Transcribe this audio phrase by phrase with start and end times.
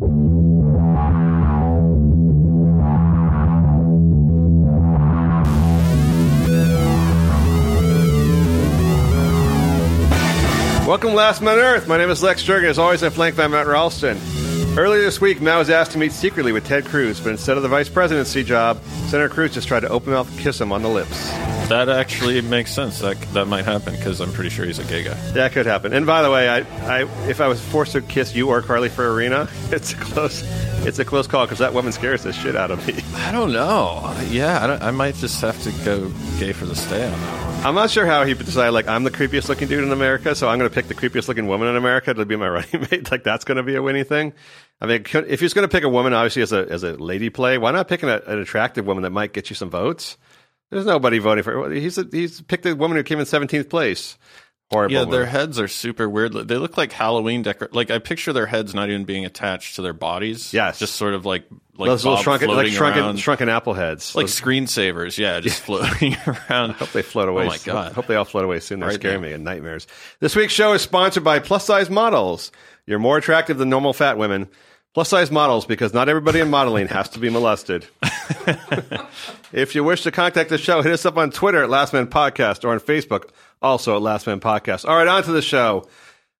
[0.00, 0.14] Welcome,
[11.12, 11.86] Last Man Earth.
[11.86, 12.70] My name is Lex Jurgen.
[12.70, 14.18] As always, I'm flanked by Matt Ralston.
[14.78, 17.62] Earlier this week, Matt was asked to meet secretly with Ted Cruz, but instead of
[17.62, 20.88] the vice presidency job, Senator Cruz just tried to open mouth kiss him on the
[20.88, 21.30] lips.
[21.70, 22.98] That actually makes sense.
[22.98, 25.14] That that might happen because I'm pretty sure he's a gay guy.
[25.34, 25.92] That could happen.
[25.92, 26.58] And by the way, I,
[27.02, 30.42] I, if I was forced to kiss you or Carly Fiorina, it's a close,
[30.84, 33.00] it's a close call because that woman scares the shit out of me.
[33.14, 34.12] I don't know.
[34.30, 36.10] Yeah, I, don't, I might just have to go
[36.40, 37.66] gay for the stay on that one.
[37.66, 38.72] I'm not sure how he decided.
[38.72, 41.28] Like, I'm the creepiest looking dude in America, so I'm going to pick the creepiest
[41.28, 43.12] looking woman in America to be my running mate.
[43.12, 44.32] Like, that's going to be a winning thing.
[44.80, 47.30] I mean, if he's going to pick a woman, obviously as a as a lady
[47.30, 50.16] play, why not pick an, an attractive woman that might get you some votes?
[50.70, 51.70] There's nobody voting for.
[51.70, 54.16] He's a, he's picked a woman who came in 17th place.
[54.70, 54.94] Horrible.
[54.94, 56.32] Yeah, their heads are super weird.
[56.32, 57.68] They look like Halloween decor.
[57.72, 60.54] Like I picture their heads not even being attached to their bodies.
[60.54, 60.78] Yes.
[60.78, 61.44] just sort of like
[61.76, 63.16] like those little shrunken, like shrunken, around.
[63.18, 64.14] shrunken apple heads.
[64.14, 65.18] like Those- screensavers.
[65.18, 66.74] Yeah, just floating around.
[66.74, 67.46] Hope they float away.
[67.46, 67.94] Oh my god!
[67.94, 68.78] Hope they all float away soon.
[68.78, 69.88] They're Right scaring me in nightmares.
[70.20, 72.52] This week's show is sponsored by Plus Size Models.
[72.86, 74.48] You're more attractive than normal fat women.
[74.92, 77.86] Plus size models, because not everybody in modeling has to be molested.
[79.52, 82.08] if you wish to contact the show, hit us up on Twitter at Last Man
[82.08, 83.30] Podcast or on Facebook,
[83.62, 84.88] also at Last Man Podcast.
[84.88, 85.86] All right, on to the show.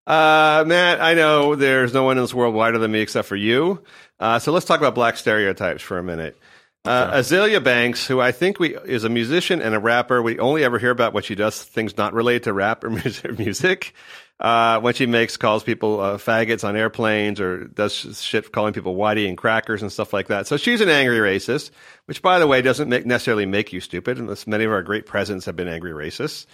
[0.05, 3.37] Uh, Matt, I know there's no one in this world wider than me except for
[3.37, 3.85] you.
[4.19, 6.37] Uh, so let's talk about black stereotypes for a minute.
[6.85, 10.65] Uh, Azealia Banks, who I think we is a musician and a rapper, we only
[10.65, 12.91] ever hear about when she does things not related to rap or
[13.39, 13.95] music.
[14.41, 18.97] Uh, when she makes calls people uh, faggots on airplanes or does shit calling people
[18.97, 20.47] whitey and crackers and stuff like that.
[20.47, 21.71] So she's an angry racist,
[22.07, 24.19] which by the way doesn't make, necessarily make you stupid.
[24.19, 26.47] Unless many of our great presidents have been angry racists.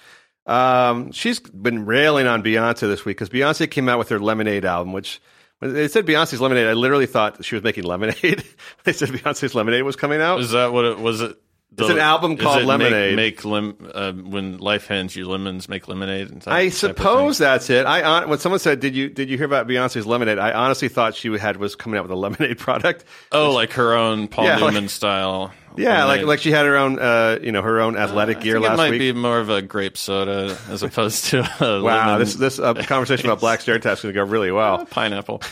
[0.46, 4.64] Um, she's been railing on Beyonce this week because Beyonce came out with her Lemonade
[4.64, 5.20] album, which
[5.60, 8.44] when they said Beyonce's Lemonade, I literally thought she was making lemonade.
[8.84, 10.40] they said Beyonce's Lemonade was coming out.
[10.40, 11.20] Is that what it was?
[11.20, 11.36] It
[11.78, 13.16] It's an album called Lemonade.
[13.16, 16.30] Make, make lim, uh, when life hands you lemons, make lemonade.
[16.30, 17.84] and type- I suppose that's it.
[17.86, 21.14] I when someone said, "Did you did you hear about Beyonce's Lemonade?" I honestly thought
[21.14, 23.04] she had was coming out with a lemonade product.
[23.32, 25.52] Oh, like her own Paul Yeah, like- Newman style.
[25.78, 26.28] Yeah, like lemonade.
[26.28, 28.76] like she had her own uh, you know her own athletic I gear last it
[28.78, 28.98] might week.
[29.00, 32.72] be more of a grape soda as opposed to a wow, lemon this this uh,
[32.72, 34.86] conversation about black stereotypes is going to go really well.
[34.90, 35.42] pineapple.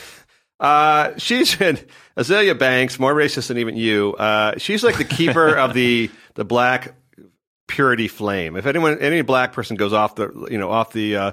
[0.61, 1.79] Uh, she's been
[2.17, 4.15] Azealia Banks, more racist than even you.
[4.15, 6.95] Uh, she's like the keeper of the the black
[7.67, 8.57] purity flame.
[8.57, 11.33] If anyone any black person goes off the you know off the uh,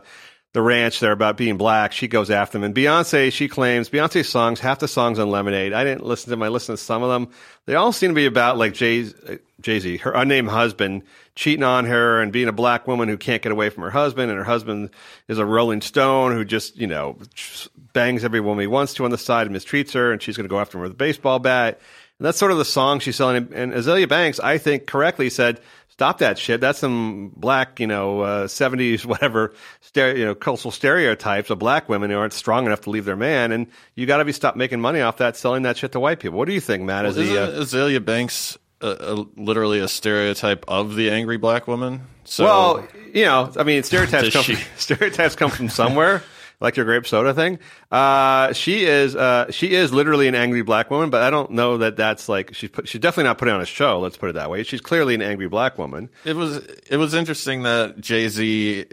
[0.53, 2.63] the ranch there about being black, she goes after them.
[2.65, 5.71] And Beyonce, she claims Beyonce's songs, half the songs on Lemonade.
[5.71, 6.43] I didn't listen to them.
[6.43, 7.33] I listened to some of them.
[7.65, 11.03] They all seem to be about like Jay uh, Jay Z, her unnamed husband,
[11.35, 14.29] cheating on her and being a black woman who can't get away from her husband,
[14.29, 14.89] and her husband
[15.29, 17.17] is a Rolling Stone who just you know
[17.93, 20.45] bangs every woman he wants to on the side and mistreats her, and she's going
[20.45, 21.79] to go after him with a baseball bat.
[22.19, 23.51] And that's sort of the song she's selling.
[23.53, 25.59] And Azealia Banks, I think, correctly said,
[26.01, 26.59] "Stop that shit.
[26.61, 29.53] That's some black, you know, uh, '70s whatever,
[29.93, 33.15] stere- you know, cultural stereotypes of black women who aren't strong enough to leave their
[33.15, 33.51] man.
[33.51, 36.19] And you got to be stopped making money off that, selling that shit to white
[36.19, 36.39] people.
[36.39, 37.05] What do you think, Matt?
[37.05, 41.67] As Isn't the uh, Azealia Banks uh, uh, literally a stereotype of the angry black
[41.67, 42.01] woman?
[42.23, 46.23] So, well, you know, I mean, stereotypes come she- from, stereotypes come from somewhere.
[46.61, 47.57] Like your grape soda thing,
[47.91, 51.79] uh, she is uh, she is literally an angry black woman, but I don't know
[51.79, 53.99] that that's like she's put, she's definitely not putting on a show.
[53.99, 54.61] Let's put it that way.
[54.61, 56.09] She's clearly an angry black woman.
[56.23, 56.57] it was
[56.87, 58.85] it was interesting that Jay Z.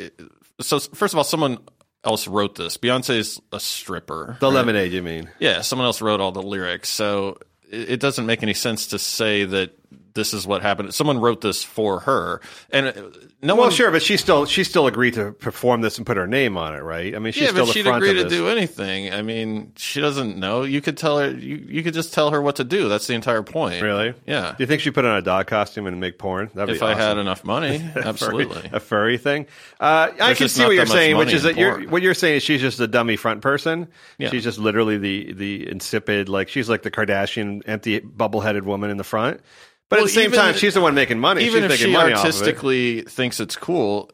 [0.61, 1.59] So first of all, someone
[2.05, 2.77] else wrote this.
[2.79, 4.37] Beyonce's a stripper.
[4.41, 4.55] The right?
[4.55, 5.29] lemonade, you mean?
[5.39, 6.89] Yeah, someone else wrote all the lyrics.
[6.89, 7.39] So
[7.71, 9.78] it, it doesn't make any sense to say that
[10.19, 10.93] this is what happened.
[10.93, 12.41] Someone wrote this for her,
[12.71, 12.93] and uh,
[13.41, 13.71] no Well, one.
[13.71, 16.75] sure, but she still she still agreed to perform this and put her name on
[16.75, 17.15] it, right?
[17.15, 19.15] I mean, she's yeah, still but the she'd front agree to do anything.
[19.15, 20.65] I mean, she doesn't know.
[20.65, 21.31] You could tell her.
[21.31, 22.89] You you could just tell her what to do.
[22.89, 23.81] That's the entire point.
[23.83, 24.13] Really?
[24.27, 24.51] Yeah.
[24.59, 26.51] Do you think she put on a dog costume and make porn?
[26.55, 28.69] That'd If be I had enough money, absolutely.
[28.73, 29.47] a furry thing.
[29.81, 32.43] Uh, I can see what you're saying, which is that you're, what you're saying is
[32.43, 33.89] she's just a dummy front person.
[34.19, 34.31] Yeah.
[34.31, 38.91] She's just literally the the insipid, like she's like the Kardashian empty bubble headed woman
[38.91, 39.41] in the front.
[39.91, 41.43] But Well, at the same even- time, she's the one making money.
[41.45, 42.17] Even she's if making she of it.
[42.17, 44.11] artistically thinks it's cool,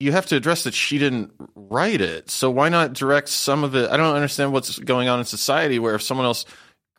[0.00, 2.30] you have to address that she didn't write it.
[2.30, 3.90] So why not direct some of it?
[3.90, 6.44] I don't understand what's going on in society where if someone else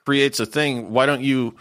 [0.05, 1.55] creates a thing, why don't you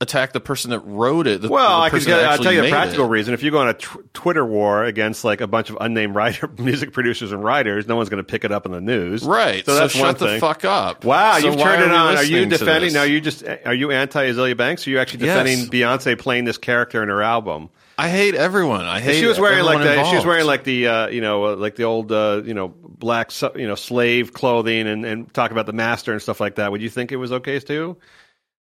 [0.00, 1.40] attack the person that wrote it.
[1.40, 3.08] The, Well, the I could I'll tell you a practical it.
[3.08, 3.32] reason.
[3.32, 6.48] If you go on a tw- Twitter war against like a bunch of unnamed writer,
[6.58, 9.24] music producers and writers, no one's going to pick it up in the news.
[9.24, 9.64] Right.
[9.64, 11.04] So So, that's shut the fuck up.
[11.04, 12.16] Wow, So you've turned it on.
[12.16, 12.92] Are you defending?
[12.92, 14.86] Now you just are you anti Azealia Banks?
[14.86, 15.68] Or are you actually defending Yes.
[16.04, 17.70] Beyonce playing this character in her album?
[17.98, 18.84] I hate everyone.
[18.84, 19.20] I hate.
[19.20, 21.76] she was wearing like the she was wearing like the uh, you know uh, like
[21.76, 25.72] the old uh, you know black you know slave clothing and and talk about the
[25.72, 26.70] master and stuff like that.
[26.70, 27.96] Would you think it was okay too?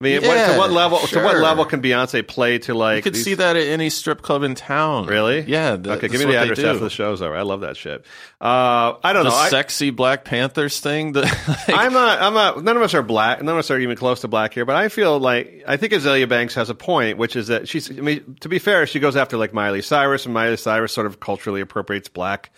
[0.03, 0.99] I mean, what, to what level?
[0.99, 2.97] To what level can Beyonce play to like?
[2.97, 5.07] You could these- see that at any strip club in town.
[5.07, 5.41] Really?
[5.43, 5.77] Yeah.
[5.77, 7.37] th- okay, give me the they address after the show's over.
[7.37, 8.05] I love that shit.
[8.41, 9.37] Uh, I don't The know.
[9.37, 11.13] I, sexy Black Panthers thing.
[11.13, 11.25] That
[11.69, 12.21] like, I'm not.
[12.21, 12.65] I'm not.
[12.65, 13.41] None of us are black.
[13.43, 14.65] None of us are even close to black here.
[14.65, 17.91] But I feel like I think Azealia Banks has a point, which is that she's.
[17.91, 21.07] I mean, to be fair, she goes after like Miley Cyrus, and Miley Cyrus sort
[21.07, 22.51] of culturally appropriates black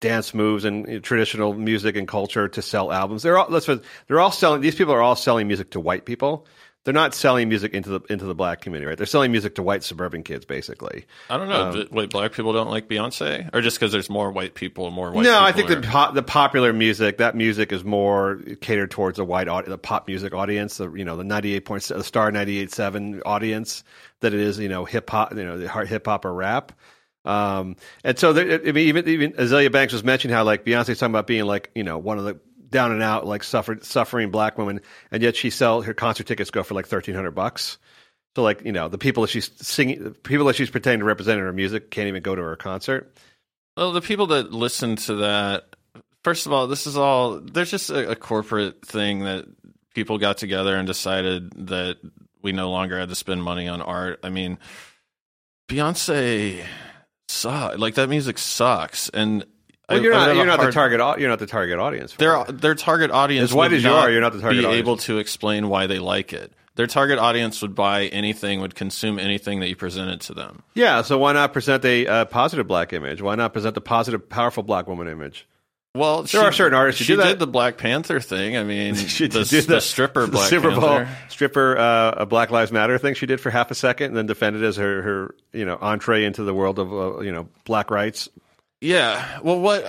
[0.00, 3.22] dance moves and you know, traditional music and culture to sell albums.
[3.22, 3.46] They're all.
[3.48, 3.66] Let's.
[4.08, 4.60] They're all selling.
[4.60, 6.46] These people are all selling music to white people.
[6.84, 8.96] They're not selling music into the into the black community, right?
[8.96, 11.06] They're selling music to white suburban kids, basically.
[11.30, 11.82] I don't know.
[11.82, 15.12] Um, Wait, black people don't like Beyonce, or just because there's more white people, more
[15.12, 15.22] white.
[15.22, 19.24] no, I think the po- the popular music, that music is more catered towards the
[19.24, 22.32] white audi- the pop music audience, the you know the ninety eight point the star
[22.32, 23.84] ninety eight seven audience
[24.18, 26.72] that it is you know hip hop you know the hip hop or rap.
[27.24, 30.98] Um, and so there, I mean, even even Azealia Banks was mentioning how like Beyonce's
[30.98, 32.40] talking about being like you know one of the
[32.72, 34.80] down and out like suffered suffering black women,
[35.12, 37.78] and yet she sell her concert tickets go for like thirteen hundred bucks.
[38.34, 41.04] So like you know the people that she's singing, the people that she's pretending to
[41.04, 43.14] represent in her music can't even go to her concert.
[43.76, 45.76] Well, the people that listen to that,
[46.24, 47.38] first of all, this is all.
[47.40, 49.46] There's just a, a corporate thing that
[49.94, 51.98] people got together and decided that
[52.42, 54.20] we no longer had to spend money on art.
[54.22, 54.58] I mean,
[55.68, 56.64] Beyonce
[57.28, 57.78] sucks.
[57.78, 59.44] Like that music sucks, and
[59.88, 62.14] Well, you're not you're not hard- the target you're not the target audience.
[62.14, 62.60] Their it.
[62.60, 64.78] their target audience, As white as you are, you're not the target be audience.
[64.80, 66.52] able to explain why they like it.
[66.74, 70.62] Their target audience would buy anything, would consume anything that you presented to them.
[70.74, 73.20] Yeah, so why not present a uh, positive black image?
[73.20, 75.46] Why not present the positive, powerful black woman image?
[75.94, 77.24] Well, There are certain artists She do that.
[77.26, 78.56] did the Black Panther thing.
[78.56, 81.10] I mean, She the, did the stripper the Black Super Bowl Panther.
[81.28, 84.24] stripper uh, a Black Lives Matter thing she did for half a second, and then
[84.24, 87.90] defended as her her you know entree into the world of uh, you know black
[87.90, 88.30] rights.
[88.82, 89.40] Yeah.
[89.42, 89.86] Well, what?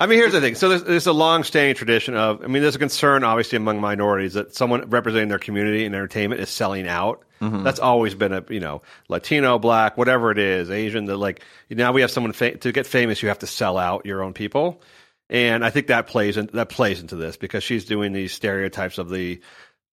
[0.00, 0.54] I mean, here's the thing.
[0.54, 2.44] So there's, there's a long-standing tradition of.
[2.44, 6.40] I mean, there's a concern, obviously, among minorities that someone representing their community in entertainment
[6.40, 7.24] is selling out.
[7.40, 7.64] Mm-hmm.
[7.64, 11.06] That's always been a you know Latino, black, whatever it is, Asian.
[11.06, 14.06] That like now we have someone fa- to get famous, you have to sell out
[14.06, 14.82] your own people,
[15.30, 18.98] and I think that plays in, that plays into this because she's doing these stereotypes
[18.98, 19.40] of the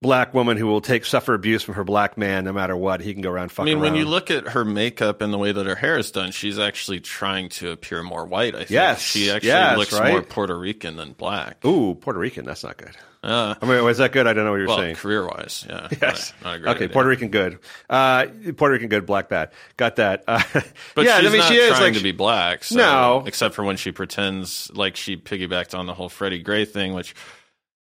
[0.02, 3.00] black woman who will take suffer abuse from her black man no matter what.
[3.00, 3.70] He can go around fucking.
[3.72, 6.10] I mean, when you look at her makeup and the way that her hair is
[6.10, 8.54] done, she's actually trying to appear more white.
[8.54, 8.70] I think.
[8.70, 10.12] Yes, She actually yes, looks right?
[10.12, 11.64] more Puerto Rican than black.
[11.64, 12.96] ooh Puerto Rican, that's not good.
[13.22, 14.28] Uh, I mean, was that good?
[14.28, 14.94] I don't know what you're well, saying.
[14.96, 15.88] career wise, yeah.
[16.00, 16.32] Yes.
[16.44, 16.88] Not not okay, idea.
[16.90, 17.58] Puerto Rican good.
[17.90, 18.26] Uh,
[18.56, 19.50] Puerto Rican good, black bad.
[19.76, 20.22] Got that.
[20.28, 20.40] Uh,
[20.94, 22.62] But yeah, she's I mean, not she is trying like to be black.
[22.62, 23.24] So, No.
[23.26, 27.16] except for when she pretends like she piggybacked on the whole Freddie Gray thing, which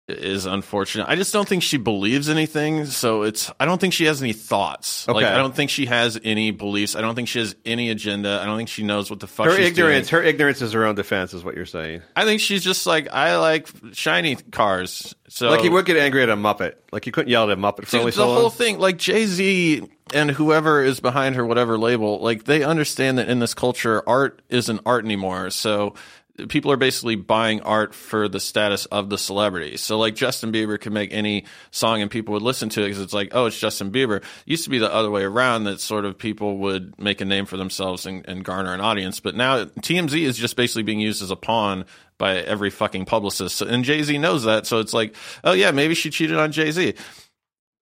[0.07, 1.07] is unfortunate.
[1.09, 2.85] I just don't think she believes anything.
[2.85, 3.51] So it's.
[3.59, 5.07] I don't think she has any thoughts.
[5.07, 5.25] Like Okay.
[5.25, 6.95] I don't think she has any beliefs.
[6.95, 8.39] I don't think she has any agenda.
[8.41, 10.09] I don't think she knows what the fuck her she's ignorance.
[10.09, 10.21] doing.
[10.21, 12.01] Her ignorance is her own defense, is what you're saying.
[12.15, 15.15] I think she's just like I like shiny cars.
[15.27, 16.75] So Like you would get angry at a Muppet.
[16.91, 18.37] Like you couldn't yell at a Muppet for Dude, only the so long.
[18.41, 23.17] whole thing, like Jay Z and whoever is behind her, whatever label, like they understand
[23.17, 25.49] that in this culture, art isn't art anymore.
[25.49, 25.95] So
[26.49, 29.77] people are basically buying art for the status of the celebrity.
[29.77, 33.01] So like Justin Bieber could make any song and people would listen to it because
[33.01, 34.17] it's like, oh, it's Justin Bieber.
[34.17, 37.25] It used to be the other way around that sort of people would make a
[37.25, 39.19] name for themselves and, and garner an audience.
[39.19, 41.85] But now TMZ is just basically being used as a pawn
[42.17, 43.61] by every fucking publicist.
[43.61, 44.65] And Jay Z knows that.
[44.67, 46.95] So it's like, oh yeah, maybe she cheated on Jay Z.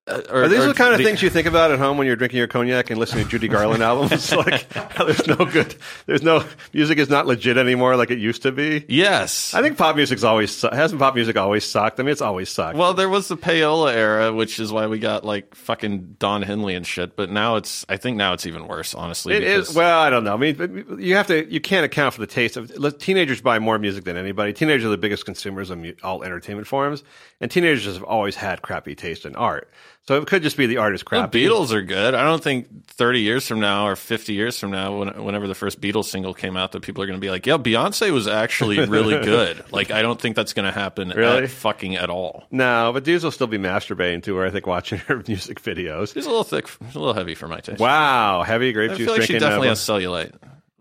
[0.06, 2.06] Uh, or- Are these the kind of the- things you think about at home when
[2.08, 4.32] you're drinking your cognac and listening to Judy Garland albums?
[4.36, 4.68] like,
[4.98, 5.74] there's no good,
[6.08, 6.44] there's no
[6.74, 8.84] music is not legit anymore like it used to be.
[8.90, 9.54] Yes.
[9.54, 12.02] I think pop music's always hasn't pop music always sucked.
[12.02, 12.78] I mean, it's always sucked.
[12.78, 16.76] well, there was the payola era, which is why we got like fucking Don Henley
[16.76, 17.16] and shit.
[17.16, 19.36] But now it's, I think now it's even worse, honestly.
[19.36, 20.34] It is well, I don't know.
[20.34, 21.50] I mean, you have to.
[21.50, 22.74] You can't account for the taste of.
[23.00, 24.52] Teenagers buy more music than anybody.
[24.52, 27.04] Teenagers are the biggest consumers of all entertainment forms,
[27.40, 29.70] and teenagers have always had crappy taste in art.
[30.06, 31.28] So it could just be the art is The.
[31.32, 32.14] Beatles are good.
[32.14, 35.56] I don't think 30 years from now or 50 years from now, when, whenever the
[35.56, 38.28] first Beatles single came out, that people are going to be like, yeah, Beyonce was
[38.28, 39.64] actually really good.
[39.72, 41.44] like, I don't think that's going to happen Really?
[41.44, 42.44] at fucking at all.
[42.52, 44.46] No, but dudes will still be masturbating to her.
[44.46, 46.14] I think watching her music videos.
[46.14, 47.80] She's a little thick, a little heavy for my taste.
[47.80, 50.34] Wow, heavy grape I juice feel like she definitely has cellulite.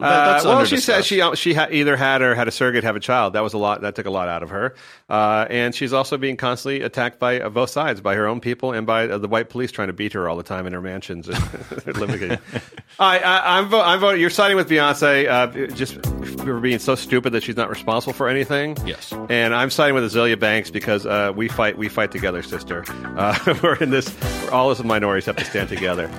[0.03, 2.97] That's Uh, well, she said she she ha- either had or had a surrogate have
[2.97, 3.33] a child.
[3.35, 3.81] That was a lot.
[3.83, 4.75] That took a lot out of her.
[5.09, 8.73] Uh, and she's also being constantly attacked by uh, both sides, by her own people
[8.73, 10.81] and by uh, the white police trying to beat her all the time in her
[10.83, 11.29] mansions.
[11.87, 12.39] and living.
[12.99, 14.21] I, I, I'm, vo- I'm voting.
[14.21, 15.95] You're siding with Beyonce uh, just
[16.43, 18.77] for being so stupid that she's not responsible for anything.
[18.87, 19.13] Yes.
[19.29, 21.79] And I'm siding with Azealia Banks because uh, we fight.
[21.79, 22.85] We fight together, sister.
[23.17, 24.09] Uh, we're in this.
[24.51, 26.11] All of us minorities have to stand together.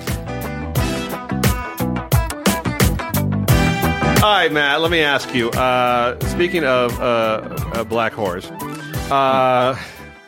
[4.23, 4.79] All right, Matt.
[4.79, 5.49] Let me ask you.
[5.49, 8.49] Uh, speaking of uh, uh, black whores,
[9.11, 9.77] uh,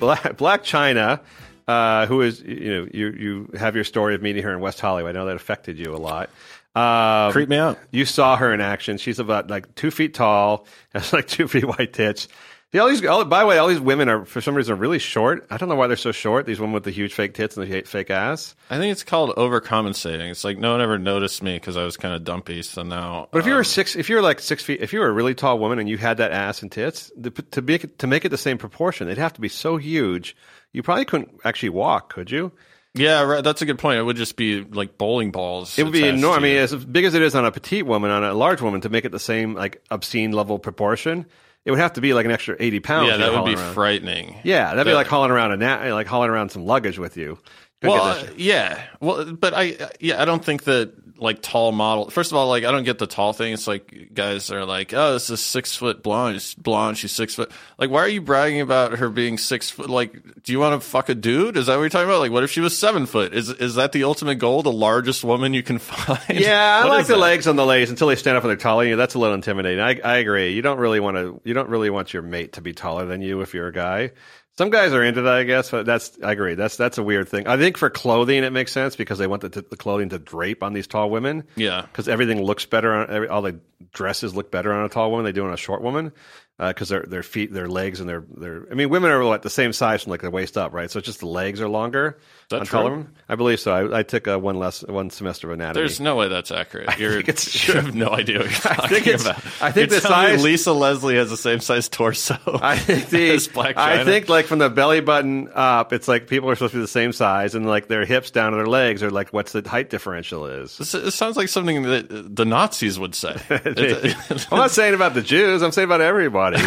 [0.02, 1.22] Black, Blac Chyna,
[1.66, 4.82] uh, who is you know you you have your story of meeting her in West
[4.82, 5.16] Hollywood.
[5.16, 6.30] I know that affected you a lot.
[6.76, 7.80] Um, Creep me out.
[7.92, 8.98] You saw her in action.
[8.98, 12.28] She's about like two feet tall, has like two feet white tits.
[12.72, 13.06] Yeah, all these.
[13.06, 15.48] All, by the way, all these women are for some reason really short.
[15.50, 16.46] I don't know why they're so short.
[16.46, 18.56] These women with the huge fake tits and the fake ass.
[18.70, 20.30] I think it's called overcompensating.
[20.30, 22.62] It's like no one ever noticed me because I was kind of dumpy.
[22.64, 24.92] So now, But if you um, were six, if you were like six feet, if
[24.92, 27.62] you were a really tall woman and you had that ass and tits, the, to
[27.62, 30.36] make it, to make it the same proportion, they'd have to be so huge.
[30.74, 32.52] You probably couldn't actually walk, could you?
[32.94, 34.00] yeah, right, that's a good point.
[34.00, 35.78] It would just be like bowling balls.
[35.78, 36.38] It would be enormous.
[36.38, 38.82] I mean, as big as it is on a petite woman, on a large woman,
[38.82, 41.26] to make it the same like obscene level proportion,
[41.66, 43.10] it would have to be like an extra eighty pounds.
[43.10, 43.74] yeah, that would be around.
[43.74, 44.38] frightening.
[44.44, 47.38] Yeah, that'd be like hauling around a na- like hauling around some luggage with you.
[47.82, 48.82] Well, uh, yeah.
[49.00, 52.10] Well, but I, yeah, I don't think that like tall model.
[52.10, 53.54] First of all, like I don't get the tall thing.
[53.54, 56.36] It's like guys are like, oh, this is six foot blonde.
[56.42, 56.98] She's blonde.
[56.98, 57.52] She's six foot.
[57.78, 59.90] Like, why are you bragging about her being six foot?
[59.90, 61.58] Like, do you want to fuck a dude?
[61.58, 62.20] Is that what you're talking about?
[62.20, 63.34] Like, what if she was seven foot?
[63.34, 64.62] Is is that the ultimate goal?
[64.62, 66.40] The largest woman you can find?
[66.40, 67.20] Yeah, I like the that?
[67.20, 68.96] legs on the ladies until they stand up and they're taller than you.
[68.96, 69.80] That's a little intimidating.
[69.80, 70.54] I, I agree.
[70.54, 71.40] You don't really want to.
[71.44, 74.12] You don't really want your mate to be taller than you if you're a guy.
[74.58, 75.70] Some guys are into that, I guess.
[75.70, 76.56] But that's I agree.
[76.56, 77.48] That's that's a weird thing.
[77.48, 80.64] I think for clothing it makes sense because they want the, the clothing to drape
[80.64, 81.44] on these tall women.
[81.56, 81.82] Yeah.
[81.82, 83.60] because everything looks better on every, all the
[83.92, 85.26] dresses look better on a tall woman.
[85.26, 86.14] They do on a short woman
[86.58, 88.66] uh, because their their feet, their legs, and their their.
[88.72, 90.90] I mean, women are what the same size from like the waist up, right?
[90.90, 92.18] So it's just the legs are longer.
[92.50, 93.08] That on true?
[93.28, 93.74] I believe so.
[93.74, 95.82] I, I took uh, one less one semester of anatomy.
[95.82, 96.96] There's no way that's accurate.
[97.00, 99.38] You're, think it's you have no idea what you're talking think it's- about.
[99.62, 102.38] I think You're the size- Lisa Leslie has the same size torso.
[102.62, 106.50] I think the, Black I think like from the belly button up, it's like people
[106.52, 109.02] are supposed to be the same size, and like their hips down to their legs
[109.02, 110.78] are like what's the height differential is.
[110.78, 113.36] This- It sounds like something that the Nazis would say.
[113.50, 115.64] I'm not saying about the Jews.
[115.64, 116.58] I'm saying about everybody.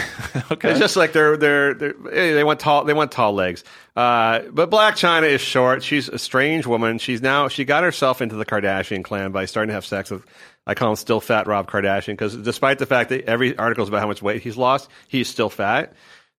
[0.50, 0.70] okay.
[0.70, 3.62] It's just like they're they're, they're they want tall they want tall legs.
[3.94, 5.67] Uh, but Blac Chyna is short.
[5.80, 6.98] She's a strange woman.
[6.98, 10.24] She's now she got herself into the Kardashian clan by starting to have sex with
[10.66, 13.88] I call him still fat Rob Kardashian because despite the fact that every article is
[13.88, 15.92] about how much weight he's lost, he's still fat.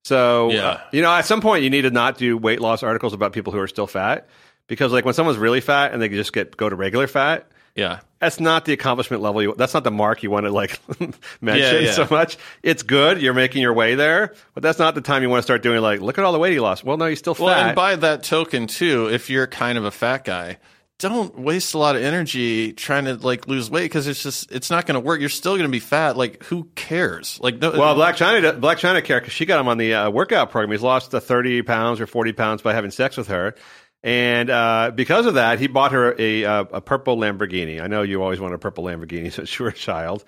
[0.04, 0.62] So Yeah.
[0.68, 3.34] uh, you know, at some point you need to not do weight loss articles about
[3.34, 4.28] people who are still fat
[4.68, 8.00] because like when someone's really fat and they just get go to regular fat, yeah.
[8.20, 10.80] that's not the accomplishment level you that's not the mark you want to like
[11.42, 11.92] mention Yeah, yeah.
[11.94, 15.30] so much it's good you're making your way there but that's not the time you
[15.30, 17.20] want to start doing like look at all the weight he lost well no he's
[17.20, 20.58] still fat Well, and by that token, too, if you're kind of a fat guy,
[20.98, 24.70] don't waste a lot of energy trying to like lose weight because it's just it's
[24.70, 25.22] not going to work.
[25.22, 26.18] You're still going to be fat.
[26.18, 27.40] Like, who cares?
[27.42, 27.72] Like, no.
[27.72, 30.72] well Blac Chyna Blac Chyna care because she got him on the uh, workout program
[30.72, 33.56] he's lost the 30 pounds or 40 pounds by having sex with her
[34.04, 37.82] and uh, because of that, he bought her a, uh, a purple Lamborghini.
[37.82, 40.24] I know you always wanted a purple Lamborghini since you were a child.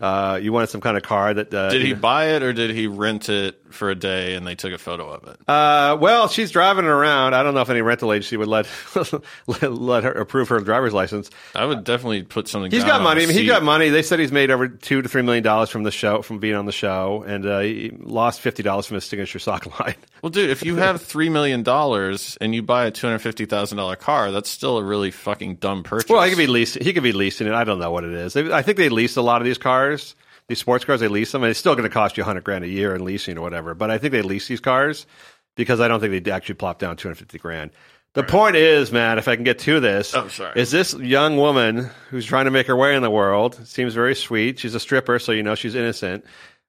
[0.00, 1.52] Uh, you wanted some kind of car that.
[1.52, 1.72] Uh, Hmm.
[1.72, 4.54] did he know- buy it or did he rent it for a day and they
[4.54, 5.36] took a photo of it?
[5.48, 7.34] Uh, well, she's driving it around.
[7.34, 8.66] I don't know if any rental agency would let
[9.46, 11.28] let, let her approve her driver's license.
[11.54, 12.70] I would definitely put something.
[12.70, 13.24] He's got on money.
[13.24, 13.88] I mean, he got money.
[13.88, 16.54] They said he's made over two to three million dollars from the show, from being
[16.54, 19.96] on the show, and uh, he lost fifty dollars from his signature sock line.
[20.22, 23.44] Well, dude, if you have three million dollars and you buy a two hundred fifty
[23.46, 26.08] thousand dollar car, that's still a really fucking dumb purchase.
[26.10, 26.82] Well, he could be leasing.
[26.84, 27.52] He could be leasing it.
[27.54, 28.32] I don't know what it is.
[28.34, 30.14] They, I think they lease a lot of these cars.
[30.48, 32.64] These sports cars, they lease them, and it's still going to cost you hundred grand
[32.64, 33.74] a year in leasing or whatever.
[33.74, 35.06] But I think they lease these cars
[35.56, 37.72] because I don't think they actually plop down two hundred fifty grand.
[38.12, 40.58] The point is, man, if I can get to this, Oh, sorry.
[40.58, 44.14] is this young woman who's trying to make her way in the world seems very
[44.14, 44.58] sweet.
[44.58, 46.24] She's a stripper, so you know she's innocent.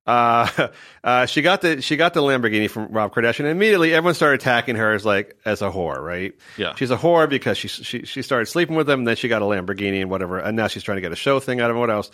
[0.08, 0.70] Uh,
[1.04, 3.42] uh, she got the she got the Lamborghini from Rob Kardashian.
[3.42, 6.34] And immediately, everyone started attacking her as like as a whore, right?
[6.58, 6.74] Yeah.
[6.76, 9.42] she's a whore because she she she started sleeping with him, and then she got
[9.42, 11.76] a Lamborghini and whatever, and now she's trying to get a show thing out of
[11.76, 11.82] him.
[11.82, 12.10] What else?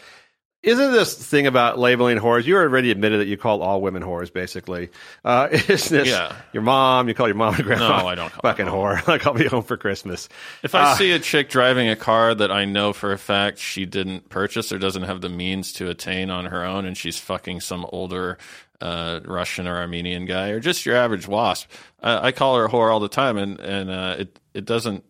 [0.64, 2.46] Isn't this thing about labeling whores?
[2.46, 4.90] You already admitted that you call all women whores, basically.
[5.26, 6.34] Uh, is this Yeah.
[6.54, 7.10] your mom?
[7.10, 8.02] You call your mom and grandma?
[8.02, 9.06] No, I don't call Fucking whore.
[9.08, 10.30] Like I'll be home for Christmas.
[10.64, 13.60] If I Uh, see a chick driving a car that I know for a fact
[13.60, 17.18] she didn't purchase or doesn't have the means to attain on her own, and she's
[17.20, 18.38] fucking some older
[18.80, 21.70] uh, Russian or Armenian guy, or just your average wasp,
[22.02, 25.04] I, I call her a whore all the time, and and uh, it it doesn't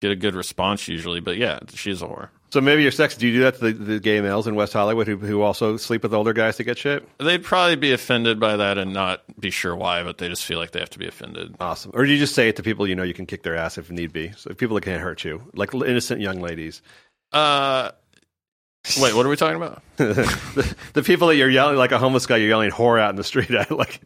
[0.00, 1.18] get a good response usually.
[1.20, 2.28] But yeah, she's a whore.
[2.52, 3.18] So maybe you're sexist.
[3.18, 5.76] Do you do that to the, the gay males in West Hollywood who, who also
[5.76, 7.08] sleep with older guys to get shit?
[7.18, 10.58] They'd probably be offended by that and not be sure why, but they just feel
[10.58, 11.54] like they have to be offended.
[11.60, 11.92] Awesome.
[11.94, 13.78] Or do you just say it to people you know you can kick their ass
[13.78, 14.32] if need be?
[14.32, 16.82] So people that can't hurt you, like innocent young ladies.
[17.32, 17.92] Uh,
[19.00, 19.82] wait, what are we talking about?
[19.96, 23.16] the, the people that you're yelling like a homeless guy, you're yelling whore out in
[23.16, 24.00] the street at, like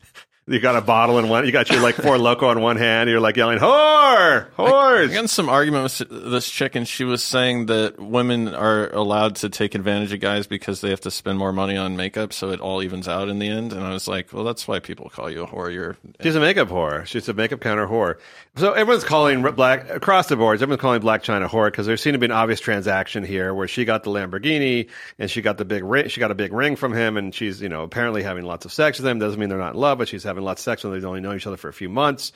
[0.47, 3.09] you got a bottle in one, you got your like Four Loko in one hand,
[3.09, 5.11] you're like yelling whore, whores.
[5.11, 9.37] I got some argument with this chick, and she was saying that women are allowed
[9.37, 12.51] to take advantage of guys because they have to spend more money on makeup, so
[12.51, 13.73] it all evens out in the end.
[13.73, 15.73] And I was like, well, that's why people call you a whore.
[15.73, 17.07] You're She's a makeup whore.
[17.07, 18.17] She's a makeup counter whore.
[18.57, 20.63] So everyone's calling black across the boards.
[20.63, 23.67] Everyone's calling Blac Chyna whore because there seemed to be an obvious transaction here where
[23.67, 26.09] she got the Lamborghini and she got the big ring.
[26.09, 28.73] She got a big ring from him, and she's you know apparently having lots of
[28.73, 29.19] sex with him.
[29.19, 30.93] Doesn't mean they're not in love, but she's having lots of sex when.
[30.93, 32.33] They've only known each other for a few months.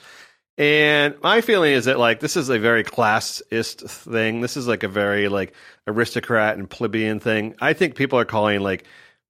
[0.57, 4.41] And my feeling is that like this is a very classist thing.
[4.41, 5.53] This is like a very like
[5.87, 7.55] aristocrat and plebeian thing.
[7.61, 8.83] I think people are calling like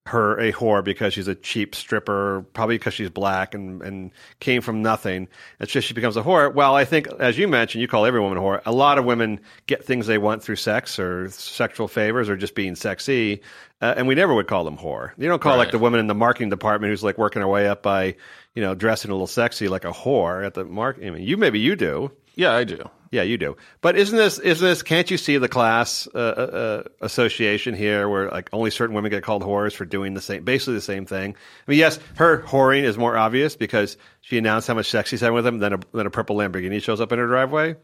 [0.07, 4.63] her a whore because she's a cheap stripper, probably because she's black and, and came
[4.63, 5.27] from nothing.
[5.59, 6.51] It's just she becomes a whore.
[6.51, 8.61] Well, I think, as you mentioned, you call every woman a whore.
[8.65, 12.55] A lot of women get things they want through sex or sexual favors or just
[12.55, 13.41] being sexy.
[13.81, 15.11] Uh, and we never would call them whore.
[15.17, 15.59] You don't call Right.
[15.59, 18.15] like the woman in the marketing department who's like working her way up by,
[18.59, 20.99] you know, dressing a little sexy like a whore at the mark.
[21.01, 22.11] I mean, you maybe you do.
[22.35, 22.89] yeah, I do.
[23.09, 23.55] Yeah, you do.
[23.79, 24.83] But isn't this isn't this?
[24.83, 29.23] Can't you see the class uh, uh, association here, where like only certain women get
[29.23, 31.35] called whores for doing the same, basically the same thing?
[31.35, 35.21] I mean, yes, her whoring is more obvious because she announced how much sex she's
[35.21, 37.77] having with him, then a then a purple Lamborghini shows up in her driveway.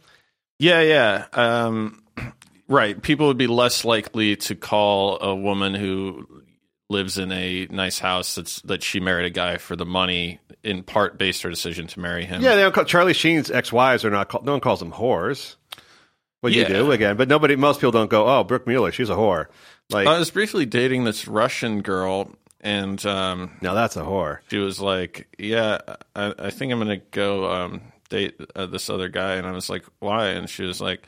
[0.60, 1.25] Yeah, yeah.
[1.32, 2.03] Um,
[2.67, 3.01] right.
[3.01, 6.44] People would be less likely to call a woman who
[6.89, 10.84] lives in a nice house that's that she married a guy for the money in
[10.84, 12.41] part based her decision to marry him.
[12.41, 14.45] Yeah, they don't call Charlie Sheen's ex-wives are not called.
[14.45, 15.55] No one calls them whores.
[16.41, 17.55] Well, you do again, but nobody.
[17.55, 18.27] Most people don't go.
[18.27, 19.48] Oh, Brooke Mueller, she's a whore.
[19.89, 22.31] Like, I was briefly dating this Russian girl,
[22.62, 24.39] and um, now that's a whore.
[24.50, 25.79] she was like, "Yeah,
[26.15, 29.69] I, I think I'm gonna go um, date uh, this other guy," and I was
[29.69, 31.07] like, "Why?" And she was like,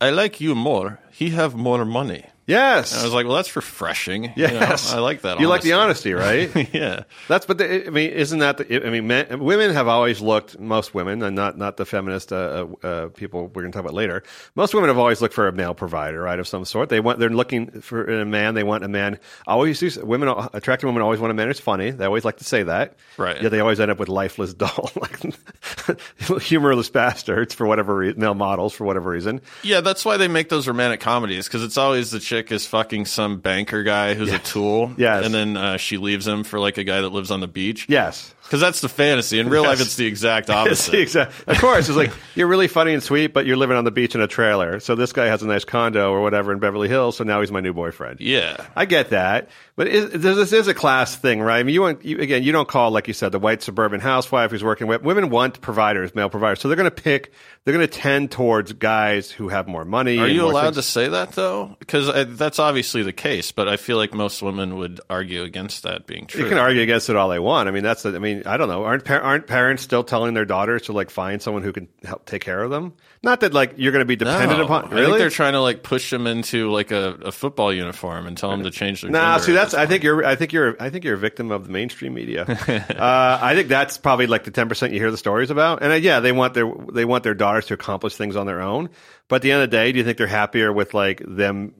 [0.00, 0.98] "I like you more.
[1.12, 4.24] He have more money." Yes, And I was like, "Well, that's refreshing.
[4.34, 5.38] You know, yes, I like that.
[5.38, 6.50] You like the honesty, right?
[6.74, 7.04] yeah.
[7.28, 8.56] That's but the, I mean, isn't that?
[8.58, 10.58] The, I mean, men, women have always looked.
[10.58, 13.84] Most women, and not not the feminist uh, uh, uh, people we're going to talk
[13.84, 14.24] about later.
[14.56, 16.88] Most women have always looked for a male provider, right, of some sort.
[16.88, 18.54] They want they're looking for a man.
[18.54, 19.20] They want a man.
[19.46, 19.90] Always do.
[20.04, 21.90] Women, attractive women, always want a man who's funny.
[21.90, 22.96] They always like to say that.
[23.16, 23.40] Right.
[23.40, 28.20] Yet they always end up with lifeless, dull, like humorless bastards for whatever reason.
[28.20, 29.40] Male models for whatever reason.
[29.62, 33.06] Yeah, that's why they make those romantic comedies because it's always the chick is fucking
[33.06, 34.92] some banker guy who's a tool.
[34.96, 35.24] Yes.
[35.24, 37.86] And then uh, she leaves him for like a guy that lives on the beach.
[37.88, 38.34] Yes.
[38.42, 39.38] Because that's the fantasy.
[39.38, 40.90] In real life, it's the exact opposite.
[40.90, 43.84] the exact, of course, it's like you're really funny and sweet, but you're living on
[43.84, 44.80] the beach in a trailer.
[44.80, 47.16] So this guy has a nice condo or whatever in Beverly Hills.
[47.16, 48.18] So now he's my new boyfriend.
[48.20, 48.66] yeah.
[48.74, 51.60] I get that, but is, this this is a class thing, right?
[51.60, 54.00] I mean, you want you, again, you don't call like you said the white suburban
[54.00, 57.32] housewife who's working with women want providers, male providers, so they're going to pick,
[57.64, 60.18] they're going to tend towards guys who have more money.
[60.18, 60.76] Are you allowed things.
[60.76, 61.76] to say that though?
[61.78, 66.06] Because that's obviously the case, but I feel like most women would argue against that
[66.06, 66.42] being true.
[66.44, 67.68] You can argue against it all they want.
[67.68, 68.02] I mean, that's.
[68.02, 68.84] The, I mean, I don't know.
[68.84, 72.26] Aren't par- aren't parents still telling their daughters to like find someone who can help
[72.26, 72.94] take care of them?
[73.22, 74.64] Not that like you're going to be dependent No.
[74.64, 74.86] upon.
[74.86, 75.06] I Really?
[75.06, 78.50] think they're trying to like push them into like a, a football uniform and tell
[78.50, 79.10] them to change their.
[79.10, 79.74] Nah, see, that's.
[79.74, 80.24] I think you're.
[80.24, 80.76] I think you're.
[80.80, 82.44] I think you're a victim of the mainstream media.
[82.48, 85.82] uh, I think that's probably like the ten percent you hear the stories about.
[85.82, 88.60] And uh, yeah, they want their they want their daughters to accomplish things on their
[88.60, 88.88] own.
[89.28, 91.72] But at the end of the day, do you think they're happier with like them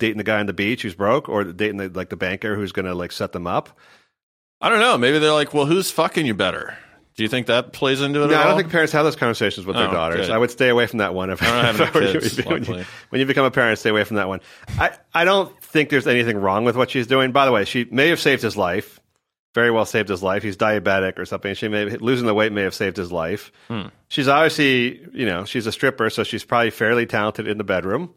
[0.00, 2.72] dating the guy on the beach who's broke, or dating the, like the banker who's
[2.72, 3.78] going to like set them up?
[4.60, 4.98] I don't know.
[4.98, 6.76] Maybe they're like, well, who's fucking you better?
[7.16, 8.56] Do you think that plays into it No, I don't all?
[8.58, 10.26] think parents have those conversations with their Oh, daughters.
[10.26, 10.30] good.
[10.30, 11.28] I would stay away from that one.
[11.30, 12.20] If, I don't have if I you.
[12.20, 14.40] kids, when, you, when you become a parent, stay away from that one.
[14.78, 17.32] I, I don't think there's anything wrong with what she's doing.
[17.32, 19.00] By the way, she may have saved his life.
[19.54, 20.42] Very well saved his life.
[20.44, 21.54] He's diabetic or something.
[21.54, 23.50] She may losing the weight may have saved his life.
[23.68, 23.88] Hmm.
[24.08, 28.14] She's obviously, you know, she's a stripper, so she's probably fairly talented in the bedroom.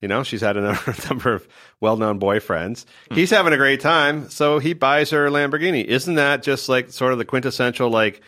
[0.00, 1.48] You know, she's had a number, number of
[1.80, 2.84] well-known boyfriends.
[3.08, 3.14] Hmm.
[3.14, 5.84] He's having a great time, so he buys her a Lamborghini.
[5.84, 8.20] Isn't that just like sort of the quintessential like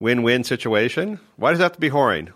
[0.00, 1.20] win-win situation?
[1.36, 2.32] Why does it have to be whoring?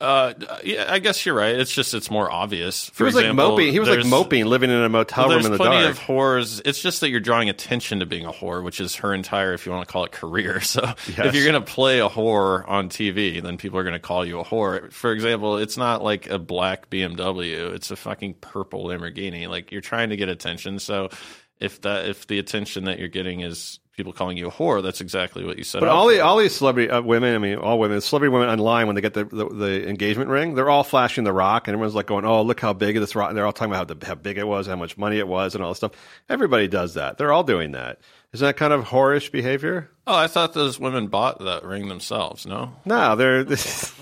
[0.00, 0.32] Uh,
[0.64, 1.54] yeah, I guess you're right.
[1.58, 2.86] It's just it's more obvious.
[2.86, 3.72] He For was example, like moping.
[3.72, 5.90] He was like moping, living in a motel room in the plenty dark.
[5.90, 6.62] of whores.
[6.64, 9.66] It's just that you're drawing attention to being a whore, which is her entire, if
[9.66, 10.60] you want to call it, career.
[10.70, 11.18] So Yes.
[11.26, 14.24] if you're going to play a whore on TV, then people are going to call
[14.24, 14.90] you a whore.
[14.92, 19.48] For example, it's not like a black BMW; it's a fucking purple Lamborghini.
[19.48, 20.78] Like you're trying to get attention.
[20.78, 21.10] So
[21.58, 25.02] if that if the attention that you're getting is people calling you a whore, that's
[25.02, 25.80] exactly what you said.
[25.80, 28.86] But all the all these celebrity uh, women, I mean, all women, celebrity women online
[28.86, 31.94] when they get the, the, the engagement ring, they're all flashing the rock, and everyone's
[31.94, 34.06] like going, "Oh, look how big this rock!" And they're all talking about how, the,
[34.06, 35.92] how big it was, how much money it was, and all this stuff.
[36.28, 37.18] Everybody does that.
[37.18, 38.00] They're all doing that.
[38.32, 39.90] Isn't that kind of whorish behavior?
[40.06, 42.46] oh, I thought those women bought that ring themselves.
[42.46, 43.44] No, No, they're.
[43.44, 43.92] This,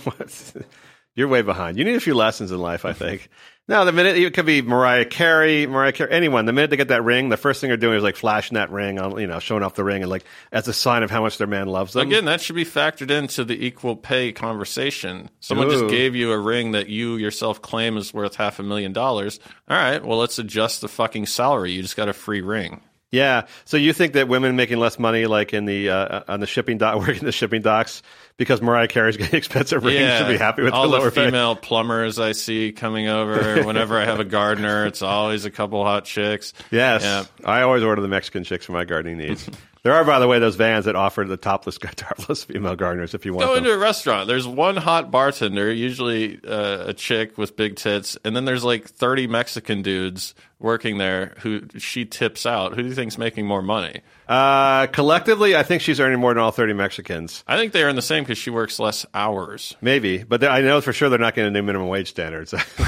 [1.15, 1.77] you're way behind.
[1.77, 3.29] You need a few lessons in life, I think.
[3.69, 6.47] No, the minute it could be Mariah Carey, Mariah Carey, anyone.
[6.47, 8.71] The minute they get that ring, the first thing they're doing is like flashing that
[8.71, 11.21] ring on, you know, showing off the ring, and like as a sign of how
[11.21, 12.09] much their man loves them.
[12.09, 15.29] Again, that should be factored into the equal pay conversation.
[15.41, 15.73] Someone Ooh.
[15.73, 19.39] just gave you a ring that you yourself claim is worth half a million dollars.
[19.69, 21.73] All right, well, let's adjust the fucking salary.
[21.73, 22.81] You just got a free ring.
[23.11, 23.47] Yeah.
[23.65, 26.79] So you think that women making less money, like in the uh, on the shipping
[26.79, 28.03] dock, working the shipping docks,
[28.39, 31.27] because Mariah Carey's getting expensive rings, should be happy with all the lower pay.
[31.27, 33.63] female plumbers I see coming over.
[33.67, 36.55] Whenever I have a gardener, it's always a couple hot chicks.
[36.71, 37.03] Yes.
[37.03, 37.25] Yeah.
[37.45, 39.51] I always order the Mexican chicks for my gardening needs.
[39.83, 43.27] there are, by the way, those vans that offer the topless, topless female gardeners if
[43.27, 43.65] you want Go them.
[43.65, 44.29] into a restaurant.
[44.29, 48.89] There's one hot bartender, usually uh, a chick with big tits, and then there's like
[48.89, 52.75] 30 Mexican dudes working there who she tips out.
[52.75, 54.01] Who do you think's making more money?
[54.29, 57.43] Uh, collectively, I think she's earning more than all 30 Mexicans.
[57.47, 59.75] I think they earn the same because she works less hours.
[59.81, 62.53] Maybe, but I know for sure they're not getting a new minimum wage standards.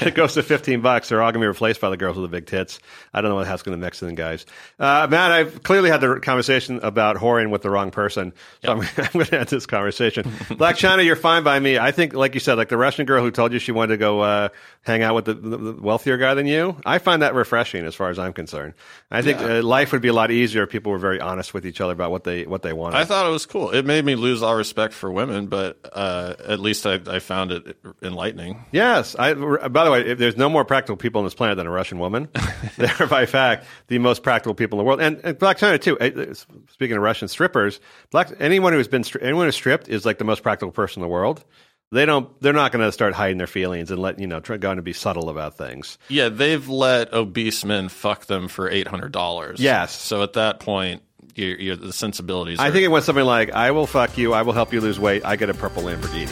[0.00, 1.08] it goes to 15 bucks.
[1.08, 2.78] They're all going to be replaced by the girls with the big tits.
[3.12, 4.46] I don't know what happens to the Mexican guys.
[4.78, 8.32] Uh, Matt, I've clearly had the conversation about whoring with the wrong person.
[8.64, 10.24] So I'm, I'm going to end this conversation.
[10.50, 11.78] Blac Chyna, you're fine by me.
[11.78, 13.98] I think, like you said, like the Russian girl who told you she wanted to
[13.98, 14.48] go uh,
[14.82, 18.10] hang out with the, the, wealthier guy than you, I find that refreshing as far
[18.10, 18.74] as I'm concerned.
[19.10, 21.64] I think uh, life would be a lot easier if people were very honest with
[21.64, 22.98] each other about what they what they wanted.
[22.98, 23.70] I thought it was cool.
[23.70, 27.50] It made me lose all respect for women, but uh, at least I, I found
[27.50, 28.66] it enlightening.
[28.72, 29.16] Yes.
[29.18, 31.70] I, by the way, if there's no more practical people on this planet than a
[31.70, 32.28] Russian woman.
[32.76, 35.00] They're, by fact, the most practical people in the world.
[35.00, 36.34] And, and Blac Chyna, too.
[36.72, 40.24] Speaking of Russian strippers, black anyone who's been stri- anyone who's stripped is like the
[40.24, 41.42] most practical person in the world.
[41.92, 42.28] They don't.
[42.40, 44.40] They're not going to start hiding their feelings and let you know.
[44.40, 45.98] Try going to be subtle about things.
[46.08, 49.60] Yeah, they've let obese men fuck them for eight hundred dollars.
[49.60, 49.92] Yes.
[49.92, 51.02] So at that point,
[51.36, 52.58] you're, you're, the sensibilities.
[52.58, 54.32] I are- think it went something like, "I will fuck you.
[54.32, 55.24] I will help you lose weight.
[55.24, 56.26] I get a purple Lamborghini."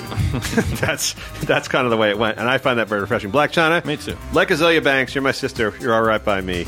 [0.80, 1.14] that's
[1.44, 3.30] that's kind of the way it went, and I find that very refreshing.
[3.30, 4.16] Blac Chyna, Me too.
[4.32, 5.72] Like Azealia Banks, you're my sister.
[5.80, 6.66] You're all right by me.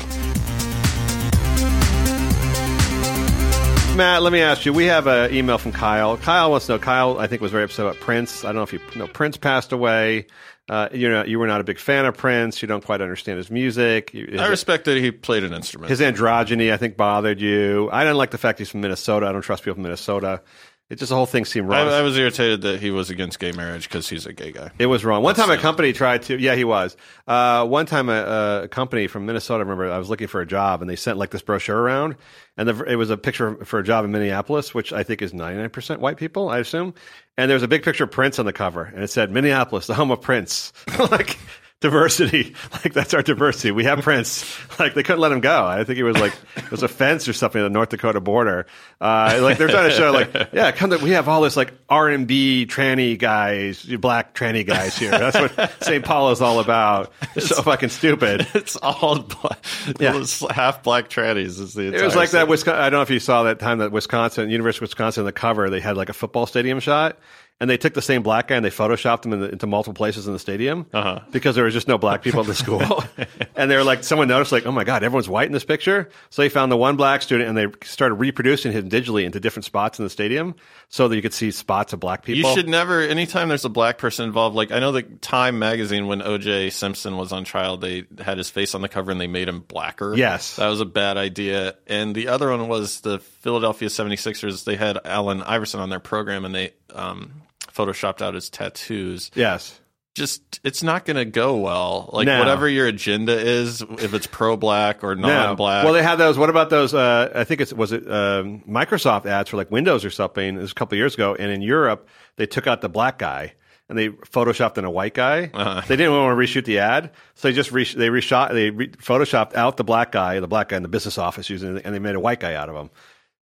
[3.97, 4.73] Matt, let me ask you.
[4.73, 6.17] We have an email from Kyle.
[6.17, 6.79] Kyle wants to know.
[6.79, 8.45] Kyle, I think, was very upset about Prince.
[8.45, 9.07] I don't know if you know.
[9.07, 10.27] Prince passed away.
[10.69, 12.61] Uh, you're not, you were not a big fan of Prince.
[12.61, 14.11] You don't quite understand his music.
[14.11, 15.89] His, I respect that he played an instrument.
[15.89, 17.89] his androgyny, I think, bothered you.
[17.91, 19.25] I didn't like the fact he's from Minnesota.
[19.25, 20.43] I don't trust people from Minnesota.
[20.89, 21.93] It just the whole thing seemed I, wrong.
[21.93, 24.71] I was irritated that he was against gay marriage because he's a gay guy.
[24.79, 25.21] It was wrong.
[25.21, 26.95] One time a company tried to, yeah, he was.
[27.27, 30.45] Uh, one time a, a company from Minnesota, I remember I was looking for a
[30.45, 32.15] job and they sent like this brochure around
[32.55, 35.33] and the, it was a picture for a job in Minneapolis, which I think is
[35.33, 36.93] 99% white people, I assume.
[37.37, 39.87] And there was a big picture of Prince on the cover and it said Minneapolis,
[39.87, 40.71] the home of Prince.
[41.11, 41.37] like,
[41.79, 42.53] diversity.
[42.83, 43.71] Like that's our diversity.
[43.71, 44.45] We have Prince.
[44.79, 45.65] Like they couldn't let him go.
[45.65, 48.21] I think he was like it was a fence or something at the North Dakota
[48.21, 48.67] border.
[49.01, 51.73] Uh, like they're trying to show like yeah, come to, we have all this like
[51.89, 55.09] R and B tranny guys, black tranny guys here.
[55.09, 56.05] That's what St.
[56.05, 57.11] Paul is all about.
[57.35, 58.45] It's so fucking stupid.
[58.53, 59.65] It's all black,
[59.99, 60.23] Yeah.
[60.51, 61.59] half black trannies.
[61.59, 62.79] Is the It was like that Wisconsin.
[62.79, 65.71] I don't know if you saw that time that Wisconsin, University of Wisconsin, the cover
[65.71, 67.17] they had like a football stadium shot,
[67.59, 69.93] and they took the same black guy and they photoshopped him in the, into multiple
[69.95, 71.19] places in the stadium Uh-huh.
[71.31, 73.03] because there was just no black people in the school,
[73.55, 76.09] and they were like, someone noticed like, oh my god, everyone's white in this picture,
[76.29, 79.65] so they found the one black student and they started reproducing him digitally into different
[79.65, 80.55] spots in the stadium
[80.89, 82.49] so that you could see spots of black people.
[82.49, 83.01] You should never.
[83.01, 86.69] Anytime there's a black person involved, like I know the Time magazine when O.J.
[86.69, 89.61] Simpson was on trial, they had his face on the cover and they made him
[89.61, 90.15] blacker.
[90.15, 90.55] Yes.
[90.57, 91.75] that was a bad idea.
[91.87, 94.63] And the other one was the Philadelphia 76ers.
[94.63, 97.41] They had Allen Iverson on their program and they um,
[97.77, 99.31] photoshopped out his tattoos.
[99.35, 99.79] yes.
[100.15, 102.09] Just it's not going to go well.
[102.11, 102.39] Like No.
[102.39, 105.83] whatever your agenda is, if it's pro black or non black.
[105.83, 106.39] Well, they had those.
[106.39, 106.95] What about those?
[106.95, 110.55] Uh, I think it's was it um, Microsoft ads for like Windows or something.
[110.55, 113.19] It was a couple of years ago, and in Europe they took out the black
[113.19, 113.53] guy
[113.89, 115.51] and they photoshopped in a white guy.
[115.53, 115.81] Uh-huh.
[115.87, 118.89] They didn't want to reshoot the ad, so they just re- they reshot they re-
[118.89, 121.99] photoshopped out the black guy, the black guy in the business office using, and they
[121.99, 122.89] made a white guy out of him.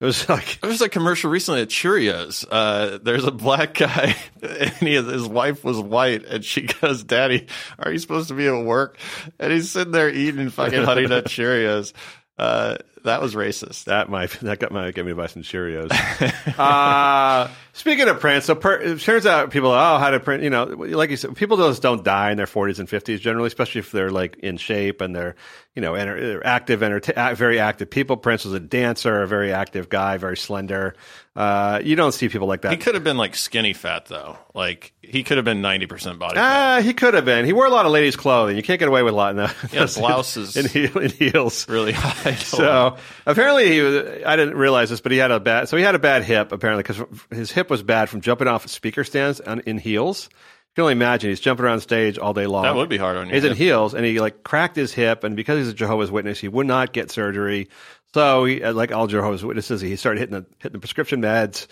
[0.05, 2.45] It was like There was a commercial recently at Cheerios.
[2.47, 7.47] Uh, there's a black guy, and he, his wife was white, and she goes, "Daddy,
[7.79, 8.99] are you supposed to be at work?"
[9.39, 11.93] And he's sitting there eating fucking Honey Nut Cheerios.
[12.37, 13.85] Uh, that was racist.
[13.85, 15.89] That might that got might get me to buy some Cheerios.
[16.59, 20.49] uh, speaking of Prince, so per, it turns out people, oh, how to print, you
[20.49, 23.79] know, like you said, people just don't die in their 40s and 50s generally, especially
[23.79, 25.35] if they're like in shape and they're,
[25.75, 27.01] you know, enter, they're active, enter,
[27.35, 28.17] very active people.
[28.17, 30.95] Prince was a dancer, a very active guy, very slender.
[31.35, 32.71] Uh, you don't see people like that.
[32.71, 34.37] He could have been like skinny fat though.
[34.53, 36.77] Like he could have been 90% body fat.
[36.77, 37.43] Ah, he could have been.
[37.43, 38.55] He wore a lot of ladies' clothing.
[38.55, 40.53] You can't get away with a lot in the Yeah, blouses.
[40.71, 41.67] heel, in heels.
[41.67, 42.35] really high.
[42.35, 45.83] So apparently he was, I didn't realize this, but he had a bad, so he
[45.83, 49.39] had a bad hip apparently because his hip was bad from jumping off speaker stands
[49.41, 50.29] on, in heels.
[50.31, 52.63] You can only imagine he's jumping around stage all day long.
[52.63, 53.33] that would be hard on you.
[53.33, 56.39] He's in heels and he like cracked his hip and because he's a Jehovah's Witness,
[56.39, 57.69] he would not get surgery.
[58.13, 61.67] So he, uh, like all Jehovah's Witnesses, he started hitting the, hitting the prescription meds,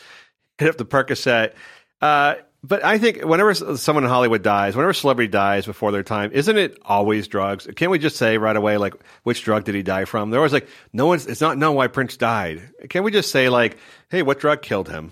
[0.57, 1.53] hit up the Percocet.
[2.01, 6.03] Uh, but I think whenever someone in Hollywood dies, whenever a celebrity dies before their
[6.03, 7.67] time, isn't it always drugs?
[7.75, 10.29] Can't we just say right away, like, which drug did he die from?
[10.29, 12.61] They're always like, no one's, it's not known why Prince died.
[12.89, 13.77] Can't we just say, like,
[14.09, 15.11] hey, what drug killed him?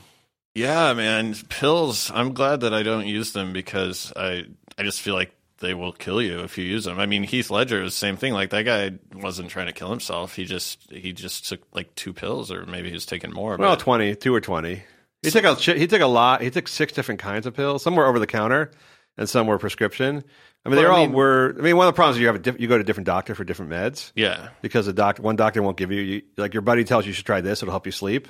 [0.53, 2.11] Yeah, man, pills.
[2.13, 4.45] I'm glad that I don't use them because I
[4.77, 6.99] I just feel like they will kill you if you use them.
[6.99, 8.33] I mean, Heath Ledger was the same thing.
[8.33, 10.35] Like that guy wasn't trying to kill himself.
[10.35, 13.55] He just he just took like two pills, or maybe he was taking more.
[13.57, 14.83] Well, but 20, two or 20.
[15.23, 16.41] He took a, he took a lot.
[16.41, 17.83] He took six different kinds of pills.
[17.83, 18.71] Some were over the counter
[19.17, 20.23] and some were prescription.
[20.65, 22.27] I mean, they Well, all mean- were, I mean, one of the problems is you
[22.27, 24.11] have a diff, you go to a different doctor for different meds.
[24.15, 27.09] yeah, because the doctor one doctor won't give you, you like your buddy tells you
[27.09, 28.27] you should try this it'll help you sleep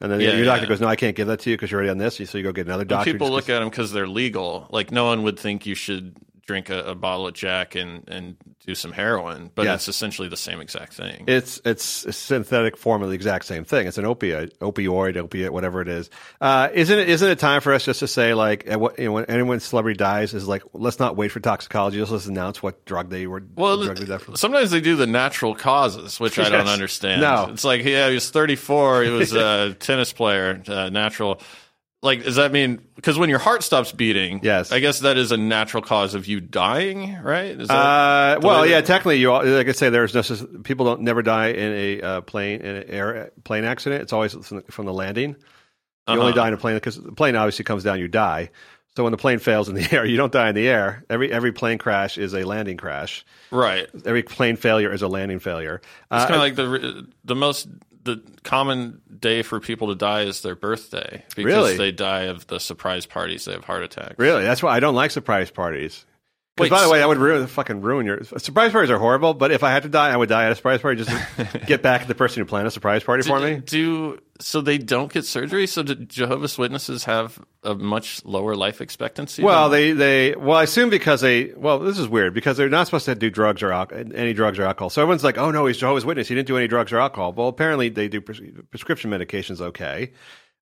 [0.00, 0.68] and then Yeah, your doctor yeah.
[0.68, 2.44] goes no i can't give that to you because you're already on this so you
[2.44, 4.66] go get another When doctor people look at them because they're legal.
[4.70, 6.16] Like no one would think you should
[6.48, 9.82] drink a, a bottle of Jack and and do some heroin, but Yes.
[9.82, 11.24] it's essentially the same exact thing.
[11.28, 15.52] it's it's a synthetic form of the exact same thing it's an opioid opioid opiate
[15.52, 18.66] whatever it is uh, isn't it isn't it time for us just to say like
[18.72, 22.10] what, you know, when anyone celebrity dies is like let's not wait for toxicology let's
[22.10, 26.18] just announce what drug they were Well, drug they sometimes they do the natural causes,
[26.18, 26.68] which I don't Yes.
[26.72, 27.20] understand.
[27.20, 27.48] No.
[27.52, 29.02] it's like yeah, he was 34.
[29.04, 31.40] He was a tennis player, uh, natural.
[32.00, 34.38] Like, does that mean because when your heart stops beating?
[34.44, 34.70] Yes.
[34.70, 37.60] I guess that is a natural cause of you dying, right?
[37.60, 40.22] Is that, Uh, well, yeah, technically, you all, like I say, there's no
[40.62, 44.02] people don't never die in a uh, plane in an air plane accident.
[44.02, 45.30] It's always from the, from the landing.
[46.06, 46.32] You only Uh-huh.
[46.42, 48.50] die in a plane because the plane obviously comes down, you die.
[48.96, 51.04] So when the plane fails in the air, you don't die in the air.
[51.10, 53.24] Every every plane crash is a landing crash.
[53.50, 53.88] right.
[54.06, 55.80] Every plane failure is a landing failure.
[55.82, 57.66] It's Uh, kind of like the the most
[58.16, 61.76] the common day for people to die is their birthday because Really?
[61.76, 63.44] they die of the surprise parties.
[63.44, 64.14] They have heart attacks.
[64.18, 66.04] really, that's why I don't like surprise parties.
[66.58, 69.34] Wait, by the way, that would ruin fucking ruin your surprise parties are horrible.
[69.34, 71.58] But if I had to die, I would die at a surprise party just to
[71.66, 73.56] get back at the person who planned a surprise party for me.
[73.56, 75.66] Do so they don't get surgery.
[75.66, 79.42] So do Jehovah's Witnesses have a much lower life expectancy?
[79.42, 82.86] Well, they, they well, I assume because they well, this is weird because they're not
[82.86, 84.90] supposed to do drugs or al- any drugs or alcohol.
[84.90, 86.28] So everyone's like, oh no, he's Jehovah's Witness.
[86.28, 87.32] He didn't do any drugs or alcohol.
[87.32, 88.40] Well, apparently they do pres-
[88.70, 89.60] prescription medications.
[89.60, 90.12] Okay,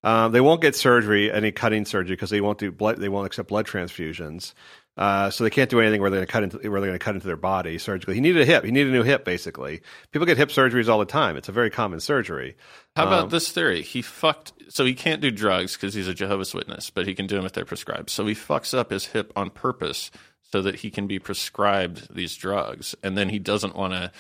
[0.03, 2.99] um, they won't get surgery, any cutting surgery, because they won't do blood.
[2.99, 4.55] They won't accept blood transfusions.
[4.97, 6.99] Uh, so they can't do anything where they're going to cut into where they're going
[6.99, 8.15] to cut into their body surgically.
[8.15, 8.65] He needed a hip.
[8.65, 9.25] He needed a new hip.
[9.27, 11.37] Basically, people get hip surgeries all the time.
[11.37, 12.57] It's a very common surgery.
[12.97, 13.83] How about Um, this theory?
[13.83, 14.53] He fucked.
[14.69, 17.45] So he can't do drugs because he's a Jehovah's Witness, but he can do them
[17.45, 18.09] if they're prescribed.
[18.09, 20.11] So he fucks up his hip on purpose
[20.53, 24.13] so that he can be prescribed these drugs, and then he doesn't want to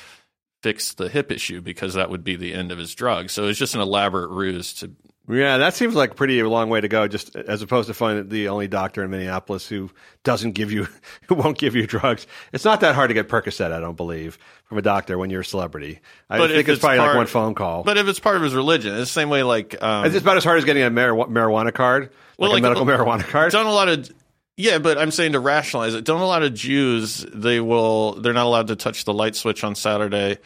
[0.62, 3.30] fix the hip issue because that would be the end of his drug.
[3.30, 4.90] So it's just an elaborate ruse to.
[5.28, 7.08] Yeah, that seems like a pretty long way to go.
[7.08, 9.90] Just as opposed to finding the only doctor in Minneapolis who
[10.22, 10.86] doesn't give you,
[11.28, 12.28] who won't give you drugs.
[12.52, 15.40] It's not that hard to get Percocet, I don't believe, from a doctor when you're
[15.40, 15.98] a celebrity.
[16.30, 17.82] I But think it's, it's probably like part- one phone call.
[17.82, 19.82] But if it's part of his religion, it's the same way like.
[19.82, 22.84] Um, it's about as hard as getting a marijuana, marijuana card, Well, like, like, a
[22.84, 23.50] medical uh, marijuana card.
[23.50, 24.08] don't a lot of
[24.56, 26.04] yeah but i'm saying to rationalize it.
[26.04, 29.64] Don't a lot of jews they will they're not allowed to touch the light switch
[29.64, 30.38] on saturday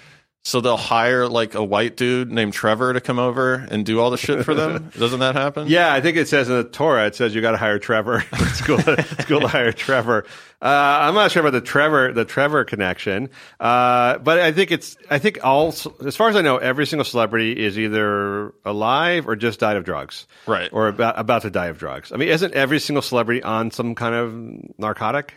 [0.42, 4.10] so they'll hire like a white dude named trevor to come over and do all
[4.10, 7.06] the shit for them doesn't that happen Yeah, I think it says in the Torah,
[7.06, 8.24] it says you got to hire Trevor.
[8.32, 8.78] it's cool.
[8.80, 10.24] it's cool to hire Trevor.
[10.62, 13.30] Uh, I'm not sure about the Trevor, the Trevor connection.
[13.58, 15.74] Uh, but I think it's, I think all,
[16.04, 19.84] as far as I know, every single celebrity is either alive or just died of
[19.84, 20.26] drugs.
[20.46, 20.68] Right.
[20.72, 22.12] Or about, about to die of drugs.
[22.12, 25.34] I mean, isn't every single celebrity on some kind of narcotic?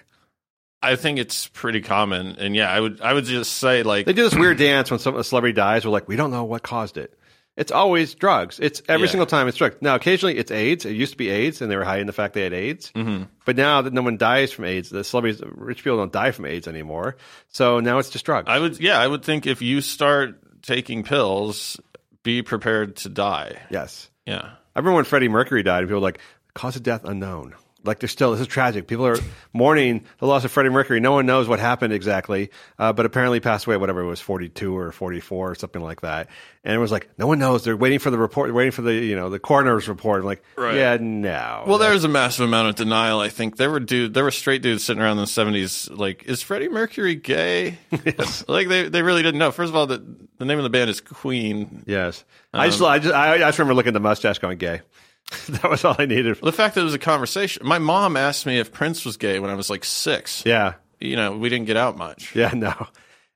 [0.84, 4.14] I think it's pretty common and yeah i would i would just say like They
[4.14, 5.86] do this weird dance when some a celebrity dies.
[5.86, 7.18] We're like, we don't know what caused it.
[7.56, 8.60] It's always drugs.
[8.60, 9.12] It's every Yeah.
[9.12, 9.76] single time it's drugs.
[9.80, 10.86] Now, occasionally it's AIDS.
[10.86, 12.92] It used to be AIDS, and they were hiding the fact they had AIDS.
[12.96, 13.28] Mhm.
[13.46, 16.46] But now that no one dies from AIDS, the celebrities, rich people don't die from
[16.46, 17.16] AIDS anymore.
[17.50, 18.48] So now it's just drugs.
[18.50, 21.80] i would yeah i would think if you start taking pills
[22.24, 24.10] be prepared to die yes.
[24.26, 26.18] yeah I remember when Freddie Mercury died, and people were like,
[26.56, 27.54] cause of death unknown.
[27.86, 28.88] Like they're still this is tragic.
[28.88, 29.18] People are
[29.52, 31.00] mourning the loss of Freddie Mercury.
[31.00, 33.76] No one knows what happened exactly, uh, but apparently passed away.
[33.78, 36.30] Whatever it was, forty two or forty four or something like that.
[36.64, 37.66] And it was like no one knows.
[37.66, 38.48] They're waiting for the report.
[38.48, 40.22] They're waiting for the you know the coroner's report.
[40.22, 40.76] I'm like, Right.
[40.76, 41.66] yeah, no.
[41.68, 43.20] Well, there was a massive amount of denial.
[43.20, 45.90] I think there were dude, there were straight dudes sitting around in the seventies.
[45.90, 47.78] Like, is Freddie Mercury gay?
[48.06, 48.46] yes.
[48.48, 49.52] like they, they really didn't know.
[49.52, 50.02] First of all, the
[50.38, 51.84] the name of the band is Queen.
[51.86, 52.24] yes.
[52.54, 54.82] I just I just I, I just remember looking at the mustache, going gay.
[55.50, 56.38] that was all I needed.
[56.42, 57.66] The fact that it was a conversation.
[57.66, 60.44] My mom asked me if Prince was gay when I was like six.
[60.46, 60.76] Yeah.
[61.00, 62.36] You know, we didn't get out much.
[62.36, 62.88] Yeah, no.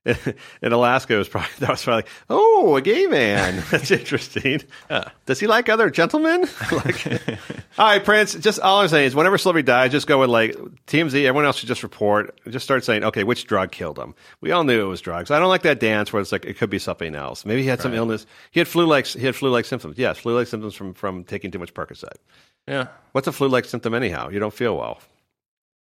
[0.62, 3.62] In Alaska, it was probably that was probably like, oh, a gay man.
[3.70, 4.62] That's interesting.
[5.26, 6.46] Does he like other gentlemen?
[6.72, 7.06] like,
[7.78, 8.34] all right, Prince.
[8.34, 11.14] Just all I'm saying is, whenever celebrity dies, just go with like TMZ.
[11.24, 12.38] Everyone else should just report.
[12.48, 14.14] Just start saying, okay, which drug killed him?
[14.40, 15.30] We all knew it was drugs.
[15.30, 17.44] I don't like that dance where it's like it could be something else.
[17.44, 18.26] Maybe he had some illness.
[18.50, 19.98] He had flu like he had flu like symptoms.
[19.98, 22.16] Yes, flu like symptoms from from taking too much Percocet.
[22.66, 22.88] Yeah.
[23.12, 24.28] What's a flu like symptom anyhow?
[24.28, 25.00] You don't feel well.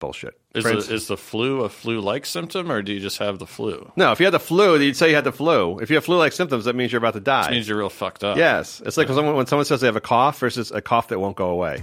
[0.03, 0.37] Bullshit.
[0.53, 3.89] Is the, is the flu a flu-like symptom, or do you just have the flu?
[3.95, 5.79] No, if you had the flu, you'd say you had the flu.
[5.79, 7.47] If you have flu-like symptoms, that means you're about to die.
[7.47, 8.35] It means you're real fucked up.
[8.37, 11.07] yes, it's like when someone, when someone says they have a cough versus a cough
[11.07, 11.81] that won't go away.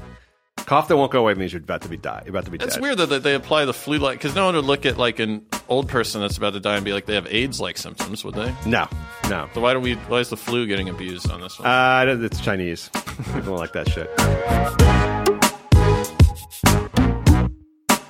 [0.59, 2.21] Cough that won't go away means you're about to be die.
[2.27, 2.83] You're about to be It's dead.
[2.83, 5.47] weird though that they apply the flu-like because no one would look at like an
[5.71, 8.55] old person that's about to die and be like they have AIDS-like symptoms, would they?
[8.67, 8.87] No,
[9.31, 9.49] no.
[9.55, 9.95] So why do we?
[9.95, 11.67] Why is the flu getting abused on this one?
[11.67, 12.91] Uh, it's Chinese.
[13.25, 14.11] People don't like that shit.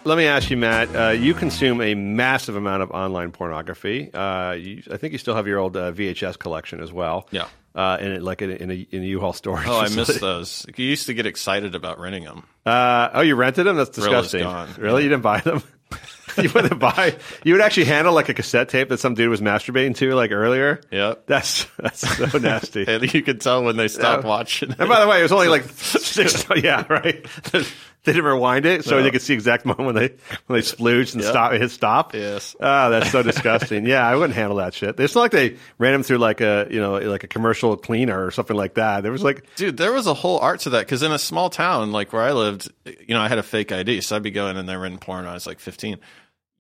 [0.05, 0.95] Let me ask you, Matt.
[0.95, 4.13] Uh, you consume a massive amount of online pornography.
[4.13, 7.29] Uh, you, I think you still have your old uh, VHS collection as well.
[7.31, 7.49] Yeah.
[7.75, 9.67] Uh, in it, like in a, in a, in a U-Haul storage.
[9.69, 10.67] oh, I miss those.
[10.77, 12.45] You used to get excited about renting them.
[12.65, 13.77] Uh, oh, you rented them?
[13.77, 14.43] That's disgusting.
[14.43, 14.71] gone.
[14.79, 15.03] Really?
[15.05, 15.63] You didn't buy them?
[16.43, 17.17] you wouldn't buy?
[17.45, 20.31] You would actually handle like a cassette tape that some dude was masturbating to like
[20.31, 20.81] earlier?
[20.91, 21.27] Yep.
[21.27, 22.85] That's that's so nasty.
[22.87, 24.71] And you could tell when they stopped watching.
[24.71, 26.45] And by the way, it was only like six.
[26.57, 27.27] Yeah, right.
[28.05, 29.05] they didn't rewind it, so No.
[29.05, 30.09] you could see exact moment when they
[30.47, 31.31] when they splooged and Yep.
[31.31, 32.15] stop hit stop.
[32.15, 32.57] Yes.
[32.61, 33.87] Oh, that's so disgusting.
[33.87, 34.99] yeah, I wouldn't handle that shit.
[34.99, 38.25] It's not like they ran him through like a you know like a commercial cleaner
[38.25, 39.03] or something like that.
[39.03, 41.51] There was like Dude, there was a whole art to that because in a small
[41.51, 44.31] town like where I lived, you know, I had a fake ID, so I'd be
[44.31, 45.99] going in there renting porn when I was like 15.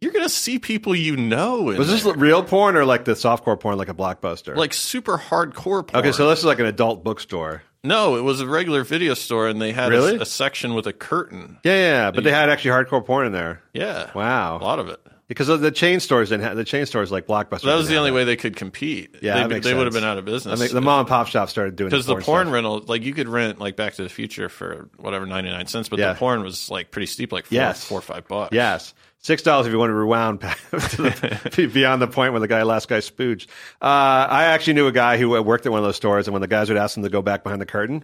[0.03, 1.68] You're gonna see people you know.
[1.70, 2.14] In was this there.
[2.14, 4.57] real porn or like the softcore porn, like a blockbuster?
[4.57, 5.96] like super hardcore porn?
[6.03, 7.62] okay, so this is like an adult bookstore.
[7.83, 10.16] No, it was a regular video store, and they had Really?
[10.16, 11.59] a, a section with a curtain.
[11.64, 13.62] Yeah, yeah, but they had actually hardcore porn in there.
[13.73, 15.01] Yeah, Wow, a lot of it.
[15.29, 17.62] because of the chain stores didn't have the chain stores like Blockbuster.
[17.62, 19.16] That was the only way they could compete.
[19.23, 20.03] Yeah, they, that makes they would have sense.
[20.03, 20.61] been out of I business.
[20.61, 22.55] mean, the mom and pop shop started doing because the porn porn stuff.
[22.55, 25.88] rental, like you could rent like Back to the Future for whatever ninety nine cents,
[25.88, 26.12] but Yeah.
[26.12, 27.85] the porn was like pretty steep, like four, Yes.
[27.85, 28.55] four or five bucks.
[28.55, 28.93] Yes.
[29.22, 32.88] Six dollars if you want to rewound the, beyond the point when the guy last
[32.88, 33.48] guy spooged.
[33.83, 36.40] Uh, I actually knew a guy who worked at one of those stores, and when
[36.40, 38.02] the guys would ask him to go back behind the curtain,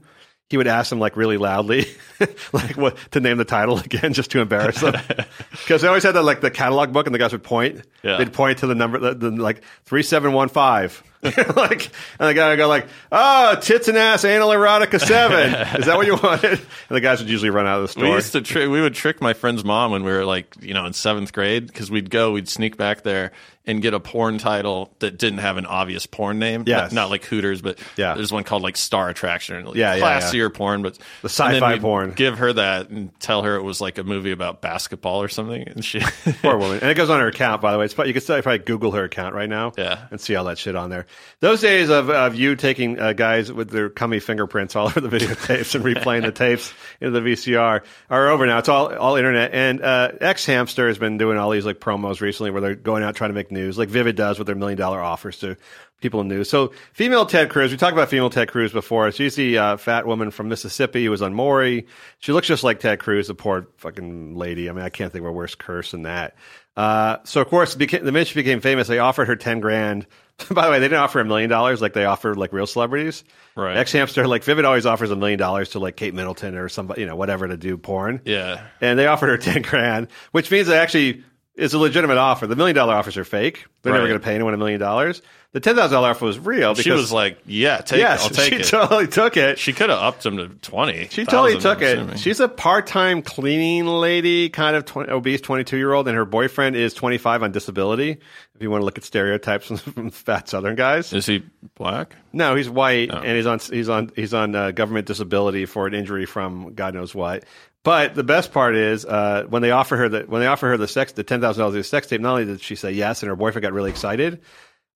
[0.49, 1.87] he would ask them like really loudly,
[2.53, 4.95] like what to name the title again, just to embarrass them.
[5.51, 7.83] Because they always had that like the catalog book, and the guys would point.
[8.05, 8.19] Yeah.
[8.19, 11.03] They'd point to the number, the, the, like three seven one five.
[11.23, 15.55] like, and the guy would go like, "Oh, tits and ass, anal erotica seven.
[15.81, 18.05] Is that what you wanted?" And the guys would usually run out of the store.
[18.05, 18.71] We used to trick.
[18.71, 21.67] We would trick my friend's mom when we were like, you know, in seventh grade,
[21.67, 23.33] because we'd go, we'd sneak back there
[23.67, 26.65] and get a porn title that didn't have an obvious porn name.
[26.67, 28.15] Yeah, not, not like Hooters, but Yeah.
[28.15, 31.63] there's one called like Star Attraction, like Yeah, yeah, classier porn, but The sci-fi and
[31.63, 32.11] then we'd porn.
[32.13, 35.63] Give her that and tell her it was like a movie about basketball or something,
[35.67, 36.01] and she.
[36.43, 36.79] Poor woman.
[36.81, 37.85] And it goes on her account, by the way.
[37.87, 40.07] It's probably, you can still probably Google her account right now Yeah.
[40.11, 41.07] and see all that shit on there.
[41.41, 45.09] Those days of, of you taking uh, guys with their cummy fingerprints all over the
[45.09, 48.59] videotapes and replaying the tapes into the VCR are over now.
[48.59, 49.53] It's all, all internet.
[49.53, 53.03] And uh, X Hamster has been doing all these like promos recently where they're going
[53.03, 55.57] out trying to make news, like Vivid does with their million dollar offers to
[56.01, 56.49] people in news.
[56.51, 59.11] So female Ted Cruz, we talked about female Ted Cruz before.
[59.13, 61.87] She's the uh, fat woman from Mississippi who was on Maury.
[62.19, 64.69] She looks just like Ted Cruz, the poor fucking lady.
[64.69, 66.37] I mean, I can't think of a worse curse than that.
[66.77, 70.07] Uh, so of course, became, the minute she became famous, they offered her ten grand.
[70.51, 73.25] By the way, they didn't offer a million dollars like they offer like real celebrities.
[73.55, 73.79] Right.
[73.79, 77.01] X Hamster, like Vivid, always offers a million dollars to like Kate Middleton or somebody,
[77.01, 78.21] you know, whatever to do porn.
[78.27, 81.25] yeah, And they offered her ten grand, which means they actually
[81.57, 82.47] it's a legitimate offer.
[82.47, 83.65] The million dollar offers are fake.
[83.83, 85.23] They're never going to pay anyone a million dollars.
[85.53, 86.73] The ten thousand dollar offer was real.
[86.75, 88.25] Because, she was like, "Yeah, take yes, it.
[88.25, 89.59] I'll take she it." totally took it.
[89.59, 91.09] she could have upped him to twenty.
[91.09, 91.93] She totally 1,000, took I'm it.
[91.99, 92.17] assuming.
[92.19, 97.43] She's a part-time cleaning lady, kind of 20, obese, twenty-two-year-old, and her boyfriend is twenty-five
[97.43, 98.19] on disability.
[98.55, 101.43] If you want to look at stereotypes from fat Southern guys, Is he
[101.75, 102.17] black?
[102.35, 103.19] no, he's white Oh.
[103.19, 106.93] and he's on he's on he's on uh, government disability for an injury from God
[106.93, 107.45] knows what.
[107.87, 110.77] But the best part is uh, when they offer her the when they offer her
[110.77, 112.21] the sex the ten thousand dollars of the sex tape.
[112.21, 114.41] Not only did she say yes, and her boyfriend got really excited.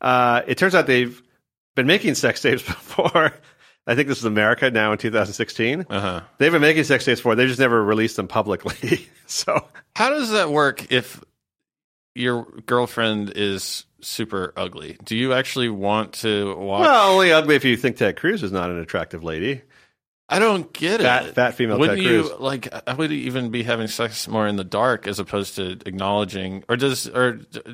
[0.01, 1.23] Uh, it turns out they've
[1.77, 3.33] been making sex tapes before.
[3.87, 5.87] I think this is America now in 2016.
[5.89, 6.21] Uh-huh.
[6.39, 7.37] They've been making sex tapes before.
[7.37, 9.09] They just never released them publicly.
[9.27, 11.23] so How does that work if
[12.17, 14.99] your girlfriend is super ugly?
[15.05, 16.81] Do you actually want to watch?
[16.81, 19.63] well, only ugly if you think Ted Cruz is not an attractive lady.
[20.33, 21.35] I don't get Fat, it.
[21.35, 22.41] fat female Wouldn't Ted you Cruz.
[22.41, 22.69] like?
[22.89, 26.77] I would even be having sex more in the dark as opposed to acknowledging, or
[26.77, 27.33] does, or are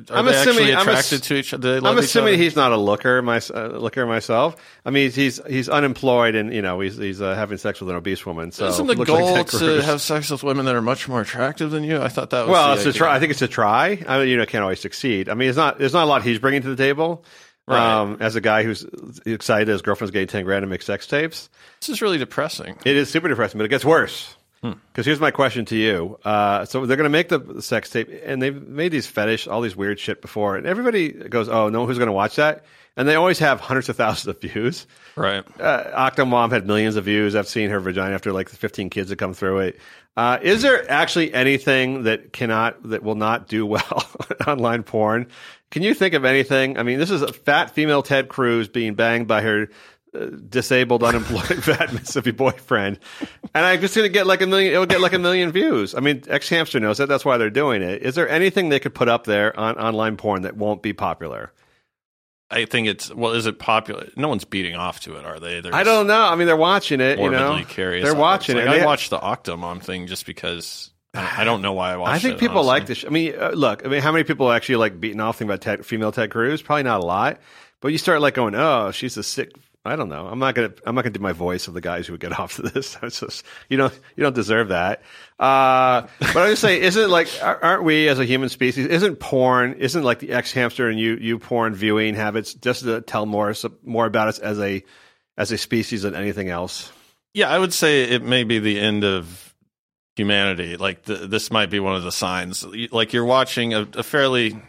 [0.09, 1.61] I'm they assuming- actually I'm attracted ass- to each other?
[1.61, 2.43] Do they love I'm assuming other?
[2.43, 4.55] he's not a looker, my, uh, looker myself.
[4.85, 7.95] I mean, he's he's unemployed and you know he's he's uh, having sex with an
[7.95, 8.51] obese woman.
[8.51, 11.07] So Isn't the looks like goal Ted to have sex with women that are much
[11.07, 12.01] more attractive than you?
[12.01, 13.15] I thought that was Well, the it's a try.
[13.15, 14.03] I think it's a try.
[14.07, 15.29] I mean, you know, can't always succeed.
[15.29, 15.77] I mean, it's not.
[15.77, 17.23] There's not a lot he's bringing to the table.
[17.67, 17.99] Right.
[17.99, 18.85] Um, as a guy who's
[19.25, 21.49] excited his girlfriend's getting ten grand to make sex tapes,
[21.81, 22.77] This is really depressing.
[22.85, 23.57] it is super depressing.
[23.57, 24.33] But it gets worse.
[24.61, 26.19] Because here's my question to you.
[26.25, 29.61] Uh, so they're going to make the sex tape, and they've made these fetish, all
[29.61, 32.65] these weird shit before, and everybody goes, "Oh, no, who's going to watch that?"
[32.97, 34.85] And they always have hundreds of thousands of views.
[35.15, 35.45] Right.
[35.61, 37.35] uh, Octomom had millions of views.
[37.35, 39.79] I've seen her vagina after like 15 kids that come through it.
[40.17, 44.03] Uh, is there actually anything that cannot, that will not do well
[44.47, 45.27] online porn?
[45.71, 46.77] Can you think of anything?
[46.77, 49.69] I mean, this is a fat female Ted Cruz being banged by her
[50.13, 52.99] uh, disabled, unemployed fat Mississippi boyfriend,
[53.53, 54.71] and I'm just going to get like a million.
[54.71, 55.93] It'll get like a million views.
[55.93, 57.07] I mean, X Hamster knows that.
[57.07, 58.01] That's why they're doing it.
[58.01, 61.51] Is there anything they could put up there on online porn that won't be popular?
[62.49, 63.33] I think it's well.
[63.33, 64.07] Is it popular?
[64.15, 65.59] No one's beating off to it, are they?
[65.59, 66.23] They're I don't know.
[66.23, 67.19] I mean, they're watching it.
[67.19, 68.81] You know, they're watching like, it.
[68.81, 72.15] I watched the Octomom thing just because I I don't know why I watched.
[72.15, 72.69] I think it, people honestly.
[72.69, 73.05] like this.
[73.05, 73.85] I mean, uh, look.
[73.85, 76.61] I mean, how many people actually like beating off thing about Ted, female Ted Cruz?
[76.61, 77.39] Probably not a lot.
[77.81, 79.51] But you start like going, oh, she's a sick.
[79.85, 80.27] I don't know.
[80.27, 80.73] I'm not gonna.
[80.85, 82.97] I'm not gonna do my voice of the guys who would get off to this.
[83.01, 83.93] It's just you don't.
[84.15, 85.01] You don't deserve that.
[85.39, 88.85] Uh, but I'm just saying, isn't it like aren't we as a human species?
[88.87, 89.73] Isn't porn?
[89.73, 93.53] Isn't like the X Hamster and you YouPorn viewing habits just to tell more
[93.83, 94.83] more about us as a
[95.37, 96.91] as a species than anything else?
[97.33, 99.46] Yeah, I would say it may be the end of
[100.17, 100.75] humanity.
[100.77, 102.65] Like the, this might be one of the signs.
[102.91, 104.59] Like you're watching a, a fairly,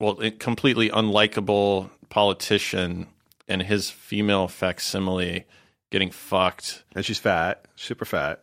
[0.00, 3.06] well, completely unlikable politician
[3.48, 5.46] and his female facsimile
[5.90, 6.82] getting fucked.
[6.94, 8.42] And she's fat, super fat.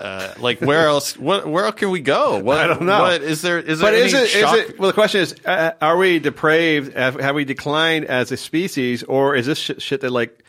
[0.00, 1.16] Uh, like where else?
[1.16, 1.46] What?
[1.46, 2.38] Where else can we go?
[2.38, 3.02] What, I don't know.
[3.02, 3.58] What is there?
[3.58, 4.56] Is there But any is it, is shock?
[4.58, 4.78] it?
[4.78, 6.94] Well, the question is: uh, Are we depraved?
[6.94, 10.44] Have, have we declined as a species, or is this shit, shit that like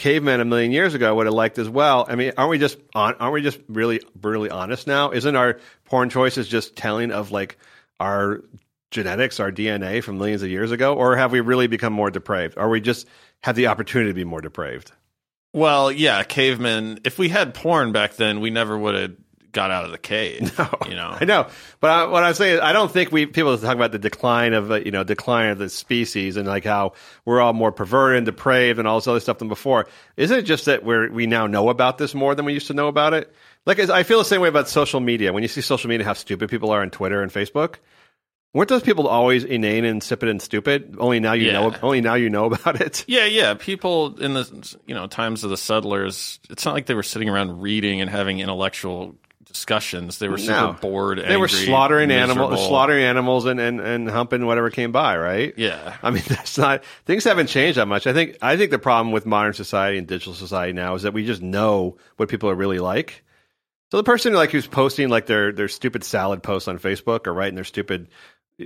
[0.00, 2.06] cavemen a million years ago would have liked as well?
[2.08, 5.10] I mean, aren't we just on, aren't we just really brutally honest now?
[5.12, 7.58] Isn't our porn choices just telling of like
[8.00, 8.42] our
[8.90, 12.54] genetics, our DNA from millions of years ago, or have we really become more depraved?
[12.56, 13.06] Or we just
[13.42, 14.90] have the opportunity to be more depraved?
[15.52, 17.00] Well, yeah, cavemen.
[17.04, 19.12] If we had porn back then, we never would have
[19.52, 20.52] got out of the cave.
[20.58, 21.46] No, You know, I know,
[21.80, 24.52] but I, what I'm saying is, I don't think we people talk about the decline
[24.52, 26.92] of uh, you know decline of the species and like how
[27.24, 29.86] we're all more perverted and depraved and all this other stuff than before.
[30.16, 32.74] Isn't it just that we're we now know about this more than we used to
[32.74, 33.32] know about it?
[33.66, 35.32] Like I feel the same way about social media.
[35.32, 37.76] When you see social media, how stupid people are on Twitter and Facebook.
[38.52, 40.96] Weren't those people always inane, and insipid, and stupid?
[40.98, 41.52] Only now you Yeah.
[41.52, 41.74] know.
[41.82, 43.04] Only now you know about it.
[43.06, 43.54] Yeah, yeah.
[43.54, 47.28] People in the you know times of the settlers, it's not like they were sitting
[47.28, 49.14] around reading and having intellectual
[49.50, 50.18] discussions.
[50.18, 50.72] They were super No.
[50.80, 51.18] bored.
[51.18, 55.16] They were slaughtering animals, slaughtering animals, and, and and humping whatever came by.
[55.18, 55.52] Right.
[55.56, 58.06] Yeah, I mean, that's not things haven't changed that much.
[58.06, 61.12] I think I think the problem with modern society and digital society now is that
[61.12, 63.24] we just know what people are really like.
[63.90, 67.34] So the person like who's posting like their their stupid salad posts on Facebook or
[67.34, 68.08] writing their stupid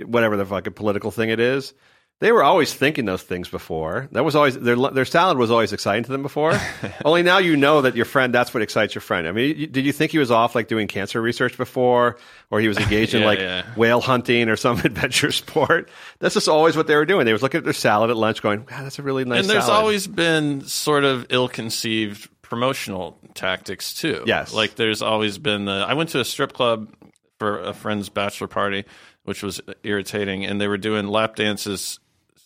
[0.05, 1.73] whatever the fucking political thing it is,
[2.21, 4.07] they were always thinking those things before.
[4.13, 6.57] That was always their their salad was always exciting to them before.
[7.05, 9.27] Only now you know that your friend that's what excites your friend.
[9.27, 12.17] I mean, you- did you think he was off like doing cancer research before,
[12.49, 13.65] or he was engaged in like yeah.
[13.75, 15.89] whale hunting or some adventure sport?
[16.19, 17.25] That's just always what they were doing.
[17.25, 19.49] They was looking at their salad at lunch, going, "God, that's a really nice." and
[19.49, 24.23] there's salad." always been sort of ill-conceived promotional tactics too.
[24.25, 24.53] Yes.
[24.53, 25.85] like there's always been the.
[25.87, 26.93] I went to a strip club
[27.39, 28.85] for a friend's bachelor party,
[29.23, 31.99] which was irritating, and they were doing lap dances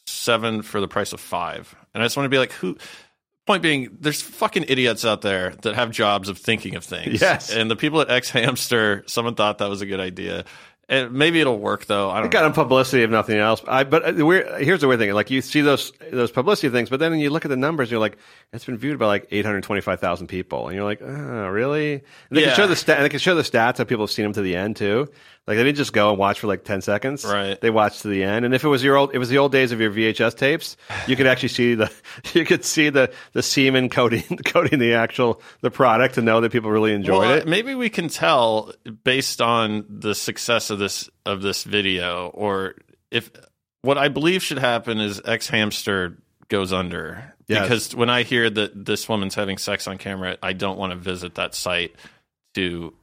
[0.09, 2.77] seven for the price of five, and I just want to be like, who.
[3.47, 7.19] Point being, there's fucking idiots out there that have jobs of thinking of things.
[7.19, 7.49] Yes.
[7.51, 10.45] and the people at X Hamster, someone thought that was a good idea.
[10.87, 12.11] And maybe it'll work though.
[12.11, 12.45] I don't It got know.
[12.49, 13.63] them publicity if nothing else.
[13.67, 16.99] I, but uh, here's the weird thing: like you see those those publicity things, but
[16.99, 18.17] then you look at the numbers, and you're like,
[18.53, 21.93] it's been viewed by like 825,000 people, and you're like, oh, really?
[21.93, 22.01] And
[22.31, 22.47] they Yeah.
[22.49, 24.33] can show the stat, and they can show the stats that people have seen them
[24.33, 25.07] to the end too.
[25.47, 27.59] Like they didn't just go and watch for like 10 seconds, Right.
[27.59, 29.51] They watched to the end, and if it was your old, it was the old
[29.51, 30.77] days of your VHS tapes.
[31.07, 31.91] You could actually see the,
[32.33, 36.51] you could see the the semen coating coating the actual the product to know that
[36.51, 37.47] people really enjoyed Well, it.
[37.47, 38.73] Maybe we can tell
[39.03, 42.75] based on the success of this of this video, or
[43.09, 43.31] if
[43.81, 46.17] what I believe should happen is X Hamster
[46.47, 47.33] goes under.
[47.47, 47.63] Yes.
[47.63, 50.97] Because when I hear that this woman's having sex on camera, I don't want to
[50.97, 51.95] visit that site
[52.53, 52.93] to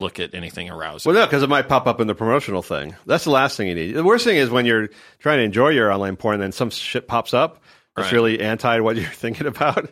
[0.00, 1.10] look at anything arousing.
[1.12, 2.94] Well, no, because it might pop up in the promotional thing.
[3.06, 3.92] That's the last thing you need.
[3.92, 4.88] The worst thing is when you're
[5.18, 7.62] trying to enjoy your online porn, and then some shit pops up
[7.96, 8.12] that's Right.
[8.12, 9.90] really anti what you're thinking about.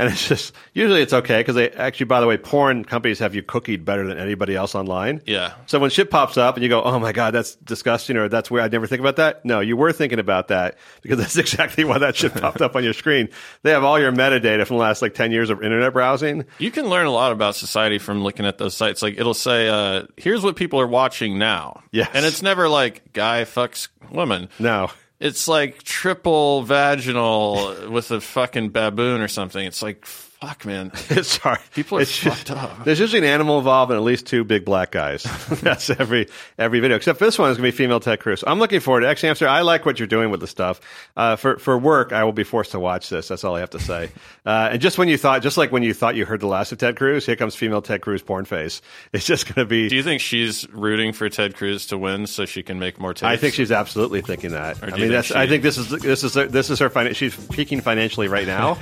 [0.00, 3.34] And it's just usually it's okay because they actually, by the way, porn companies have
[3.34, 5.20] you cookied better than anybody else online.
[5.26, 5.52] yeah.
[5.66, 8.50] So when shit pops up and you go, "Oh my god, that's disgusting," or "That's
[8.50, 9.44] weird," I'd never think about that.
[9.44, 12.82] No, you were thinking about that because that's exactly why that shit popped up on
[12.82, 13.28] your screen.
[13.62, 16.46] They have all your metadata from the last like ten years of internet browsing.
[16.58, 19.02] You can learn a lot about society from looking at those sites.
[19.02, 22.08] Like it'll say, uh, "Here's what people are watching now." Yeah.
[22.14, 24.48] and it's never like guy fucks woman.
[24.58, 24.90] No,
[25.20, 29.64] It's like triple vaginal with a fucking baboon or something.
[29.64, 30.06] It's like
[30.40, 30.90] fuck, man.
[31.10, 31.58] it's hard.
[31.74, 32.84] People are It's just- fucked up.
[32.84, 35.22] There's usually an animal involved and at least two big black guys.
[35.62, 36.28] That's every
[36.58, 36.96] every video.
[36.96, 38.42] Except for this one is going to be female Ted Cruz.
[38.46, 39.46] I'm looking forward to X Hamster.
[39.48, 40.80] I like what you're doing with the stuff.
[41.16, 43.28] Uh, for for work, I will be forced to watch this.
[43.28, 44.10] That's all I have to say.
[44.46, 46.72] Uh, and just when you thought, just like when you thought you heard the last
[46.72, 48.80] of Ted Cruz, here comes female Ted Cruz porn face.
[49.12, 49.88] It's just going to be.
[49.88, 53.12] Do you think she's rooting for Ted Cruz to win so she can make more
[53.12, 53.24] tapes?
[53.24, 54.82] I think she's absolutely thinking that.
[54.82, 55.28] I mean, think that's.
[55.28, 56.88] she- I think this is this is this is her.
[56.88, 58.76] Finan- she's peaking financially right now,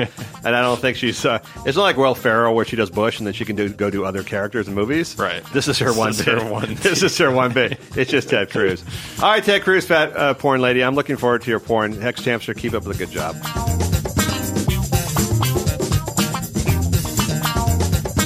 [0.45, 1.25] and I don't think she's.
[1.25, 3.69] Uh, it's not like Will Ferrell where she does Bush and then she can do
[3.69, 5.17] go do other characters in movies.
[5.19, 5.45] Right.
[5.53, 6.41] This is her one is bit.
[6.41, 7.79] her one this is her one bit.
[7.97, 8.85] It's just Ted Cruz.
[9.23, 10.83] All right, Ted Cruz, fat uh, porn lady.
[10.83, 12.03] I'm looking forward to your porn.
[12.03, 13.37] X Hamster, keep up the good job.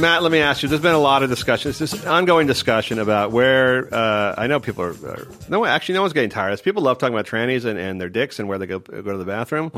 [0.03, 0.68] Matt, let me ask you.
[0.68, 1.68] There's been a lot of discussion.
[1.70, 4.91] It's this ongoing discussion about where uh, I know people are.
[4.91, 6.51] are no, actually, no one's getting tired.
[6.51, 6.61] of this.
[6.61, 9.16] People love talking about trannies and, and their dicks and where they go go to
[9.16, 9.70] the bathroom.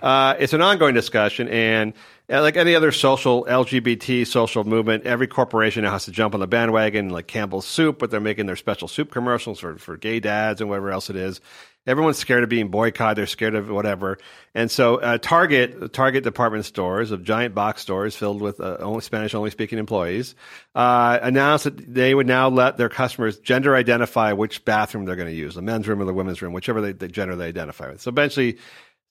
[0.00, 1.94] Uh, it's an ongoing discussion, and
[2.40, 6.46] like any other social LGBT social movement, every corporation now has to jump on the
[6.46, 7.10] bandwagon.
[7.10, 10.70] Like Campbell's Soup, but they're making their special soup commercials for for gay dads and
[10.70, 11.40] whatever else it is.
[11.84, 13.18] Everyone's scared of being boycotted.
[13.18, 14.18] They're scared of whatever.
[14.54, 19.00] And so, uh, Target, Target department stores, of giant box stores filled with uh, only
[19.00, 20.36] Spanish only speaking employees,
[20.76, 25.28] uh, announced that they would now let their customers gender identify which bathroom they're going
[25.28, 27.90] to use, the men's room or the women's room, whichever they, the gender they identify
[27.90, 28.00] with.
[28.00, 28.58] So eventually,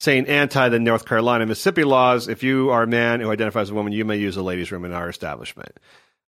[0.02, 3.70] saying anti the North Carolina, Mississippi laws, if you are a man who identifies as
[3.70, 5.78] a woman, you may use the ladies' room in our establishment.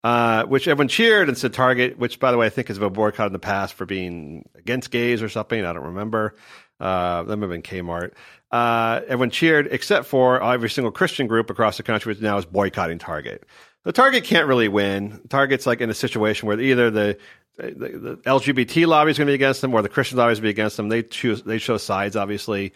[0.03, 2.91] Uh, which everyone cheered and said Target, which by the way I think has been
[2.91, 5.63] boycotted in the past for being against gays or something.
[5.63, 6.35] I don't remember.
[6.79, 8.11] Uh, that have been Kmart.
[8.51, 12.45] Uh, everyone cheered except for every single Christian group across the country, which now is
[12.45, 13.45] boycotting Target.
[13.85, 15.21] The Target can't really win.
[15.29, 17.17] Target's like in a situation where either the
[17.55, 20.39] the, the LGBT lobby is going to be against them, or the Christian lobby is
[20.39, 20.89] going to be against them.
[20.89, 21.43] They choose.
[21.43, 22.73] They show sides, obviously.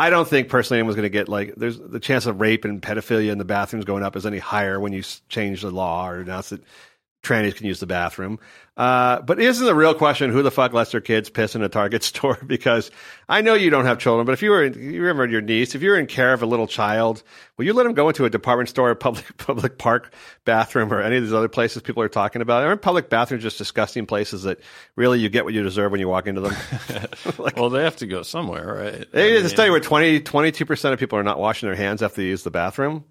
[0.00, 2.80] I don't think personally anyone's going to get like there's the chance of rape and
[2.80, 6.20] pedophilia in the bathrooms going up is any higher when you change the law or
[6.20, 6.62] announce that
[7.22, 8.38] trannies can use the bathroom.
[8.76, 11.68] Uh, but isn't the real question who the fuck lets their kids piss in a
[11.68, 12.38] Target store?
[12.46, 12.92] Because
[13.28, 15.82] I know you don't have children, but if you were, you remember your niece, if
[15.82, 17.24] you're in care of a little child,
[17.56, 20.14] will you let them go into a department store, a public public park
[20.44, 22.62] bathroom, or any of these other places people are talking about?
[22.62, 24.60] Aren't public bathrooms just disgusting places that
[24.94, 26.54] really you get what you deserve when you walk into them?
[27.38, 29.12] like, well, they have to go somewhere, right?
[29.12, 32.20] They did a study where 20, 22% of people are not washing their hands after
[32.20, 33.04] they use the bathroom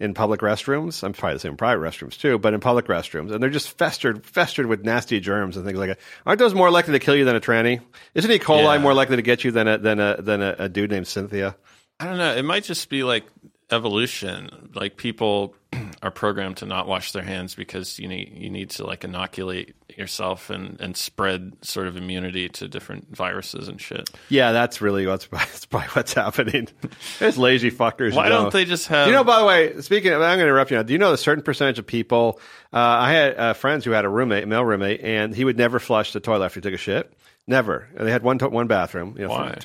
[0.00, 1.02] in public restrooms.
[1.04, 3.32] I'm probably the same in private restrooms too, but in public restrooms.
[3.32, 6.00] And they're just festered, festered with nasty germs and things like that.
[6.26, 7.80] Aren't those more likely to kill you than a tranny?
[8.14, 8.38] Isn't E.
[8.38, 8.78] coli Yeah.
[8.78, 11.56] more likely to get you than a, than a, than a, a dude named Cynthia?
[12.00, 12.34] I don't know.
[12.34, 13.24] It might just be like
[13.70, 14.70] evolution.
[14.74, 15.54] Like people
[16.02, 19.74] are programmed to not wash their hands because you need you need to like inoculate
[19.96, 24.08] yourself and and spread sort of immunity to different viruses and shit.
[24.28, 26.68] Yeah, that's really what's, that's probably what's happening.
[27.18, 28.14] There's lazy fuckers.
[28.14, 29.06] Why don't they just have?
[29.06, 30.82] You know, by the way, speaking of, I'm going to interrupt you now.
[30.82, 32.40] Do you know a certain percentage of people?
[32.72, 35.56] Uh, I had uh, friends who had a roommate, a male roommate, and he would
[35.56, 37.12] never flush the toilet after he took a shit.
[37.46, 37.88] Never.
[37.96, 39.16] And they had one to- one bathroom.
[39.18, 39.56] You know, Why?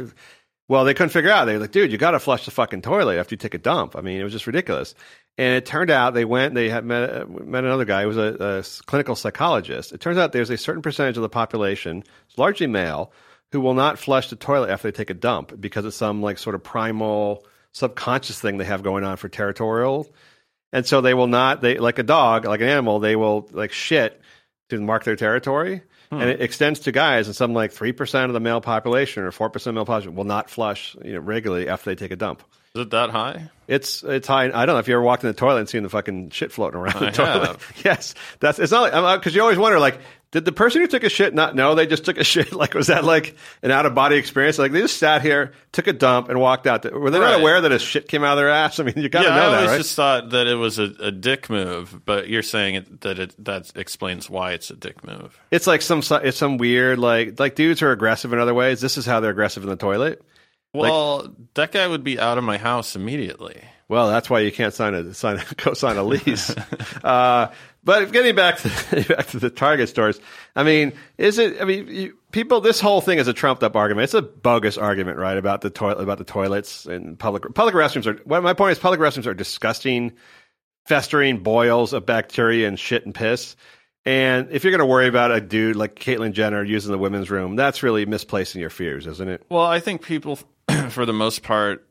[0.69, 1.45] Well, they couldn't figure out.
[1.45, 3.57] They were like, dude, you got to flush the fucking toilet after you take a
[3.57, 3.95] dump.
[3.95, 4.93] I mean, it was just ridiculous.
[5.35, 8.63] And it turned out they went, they had met, met another guy who was a
[8.85, 9.91] clinical psychologist.
[9.91, 12.03] It turns out there's a certain percentage of the population,
[12.37, 13.11] largely male,
[13.51, 16.37] who will not flush the toilet after they take a dump because it's some like
[16.37, 20.07] sort of primal subconscious thing they have going on for territorial.
[20.71, 23.71] And so they will not, they like a dog, like an animal, they will like
[23.71, 24.21] shit
[24.69, 25.81] to mark their territory.
[26.11, 29.55] And it extends to guys, and some like 3% of the male population or 4%
[29.55, 32.41] of the male population will not flush you know, regularly after they take a dump.
[32.73, 33.49] Is it that high?
[33.67, 34.45] It's it's high.
[34.45, 36.51] I don't know if you ever walked in the toilet and seen the fucking shit
[36.51, 37.47] floating around the I toilet.
[37.47, 37.73] have.
[37.85, 39.99] Yes, that's it's not like because uh, you always wonder like,
[40.31, 42.53] did the person who took a shit not know they just took a shit?
[42.53, 44.59] Like, was that like an out of body experience?
[44.59, 46.83] Like they just sat here, took a dump, and walked out.
[46.93, 47.39] Were they not Right.
[47.39, 48.79] aware that a shit came out of their ass?
[48.79, 49.77] I mean, you got to yeah, know I that, always right?
[49.77, 53.45] just thought that it was a, a dick move, but you're saying it, that it
[53.45, 55.39] that explains why it's a dick move.
[55.51, 58.81] It's like some it's some weird like like dudes are aggressive in other ways.
[58.81, 60.21] This is how they're aggressive in the toilet.
[60.73, 63.63] Well, that guy would be out of my house immediately.
[63.87, 66.51] Well, that's why you can't sign a sign go sign a lease.
[67.03, 67.51] uh,
[67.83, 68.69] but getting back to
[69.15, 70.19] back to the Target stores,
[70.55, 71.61] I mean, is it?
[71.61, 74.03] I mean, you, people, this whole thing is a trumped up argument.
[74.05, 75.37] It's a bogus argument, right?
[75.37, 78.21] About the toilet, about the toilets and public public restrooms are.
[78.25, 80.13] Well, my point is, public restrooms are disgusting,
[80.87, 83.55] festering boils of bacteria and shit and piss.
[84.05, 87.29] And if you're going to worry about a dude like Caitlyn Jenner using the women's
[87.29, 89.45] room, that's really misplacing your fears, isn't it?
[89.49, 90.39] Well, I think people,
[90.89, 91.85] for the most part,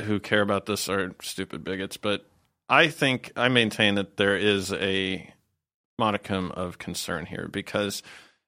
[0.00, 2.24] who care about this are stupid bigots, but
[2.68, 5.32] I think I maintain that there is a
[5.98, 8.02] modicum of concern here because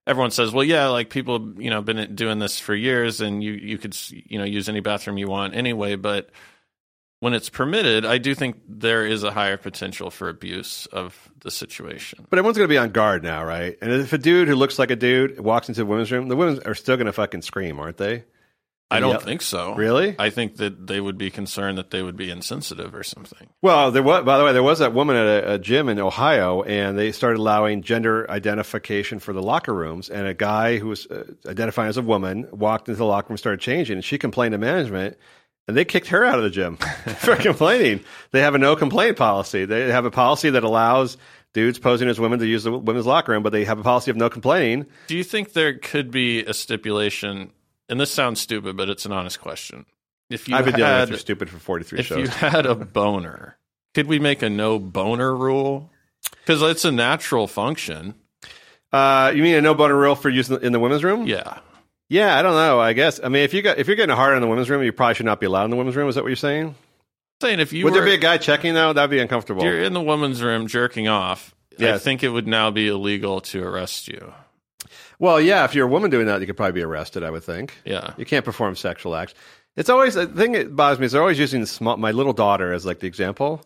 [0.07, 3.53] everyone says, "Well, yeah, like people, you know, been doing this for years, and you
[3.53, 6.31] you could you know use any bathroom you want anyway." But
[7.21, 11.51] when it's permitted, I do think there is a higher potential for abuse of the
[11.51, 12.27] situation.
[12.29, 13.77] But everyone's going to be on guard now, right?
[13.83, 16.37] And if a dude who looks like a dude walks into the women's room, the
[16.37, 18.25] women are still going to fucking scream, aren't they?
[18.93, 19.18] I don't Yeah.
[19.18, 19.74] think so.
[19.74, 20.16] Really?
[20.18, 23.49] I think that they would be concerned that they would be insensitive or something.
[23.62, 26.01] Well, there was, by the way, there was that woman at a, a gym in
[26.01, 30.09] Ohio, and they started allowing gender identification for the locker rooms.
[30.11, 33.36] And a guy who was uh, identifying as a woman walked into the locker room,
[33.38, 35.16] started changing, and she complained to management,
[35.68, 36.76] and they kicked her out of the gym
[37.18, 38.01] for complaining.
[38.32, 39.66] They have a no complaint policy.
[39.66, 41.16] They have a policy that allows
[41.53, 44.11] dudes posing as women to use the women's locker room, but they have a policy
[44.11, 44.86] of no complaining.
[45.07, 47.53] Do you think there could be a stipulation?
[47.91, 49.84] And this sounds stupid, but it's an honest question.
[50.30, 52.18] If you I've been dealing with you stupid for forty three if shows.
[52.18, 53.59] you had a boner,
[53.95, 55.91] could we make a no boner rule?
[56.30, 58.14] Because it's a natural function.
[58.93, 61.26] Uh, you mean a no boner rule for use in the, women's room?
[61.26, 61.59] Yeah.
[62.09, 62.80] Yeah, I don't know.
[62.80, 63.20] I guess.
[63.22, 65.14] I mean, if you got if you're getting hard in the women's room, you probably
[65.14, 66.09] should not be allowed in the women's room.
[66.09, 66.76] Is that what you're saying?
[67.41, 68.93] Saying if you Would were, there be a guy checking though?
[68.93, 69.64] That'd be uncomfortable.
[69.64, 73.62] you're in the woman's room jerking off, I think it would now be illegal to
[73.62, 74.32] arrest you.
[75.21, 77.23] Well, yeah, if you're a woman doing that, you could probably be arrested.
[77.23, 77.75] I would think.
[77.85, 78.14] Yeah.
[78.16, 79.35] You can't perform sexual acts.
[79.77, 82.73] It's always the thing that bothers me is they're always using small, my little daughter
[82.73, 83.62] as like the example.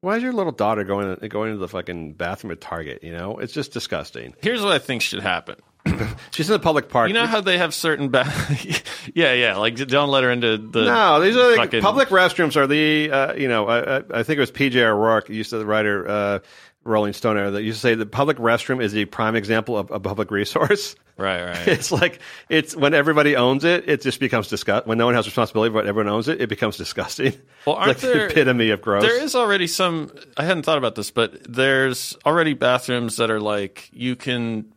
[0.00, 3.04] Why is your little daughter going going into the fucking bathroom at Target?
[3.04, 4.34] You know, it's just disgusting.
[4.42, 5.56] Here's what I think should happen.
[6.32, 7.08] She's in the public park.
[7.08, 8.10] You know how they have certain
[9.14, 12.56] Yeah, yeah, like don't let her into the No, these are like, fucking- public restrooms.
[12.56, 14.82] Are the uh, you know I, I- I think it was P.J.
[14.84, 16.38] O'Rourke used to the writer uh,
[16.84, 20.00] Rolling Stone era that you say the public restroom is the prime example of a
[20.00, 20.94] public resource.
[21.16, 21.68] Right, right.
[21.72, 24.86] It's like it's when everybody owns it, it just becomes disgust.
[24.86, 27.34] When no one has responsibility, but everyone owns it, it becomes disgusting.
[27.66, 29.02] Well, aren't like there- the epitome of gross.
[29.02, 30.10] There is already some.
[30.36, 34.72] I hadn't thought about this, but there's already bathrooms that are like you can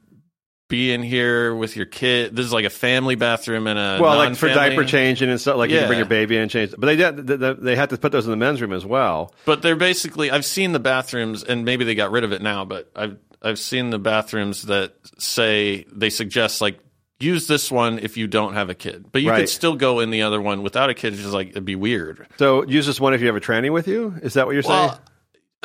[0.67, 2.35] be in here with your kid.
[2.35, 5.57] This is like a family bathroom and a well, like for diaper changing and stuff.
[5.57, 6.73] Like you can bring your baby in and change.
[6.77, 9.33] But they did, they, they had to put those in the men's room as well.
[9.45, 10.31] But they're basically.
[10.31, 12.65] I've seen the bathrooms, and maybe they got rid of it now.
[12.65, 16.79] But I've I've seen the bathrooms that say they suggest like
[17.19, 19.41] use this one if you don't have a kid, but you Right.
[19.41, 21.13] could still go in the other one without a kid.
[21.13, 22.27] It's just like it'd be weird.
[22.37, 24.15] So use this one if you have a tranny with you.
[24.23, 24.91] Is that what you're saying?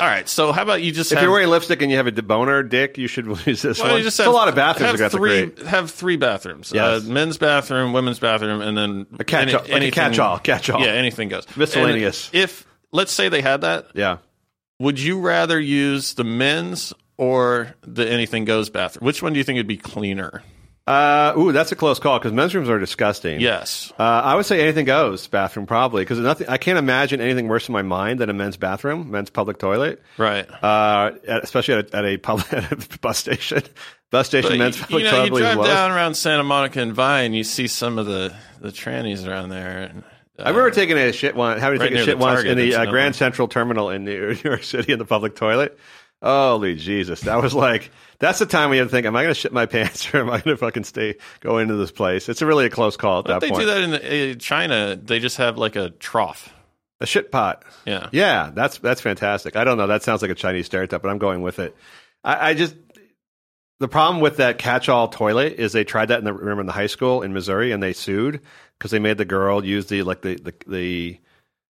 [0.01, 0.28] Well, all right.
[0.28, 2.62] So how about you just if have, you're wearing lipstick and you have a boner
[2.62, 3.96] dick, you should use this don't one.
[3.98, 5.53] you just It's have- a lot of bathrooms Have three.
[5.66, 6.72] Have three bathrooms.
[6.74, 7.05] Yes.
[7.05, 10.80] Uh, men's bathroom, women's bathroom, and then A catch- like a catch-all, catch-all.
[10.80, 11.44] Yeah, anything goes.
[11.57, 12.30] Miscellaneous.
[12.32, 14.18] And if let's say they had that, Yeah.
[14.78, 19.05] would you rather use the men's or the anything goes bathroom?
[19.05, 20.42] Which one do you think would be cleaner?
[20.91, 23.41] Uh, ooh, that's a close call because men's rooms are disgusting.
[23.41, 23.93] Yes.
[23.99, 26.49] Uh, I would say anything goes bathroom probably because nothing.
[26.49, 30.03] I can't imagine anything worse in my mind than a men's bathroom, men's public toilet,
[30.18, 30.49] Right.
[30.62, 33.62] uh, at- especially at a, at a public at a bus station.
[34.11, 36.80] Bus station, But men's you, public you know, toilet you drive down around Santa Monica
[36.80, 39.82] and Vine, you see some of the the trannies around there.
[39.93, 40.03] And,
[40.38, 42.59] uh, I remember taking a shit one, having to Right take a shit once in
[42.59, 43.14] the uh, Grand.
[43.14, 45.78] Central Terminal in New York City in the public toilet.
[46.23, 49.35] Holy Jesus, that was like that's the time we had to think: Am I going
[49.35, 52.29] to shit my pants or am I going to fucking stay go into this place?
[52.29, 53.61] It's a really a close call at that they point.
[53.61, 54.97] do that in uh, China.
[54.97, 56.53] They just have like a trough.
[57.03, 57.64] A shit pot.
[57.87, 58.09] Yeah.
[58.12, 59.57] Yeah, that's that's fantastic.
[59.57, 59.87] I don't know.
[59.87, 61.75] That sounds like a Chinese stereotype, but I'm going with it.
[62.23, 62.77] I, I just
[63.79, 66.73] the problem with that catch-all toilet is they tried that in the remember in the
[66.73, 68.43] high school in Missouri and they sued
[68.79, 71.21] because they made the girl use the like the the, the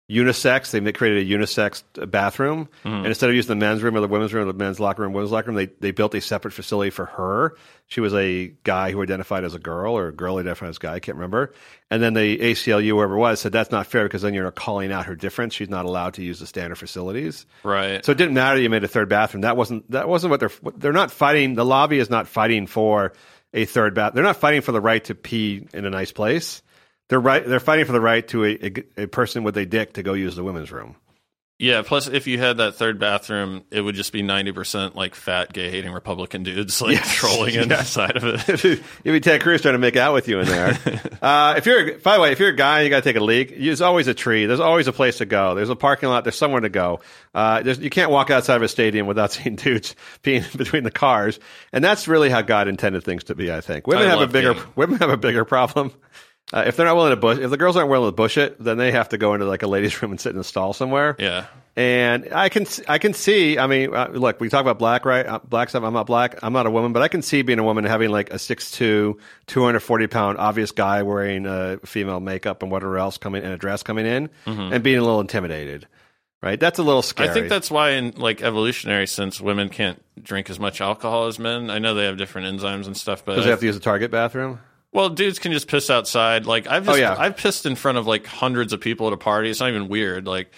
[0.09, 0.71] unisex.
[0.71, 2.95] They created a unisex uh, bathroom, mm-hmm.
[2.95, 5.03] and instead of using the men's room or the women's room or the men's locker
[5.03, 7.55] room, women's locker room, they they built a separate facility for her.
[7.87, 10.77] She was a guy who identified as a girl or a girl who identified as
[10.77, 10.93] a guy.
[10.93, 11.53] I can't remember.
[11.89, 14.91] And then the ACLU, whoever it was, said that's not fair because then you're calling
[14.91, 15.55] out her difference.
[15.55, 17.47] She's not allowed to use the standard facilities.
[17.63, 18.05] Right.
[18.05, 19.41] So it didn't matter you made a third bathroom.
[19.41, 21.55] That wasn't that wasn't what they're they're not fighting.
[21.55, 23.13] The lobby is not fighting for
[23.53, 24.13] a third bath.
[24.13, 26.61] They're not fighting for the right to pee in a nice place.
[27.09, 27.45] They're right.
[27.45, 28.49] They're fighting for the right to a,
[28.97, 30.95] a, a person with a dick to go use the women's room.
[31.61, 31.81] Yeah.
[31.81, 35.51] Plus, if you had that third bathroom, it would just be ninety percent like fat,
[35.51, 37.13] gay hating Republican dudes like Yes.
[37.13, 38.63] trolling inside of it.
[39.03, 40.69] You'd be Ted Cruz trying to make out with you in there.
[41.21, 43.17] uh, if you're, by the way, if you're a guy and you got to take
[43.17, 44.45] a leak, there's always a tree.
[44.45, 45.53] There's always a place to go.
[45.55, 46.23] There's a parking lot.
[46.23, 47.01] There's somewhere to go.
[47.35, 50.91] Uh, there's, you can't walk outside of a stadium without seeing dudes peeing between the
[50.91, 51.41] cars,
[51.73, 53.51] and that's really how God intended things to be.
[53.51, 54.75] I think women I have a bigger peeing.
[54.77, 55.91] women have a bigger problem.
[56.51, 58.61] Uh, if they're not willing to bush, if the girls aren't willing to bush it,
[58.63, 60.73] then they have to go into like a ladies' room and sit in a stall
[60.73, 61.15] somewhere.
[61.19, 61.45] Yeah.
[61.75, 63.57] And I can I can see.
[63.57, 65.25] I mean, uh, look, we talk about black, right?
[65.25, 65.83] Uh, black stuff.
[65.83, 66.39] I'm not black.
[66.41, 69.17] I'm not a woman, but I can see being a woman having like a 6'2",
[69.47, 73.83] 240 pound obvious guy wearing uh, female makeup and whatever else coming in a dress
[73.83, 75.87] coming in, and being a little intimidated.
[76.41, 76.59] Right?
[76.59, 77.27] That's a little scary.
[77.27, 77.31] Mm-hmm.
[77.31, 81.37] I think that's why, in like evolutionary sense, women can't drink as much alcohol as
[81.37, 81.69] men.
[81.69, 83.81] I know they have different enzymes and stuff, but because they have to use a
[83.81, 84.59] Target bathroom.
[84.91, 86.45] Well, dudes can just piss outside.
[86.45, 87.15] Like I've oh, just, Oh, yeah.
[87.17, 89.49] I've pissed in front of like hundreds of people at a party.
[89.49, 90.25] It's not even weird.
[90.27, 90.51] Like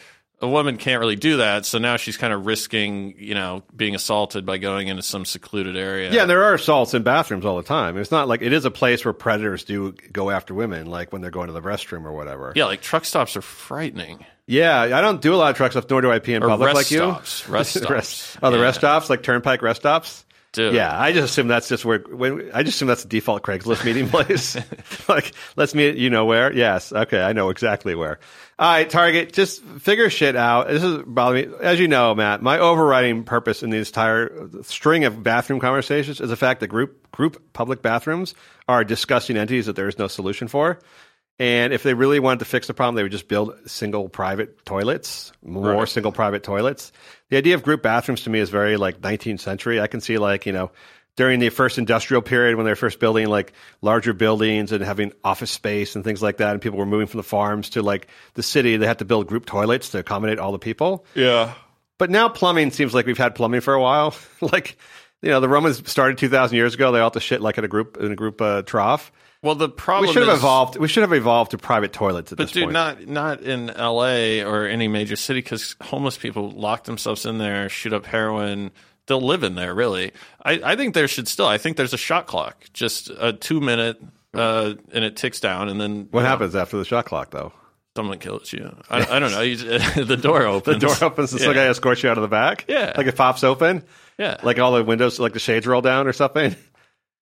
[0.43, 3.93] a woman can't really do that, so now she's kind of risking, you know, being
[3.93, 6.11] assaulted by going into some secluded area.
[6.11, 7.95] Yeah, there are assaults in bathrooms all the time.
[7.95, 11.21] It's not like it is a place where predators do go after women, like when
[11.21, 12.53] they're going to the restroom or whatever.
[12.55, 14.25] yeah, like truck stops are frightening.
[14.47, 16.47] Yeah, I don't do a lot of truck stuff, nor do I pee in Or
[16.47, 16.97] public like you.
[16.97, 17.47] stops.
[17.47, 17.89] Rest stops.
[17.91, 18.63] Rest- oh, the Yeah.
[18.63, 20.25] rest stops, like turnpike rest stops.
[20.53, 20.73] Dude.
[20.73, 21.99] Yeah, I just assume that's just where.
[21.99, 24.57] When, I just assume that's the default Craigslist meeting place.
[25.07, 25.95] like, let's meet.
[25.95, 26.51] You know where?
[26.51, 26.91] Yes.
[26.91, 28.19] Okay, I know exactly where.
[28.59, 29.31] All right, Target.
[29.31, 30.67] Just figure shit out.
[30.67, 31.57] This is bothering me.
[31.61, 36.29] As you know, Matt, my overriding purpose in the entire string of bathroom conversations is
[36.29, 38.35] the fact that group group public bathrooms
[38.67, 40.79] are disgusting entities that there is no solution for.
[41.39, 44.63] And if they really wanted to fix the problem, they would just build single private
[44.65, 45.87] toilets, more Right.
[45.89, 46.91] single private toilets.
[47.29, 49.81] The idea of group bathrooms to me is very like 19th century.
[49.81, 50.71] I can see like, you know,
[51.17, 55.13] during the first industrial period when they were first building like larger buildings and having
[55.23, 58.07] office space and things like that, and people were moving from the farms to like
[58.35, 61.05] the city, they had to build group toilets to accommodate all the people.
[61.15, 61.53] Yeah.
[61.97, 64.15] But now plumbing seems like we've had plumbing for a while.
[64.41, 64.77] like,
[65.21, 66.91] you know, the Romans started 2,000 years ago.
[66.91, 69.11] They all had to shit like in a group, in a group uh, trough.
[69.43, 70.77] Well, the problem We should have is- evolved.
[70.77, 72.73] We should have evolved to private toilets at this point.
[72.73, 73.09] But this dude, point.
[73.09, 74.43] not not in L.A.
[74.43, 78.71] or any major city because homeless people lock themselves in there, shoot up heroin.
[79.07, 79.73] They'll live in there.
[79.73, 80.11] Really,
[80.45, 81.47] I, I think there should still.
[81.47, 83.99] I think there's a shot clock, just a two minute,
[84.35, 87.31] uh, and it ticks down, and then what you know, happens after the shot clock,
[87.31, 87.51] though?
[87.97, 88.73] Someone kills you.
[88.89, 89.41] I, I don't know.
[89.41, 89.55] You,
[90.05, 90.79] the door opens.
[90.79, 91.63] The door opens and some Yeah.
[91.63, 92.63] guy escorts you out of the back.
[92.69, 92.93] Yeah.
[92.95, 93.83] like it pops open.
[94.17, 96.55] Yeah, Like all the windows, like the shades roll down or something.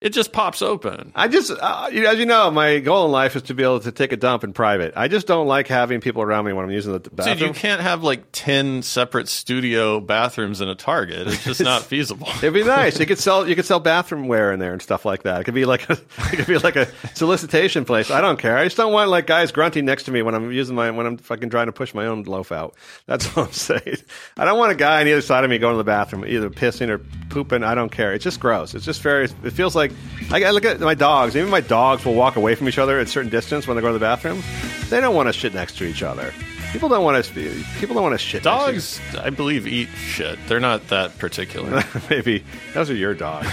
[0.01, 1.11] It just pops open.
[1.13, 3.63] I just, uh, you know, as you know, my goal in life is to be
[3.63, 4.93] able to take a dump in private.
[4.95, 7.37] I just don't like having people around me when I'm using the bathroom.
[7.37, 11.27] Dude, you can't have like ten separate studio bathrooms in a Target.
[11.27, 12.29] It's just not feasible.
[12.37, 12.97] It'd be nice.
[12.97, 15.41] You could sell you could sell bathroom wear in there and stuff like that.
[15.41, 15.93] It could be like a
[16.31, 18.09] it could be like a solicitation place.
[18.09, 18.57] I don't care.
[18.57, 21.07] I just don't want like guys grunting next to me when I'm using my when
[21.07, 22.73] I'm fucking trying to push my own loaf out.
[23.05, 23.97] That's all I'm saying.
[24.37, 26.49] I don't want a guy on either side of me going to the bathroom, either
[26.49, 27.63] pissing or pooping.
[27.65, 28.13] I don't care.
[28.13, 28.73] It's just gross.
[28.73, 29.25] It's just very.
[29.43, 29.88] It feels like
[30.31, 31.35] I, I look at my dogs.
[31.35, 33.81] Even my dogs will walk away from each other at a certain distance when they
[33.81, 34.43] go to the bathroom.
[34.89, 36.33] They don't want to shit next to each other.
[36.71, 37.63] People don't want to.
[37.79, 38.45] People don't want to shit.
[38.45, 40.37] next to Dogs, I believe, eat shit.
[40.47, 41.83] They're not that particular.
[42.11, 43.47] Maybe those are your dogs.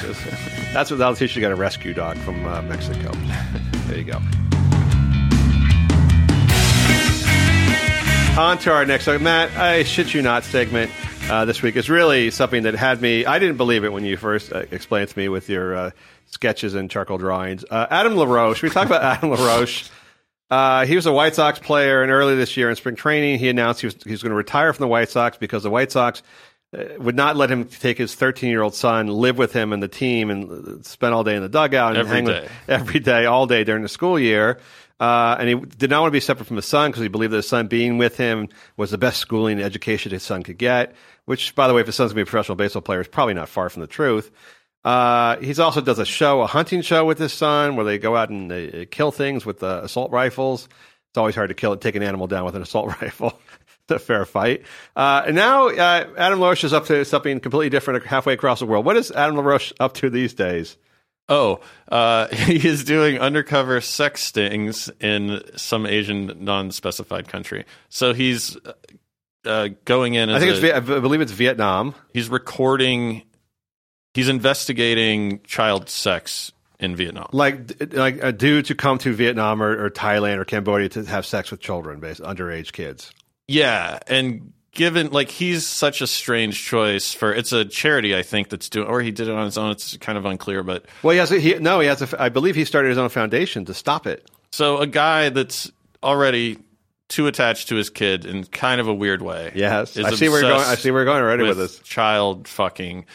[0.75, 1.41] That's what that'll teach you.
[1.41, 3.13] Got a rescue dog from uh, Mexico.
[3.87, 4.21] There you go.
[8.39, 9.25] On to our next segment.
[9.25, 10.91] Matt, I shit you not segment
[11.31, 13.27] uh, this week is really something that had me.
[13.27, 15.91] I didn't believe it when you first uh, explained to me with your uh,
[16.27, 17.65] sketches and charcoal drawings.
[17.69, 18.63] Uh, Adam LaRoche.
[18.63, 19.89] We talked about Adam LaRoche.
[20.49, 23.49] Uh, he was a White Sox player, and early this year in spring training, he
[23.49, 25.91] announced he was, he was going to retire from the White Sox because the White
[25.91, 26.23] Sox
[26.99, 29.89] would not let him take his 13 year old son live with him and the
[29.89, 32.41] team and spend all day in the dugout and Every hang day.
[32.43, 34.59] with every day, all day during the school year.
[34.99, 37.33] Uh, and he did not want to be separate from his son because he believed
[37.33, 40.59] that his son being with him was the best schooling and education his son could
[40.59, 40.95] get.
[41.27, 43.09] Which, by the way, if his son's going to be a professional baseball player, is
[43.09, 44.31] probably not far from the truth.
[44.85, 48.17] Uh, he's also does a show, a hunting show with his son, where they go
[48.17, 50.69] out and they kill things with uh, assault rifles.
[51.11, 53.39] It's always hard to kill take an animal down with an assault rifle.
[53.89, 54.63] it's a fair fight.
[54.95, 58.67] Uh, and now uh, Adam LaRoche is up to something completely different halfway across the
[58.67, 58.85] world.
[58.85, 60.77] What is Adam LaRoche up to these days?
[61.29, 67.65] Oh, uh, he is doing undercover sex stings in some Asian non-specified country.
[67.89, 68.57] So he's
[69.47, 70.29] uh, going in.
[70.31, 71.95] As I think it's a- Viet- I believe it's Vietnam.
[72.13, 73.23] he's recording.
[74.15, 77.29] He's investigating child sex in Vietnam.
[77.33, 81.25] like like a dude to come to Vietnam or, or Thailand or Cambodia to have
[81.27, 83.11] sex with children, based underage kids.
[83.49, 88.49] Yeah, and given like he's such a strange choice for it's a charity I think
[88.49, 89.71] that's doing, or he did it on his own.
[89.71, 92.29] It's kind of unclear, but Well, he has a, he no, he has a, I
[92.31, 94.27] believe he started his own foundation to stop it.
[94.53, 95.71] So a guy that's
[96.03, 96.59] already
[97.09, 99.53] too attached to his kid in kind of a weird way.
[99.55, 100.65] Yes, I see where you're going.
[100.65, 101.79] I see where you're going already with, with this.
[101.81, 103.07] child fucking.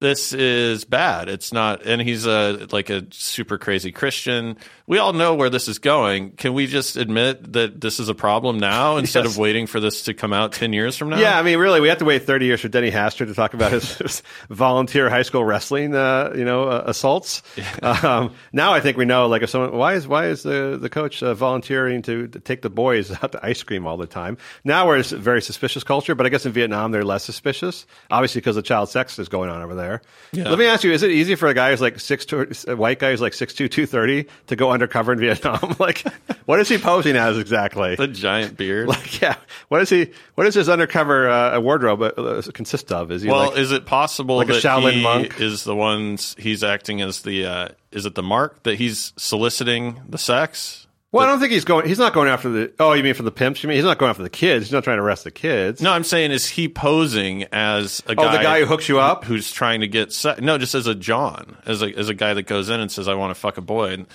[0.00, 1.28] This is bad.
[1.28, 4.56] It's not, and he's a like a super crazy Christian.
[4.86, 6.30] We all know where this is going.
[6.36, 9.32] Can we just admit that this is a problem now instead Yes.
[9.34, 11.18] of waiting for this to come out ten years from now?
[11.18, 13.54] Yeah, I mean, really, we have to wait 30 years for Denny Hastert to talk
[13.54, 17.42] about his, his volunteer high school wrestling, uh, you know, uh, assaults.
[17.82, 20.88] Um, now I think we know, like, if someone, why is why is the the
[20.88, 24.38] coach uh, volunteering to, to take the boys out to ice cream all the time?
[24.62, 28.40] Now we're a very suspicious culture, but I guess in Vietnam they're less suspicious, obviously
[28.40, 29.87] because the child sex is going on over there.
[30.32, 30.48] Yeah.
[30.48, 32.76] Let me ask you: Is it easy for a guy who's like six, two, a
[32.76, 35.76] white guy who's like six two, two thirty, to go undercover in Vietnam?
[35.78, 36.04] like,
[36.46, 37.96] what is he posing as exactly?
[37.96, 38.88] the giant beard.
[38.98, 39.36] Like, yeah.
[39.68, 40.12] What is he?
[40.34, 43.10] What does his undercover uh, wardrobe uh, consist of?
[43.12, 43.58] Is he well, like?
[43.58, 45.40] is it possible like a that Shaolin he monk?
[45.40, 47.44] is the ones he's acting as the?
[47.46, 50.87] Uh, is it the mark that he's soliciting the sex?
[51.12, 51.86] Well, I don't think he's going.
[51.88, 52.72] He's not going after the.
[52.78, 53.62] Oh, you mean for the pimps?
[53.62, 54.66] You mean he's not going after the kids?
[54.66, 55.80] He's not trying to arrest the kids.
[55.80, 59.24] No, I'm saying is he posing as a Oh, the guy who hooks you up.
[59.24, 62.34] who's trying to get se- no, just as a John, as a as a guy
[62.34, 64.06] that goes in and says, "I want to fuck a boy," and,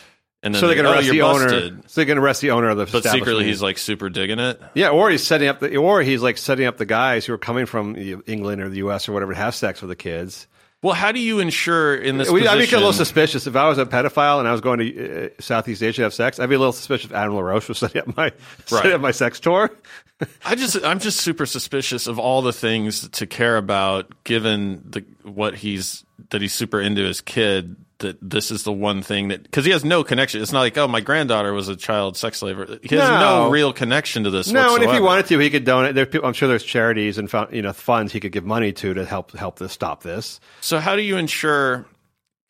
[0.43, 1.53] and then So they can oh, arrest the busted.
[1.73, 1.81] owner.
[1.87, 2.85] So they can arrest the owner of the.
[2.85, 4.61] But secretly, he's like super digging it.
[4.75, 7.37] yeah, or he's setting up the, or he's like setting up the guys who are
[7.39, 7.95] coming from
[8.27, 9.09] England or the U.S.
[9.09, 10.47] or whatever to have sex with the kids.
[10.84, 13.77] Well, how do you ensure in this I'd be a little suspicious if I was
[13.77, 16.39] a pedophile and I was going to uh, Southeast Asia to have sex.
[16.39, 18.34] I'd be a little suspicious if Adam LaRoche was setting up my
[18.65, 19.71] setting up my sex tour.
[20.45, 25.05] I just I'm just super suspicious of all the things to care about given the
[25.23, 29.43] what he's that he's super into his kid that this is the one thing that
[29.43, 32.39] because he has no connection it's not like oh my granddaughter was a child sex
[32.39, 33.49] slave he has no, No.
[33.49, 35.95] real connection to this No, and if he wanted to, he could donate.
[35.95, 39.05] There, I'm sure there's charities and you know funds he could give money to to
[39.05, 40.39] help help this stop this.
[40.61, 41.86] so how do you ensure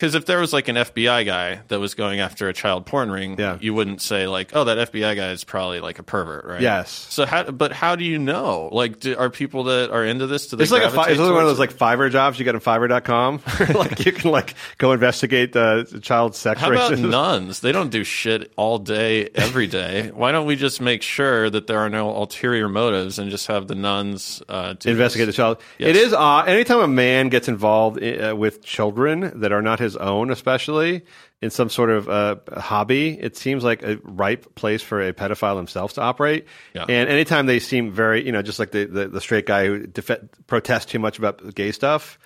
[0.04, 3.10] because if there was like an FBI guy that was going after a child porn
[3.10, 3.58] ring, Yeah.
[3.62, 6.60] you wouldn't say like, "Oh, that FBI guy is probably like a pervert," right?
[6.60, 7.08] Yes.
[7.10, 7.44] So how?
[7.44, 8.68] But how do you know?
[8.74, 10.48] Like, do, are people that are into this?
[10.48, 12.54] Do they It's like a fi- it's one of those like Fiverr jobs you get
[12.54, 13.44] on Fiverr.com.
[13.76, 17.62] like you can like go investigate uh, child sex How about nuns?
[17.62, 20.12] They don't do shit all day, every day.
[20.14, 23.70] Why don't we just make sure that there are no ulterior motives and just have
[23.70, 25.60] the nuns uh, investigate the child.
[25.80, 25.92] Yes.
[25.92, 26.50] It is odd.
[26.50, 31.04] Anytime a man gets involved uh, with children that are not his own, especially
[31.42, 35.58] in some sort of uh, hobby, it seems like a ripe place for a pedophile
[35.58, 36.46] himself to operate.
[36.74, 36.86] Yeah.
[36.88, 39.86] And anytime they seem very, you know, just like the, the, the straight guy who
[39.86, 42.18] def- protests too much about gay stuff.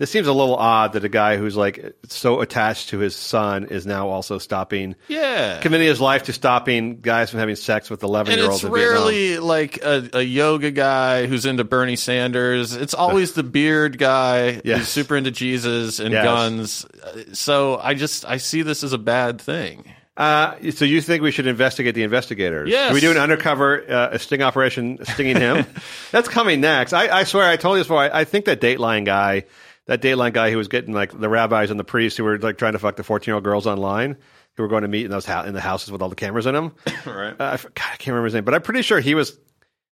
[0.00, 3.66] This seems a little odd that a guy who's like so attached to his son
[3.66, 5.60] is now also stopping, Yeah.
[5.60, 8.80] committing his life to stopping guys from having sex with eleven year it's olds Vietnam.
[8.80, 12.72] rarely like a, a yoga guy who's into Bernie Sanders.
[12.74, 14.78] It's always the beard guy Yes.
[14.78, 16.24] who's super into Jesus and Yes.
[16.24, 16.86] guns.
[17.34, 19.84] So I just I see this as a bad thing.
[20.16, 22.68] Uh, so you think we should investigate the investigators?
[22.70, 22.86] Yes.
[22.88, 25.66] Can we do an undercover uh, a sting operation stinging him?
[26.10, 26.92] That's coming next.
[26.94, 28.02] I, I swear, I told you this before.
[28.02, 29.44] I, I think that Dateline guy,
[29.86, 32.58] that Dateline guy who was getting like the rabbis and the priests who were like
[32.58, 34.16] trying to fuck the fourteen year old girls online,
[34.56, 36.46] who were going to meet in those hou- in the houses with all the cameras
[36.46, 36.74] in them.
[37.06, 37.34] Right.
[37.38, 39.38] Uh, I, God, I can't remember his name, but I'm pretty sure he was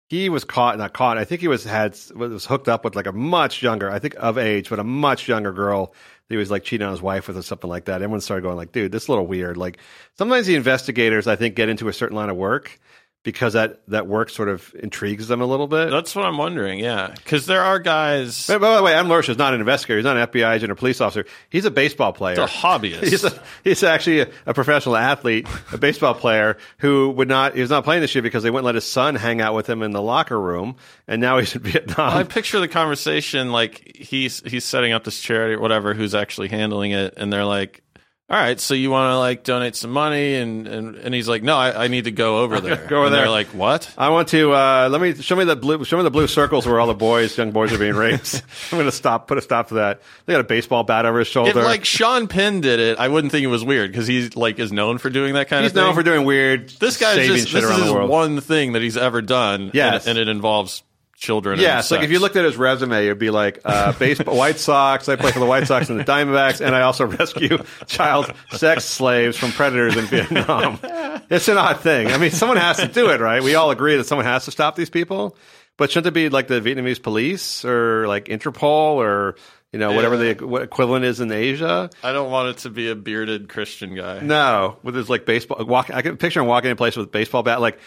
[0.09, 1.19] he was caught, not caught.
[1.19, 4.15] I think he was had was hooked up with like a much younger, I think
[4.19, 5.95] of age, but a much younger girl.
[6.29, 7.97] He was like cheating on his wife with or something like that.
[8.03, 9.79] Everyone started going like, "Dude, this is a little weird." Like
[10.17, 12.79] sometimes the investigators, I think, get into a certain line of work
[13.25, 15.91] because that that work sort of intrigues them a little bit.
[15.91, 16.79] That's what I'm wondering.
[16.79, 18.47] Yeah, because there are guys.
[18.47, 19.99] By by the way, Adam LaRoche is not an investigator.
[19.99, 21.27] He's not an FBI agent or police officer.
[21.51, 22.41] He's a baseball player.
[22.41, 23.03] A hobbyist.
[23.09, 27.55] He's, a, he's actually a, a professional athlete, a baseball player who would not.
[27.55, 29.69] He was not playing this year because they wouldn't let his son hang out with
[29.69, 32.17] him in the locker room, and now he's in Vietnam.
[32.17, 36.49] I picture the conversation like he's he's setting up this charity or whatever who's actually
[36.49, 37.83] handling it, and they're like,
[38.31, 41.43] "All right, so you want to like donate some money?" And and, and he's like,
[41.43, 43.23] "No, I, I need to go over there." Go over and there.
[43.23, 46.03] They're like, "What?" I want to uh, let me show me the blue show me
[46.03, 48.43] the blue circles where all the boys, young boys, are being raped.
[48.73, 50.03] I'm to stop, put a stop to that.
[50.27, 51.51] They got a baseball bat over his shoulder.
[51.51, 54.59] If like Sean Penn did it, I wouldn't think it was weird because he's like
[54.59, 55.83] is known for doing that kind he's of thing.
[55.83, 58.11] He's known for doing weird, this guy's just shit this is around his the world.
[58.11, 59.71] one thing that he's ever done.
[59.73, 60.07] Yes.
[60.07, 60.83] and, and it involves
[61.19, 61.61] children.
[61.61, 64.37] Yeah, and it's like if you looked at his resume, it'd be like uh, baseball,
[64.37, 65.09] White Sox.
[65.09, 68.85] I play for the White Sox and the Diamondbacks, and I also rescue child sex
[68.85, 70.79] slaves from predators in Vietnam.
[71.31, 72.07] It's an odd thing.
[72.07, 73.43] I mean, someone has to do it, right?
[73.43, 75.37] We all agree that someone has to stop these people,
[75.77, 79.35] but shouldn't it be like the Vietnamese police or like Interpol or
[79.73, 81.91] you know whatever the what equivalent is in Asia?
[82.03, 84.21] I don't want it to be a bearded Christian guy.
[84.21, 85.91] No, with his like baseball walk.
[85.91, 87.79] I can picture him walking in place with a baseball bat, like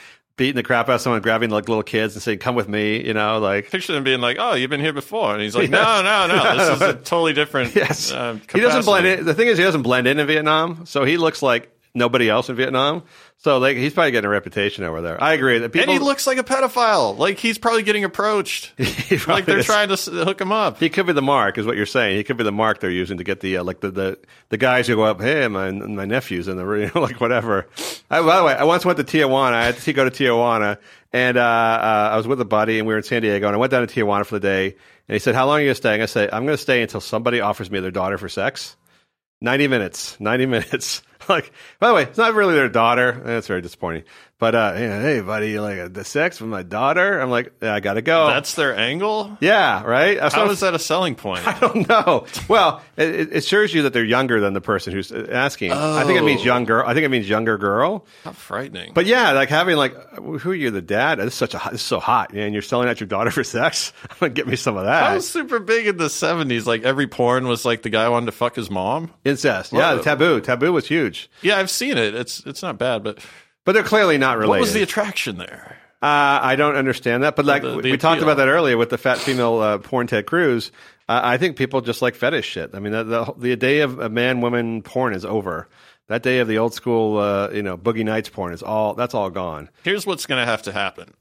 [0.42, 3.06] beating the crap out of someone, grabbing like little kids and saying, "Come with me,"
[3.06, 3.70] you know, like.
[3.70, 5.72] Picture them being like, "Oh, you've been here before," and he's like, Yes.
[6.04, 9.24] "No, no, no, this is a totally different." Yes, uh, he doesn't blend in.
[9.24, 12.50] The thing is, he doesn't blend in in Vietnam, so he looks like nobody else
[12.50, 13.04] in Vietnam.
[13.38, 15.22] So like he's probably getting a reputation over there.
[15.22, 15.92] I agree that people.
[15.92, 17.18] and he looks like a pedophile.
[17.18, 18.74] Like he's probably getting approached.
[18.78, 19.66] probably like they're is.
[19.66, 20.78] trying to hook him up.
[20.80, 22.18] He could be the mark, is what you're saying.
[22.18, 24.20] He could be the mark they're using to get the uh, like the, the
[24.50, 25.22] the guys who go up.
[25.22, 26.64] Hey, my my nephew's in the
[26.96, 27.68] know, like whatever.
[28.10, 29.54] I, by the way, I once went to Tijuana.
[29.54, 30.78] I had to see go to Tijuana,
[31.12, 33.56] and uh, uh, I was with a buddy, and we were in San Diego, and
[33.56, 34.76] I went down to Tijuana for the day.
[35.08, 37.02] And he said, "How long are you staying?" I said, "I'm going to stay until
[37.02, 38.76] somebody offers me their daughter for sex."
[39.42, 40.20] Ninety minutes.
[40.20, 41.02] Ninety minutes.
[41.30, 43.14] like, by the way, it's not really their daughter.
[43.24, 44.04] Eh, That's very disappointing.
[44.42, 47.20] But uh, you know, hey, buddy, you like uh, the sex with my daughter?
[47.20, 48.26] I'm like, yeah, I got to go.
[48.26, 49.38] That's their angle.
[49.40, 50.20] yeah, right.
[50.20, 51.46] That's How I'm is that a selling point?
[51.48, 52.26] I don't know.
[52.48, 55.72] Well, it, it shows you that they're younger than the person who's asking.
[55.74, 56.46] I think it means Oh.
[56.46, 56.84] younger.
[56.84, 58.08] I think it means younger girl.
[58.24, 58.94] How frightening.
[58.96, 61.20] But yeah, like having like, who are you, the dad?
[61.20, 63.44] This is such a this is so hot, and you're selling out your daughter for
[63.44, 63.94] sex.
[64.20, 66.66] Get me some of that that was super big in the seventies.
[66.66, 69.12] Like every porn was like the guy wanted to fuck his mom.
[69.24, 69.72] incest.
[69.72, 70.42] Yeah, the taboo.
[70.42, 72.16] Taboo was huge, Yeah, I've seen it.
[72.16, 73.20] It's it's not bad, but
[73.66, 74.50] but they're clearly not related.
[74.50, 75.78] what was the attraction there?
[76.02, 78.76] Uh, I don't understand that, but like The- we- the we talked about that earlier
[78.78, 80.72] with the fat female uh, porn Ted Cruz.
[81.08, 82.72] Uh, I think people just like fetish shit.
[82.74, 85.68] I mean, the the, the day of, of man woman porn is over.
[86.08, 89.14] That day of the old school, uh, you know, boogie nights porn is all that's
[89.14, 89.70] all gone.
[89.84, 91.14] Here's what's going to have to happen.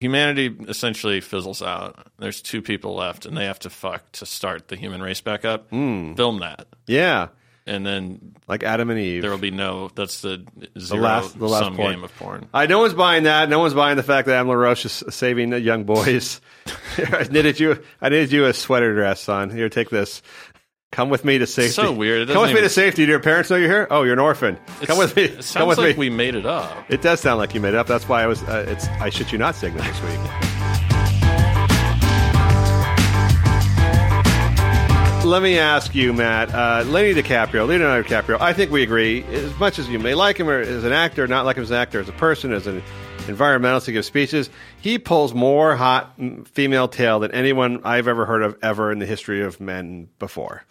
[0.00, 2.06] Humanity essentially fizzles out.
[2.18, 5.44] There's two people left, and they have to fuck to start the human race back
[5.46, 5.68] up.
[5.70, 6.14] Hmm.
[6.14, 7.28] Film that, Yeah,
[7.66, 9.22] and then like Adam and Eve.
[9.22, 9.88] there will be no.
[9.94, 10.44] That's the
[10.78, 11.92] zero last- the last sum porn.
[11.92, 12.48] game of porn.
[12.54, 13.48] I no one's buying that.
[13.48, 16.40] No one's buying the fact that Adam LaRoche is saving the young boys.
[16.98, 17.82] I knitted you.
[18.00, 19.50] I knitted you a sweater dress, son.
[19.50, 20.22] Here, take this.
[20.92, 21.72] Come with me to safety.
[21.72, 22.22] So weird.
[22.22, 23.04] It Come with doesn't me to safety.
[23.04, 23.86] Do your parents know you're here?
[23.90, 24.56] Oh, you're an orphan.
[24.84, 25.24] Come with me.
[25.24, 26.08] It sounds Come with like me.
[26.08, 26.72] we made it up.
[26.88, 27.86] It does sound like you made it up.
[27.88, 28.42] That's why I was.
[28.44, 30.45] Uh, it's I shit you not segment this week.
[35.36, 36.54] Let me ask you, Matt.
[36.54, 38.40] Uh, Lenny DiCaprio, Leonardo DiCaprio.
[38.40, 39.24] I think we agree.
[39.24, 41.78] As much as you may like him as an actor, not like him as an
[41.78, 42.80] actor, as a person, as an
[43.22, 44.50] environmentalist to give speeches,
[44.80, 46.14] he pulls more hot
[46.44, 50.62] female tail than anyone I've ever heard of ever in the history of men before.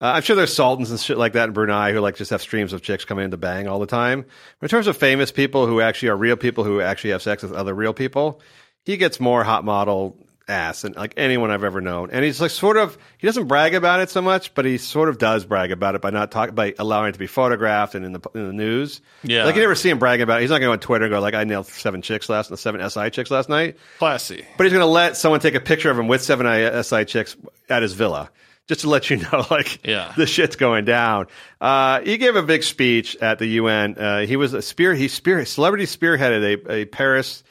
[0.00, 2.42] Uh, I'm sure there's sultans and shit like that in Brunei who like just have
[2.42, 4.24] streams of chicks coming in to bang all the time.
[4.58, 7.44] But in terms of famous people who actually are real people who actually have sex
[7.44, 8.40] with other real people,
[8.84, 10.16] he gets more hot model
[10.52, 12.10] ass than like anyone I've ever known.
[12.12, 15.08] And he's like sort of he doesn't brag about it so much, but he sort
[15.08, 18.04] of does brag about it by not talk by allowing it to be photographed and
[18.04, 19.00] in the in the news.
[19.24, 19.44] Yeah.
[19.44, 20.42] like you never see him bragging about it.
[20.42, 22.56] He's not going to go on Twitter and go like I nailed seven chicks last
[22.56, 23.76] seven SI chicks last night.
[23.98, 24.44] Classy.
[24.56, 26.46] But he's going to let someone take a picture of him with seven
[26.84, 27.36] SI chicks
[27.68, 28.30] at his villa,
[28.68, 30.12] just to let you know, like, Yeah.
[30.16, 31.26] the shit's going down.
[31.60, 33.96] Uh, he gave a big speech at the UN.
[33.96, 34.94] Uh, he was a spear.
[34.94, 37.42] He spear celebrity spearheaded a, a Paris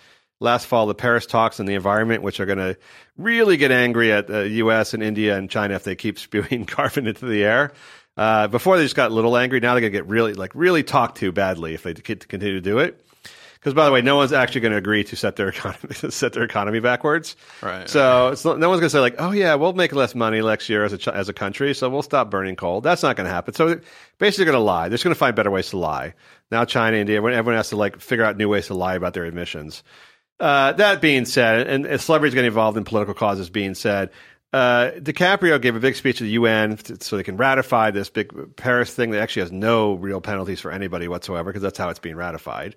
[0.42, 2.78] last fall, the Paris talks on the environment, which are going to
[3.18, 4.94] really get angry at the U.S.
[4.94, 7.72] and India and China if they keep spewing carbon into the air.
[8.18, 9.62] Uh, before they just got a little angry.
[9.62, 12.62] Now they're going to get really, like, really talked to badly if they continue to
[12.62, 13.02] do it.
[13.62, 16.34] Because by the way, no one's actually going to agree to set their economy set
[16.34, 17.36] their economy backwards.
[17.62, 17.88] Right.
[17.88, 20.68] So it's, no one's going to say like, oh yeah, we'll make less money next
[20.68, 22.82] year as a as a country, so we'll stop burning coal.
[22.82, 23.54] That's not going to happen.
[23.54, 24.90] So basically, they're basically going to lie.
[24.90, 26.16] They're just going to find better ways to lie.
[26.50, 29.26] Now China, India, everyone has to like figure out new ways to lie about their
[29.26, 29.84] emissions.
[30.42, 34.10] Uh, that being said, and, and celebrities getting involved in political causes being said,
[34.52, 38.56] uh, DiCaprio gave a big speech to the UN so they can ratify this big
[38.56, 42.00] Paris thing that actually has no real penalties for anybody whatsoever because that's how it's
[42.00, 42.76] being ratified.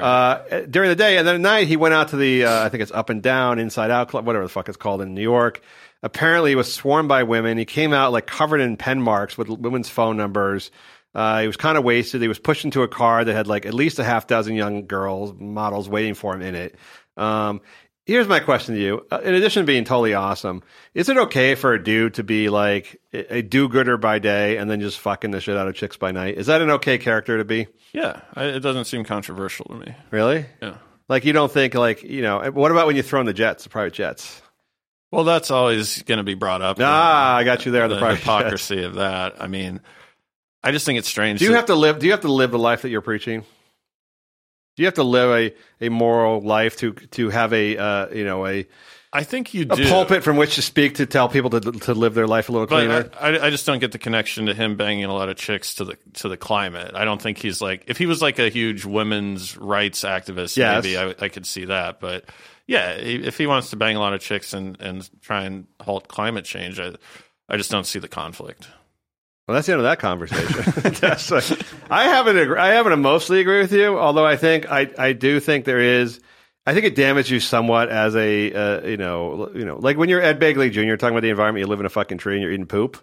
[0.00, 2.68] Uh, during the day, and then at night he went out to the uh, I
[2.68, 5.22] think it's Up and Down, Inside Out Club, whatever the fuck it's called in New
[5.22, 5.62] York.
[6.02, 7.56] Apparently, he was swarmed by women.
[7.58, 10.72] He came out like covered in pen marks with women's phone numbers.
[11.14, 12.20] Uh, he was kind of wasted.
[12.20, 14.86] He was pushed into a car that had like at least a half dozen young
[14.86, 16.74] girls models waiting for him in it.
[17.16, 17.60] Um,
[18.06, 20.62] here's my question to you: uh, In addition to being totally awesome,
[20.94, 24.80] is it okay for a dude to be like a do-gooder by day and then
[24.80, 26.36] just fucking the shit out of chicks by night?
[26.36, 27.66] Is that an okay character to be?
[27.92, 29.94] Yeah, I, it doesn't seem controversial to me.
[30.10, 30.46] Really?
[30.60, 30.76] Yeah.
[31.08, 32.50] Like you don't think like you know?
[32.50, 34.40] What about when you throw in the jets, the private jets?
[35.10, 36.78] Well, that's always going to be brought up.
[36.80, 37.86] Ah, I got you there.
[37.86, 38.24] The, the private jets.
[38.24, 39.40] hypocrisy of that.
[39.40, 39.80] I mean,
[40.62, 41.38] I just think it's strange.
[41.38, 42.00] Do you have to live?
[42.00, 43.44] Do you have to live the life that you're preaching?
[44.76, 45.30] Do you have to live
[45.80, 48.66] a, a moral life to to have a uh, you know a,
[49.12, 49.88] I think you a do.
[49.88, 52.66] pulpit from which to speak to tell people to to live their life a little
[52.66, 53.04] cleaner?
[53.04, 55.76] But I, I just don't get the connection to him banging a lot of chicks
[55.76, 56.92] to the to the climate.
[56.94, 60.82] I don't think he's like if he was like a huge women's rights activist, Yes.
[60.82, 62.00] maybe I, I could see that.
[62.00, 62.24] But
[62.66, 66.08] yeah, if he wants to bang a lot of chicks and, and try and halt
[66.08, 66.94] climate change, I
[67.48, 68.66] I just don't see the conflict.
[69.46, 70.72] Well, that's the end of that conversation.
[71.30, 75.12] Like- I haven't agree, I haven't mostly agree with you, although I think I I
[75.12, 76.20] do think there is.
[76.66, 80.08] I think it damages you somewhat as a uh, you know you know like when
[80.08, 80.96] you're Ed Begley Jr.
[80.96, 82.96] talking about the environment, you live in a fucking tree and you're eating poop.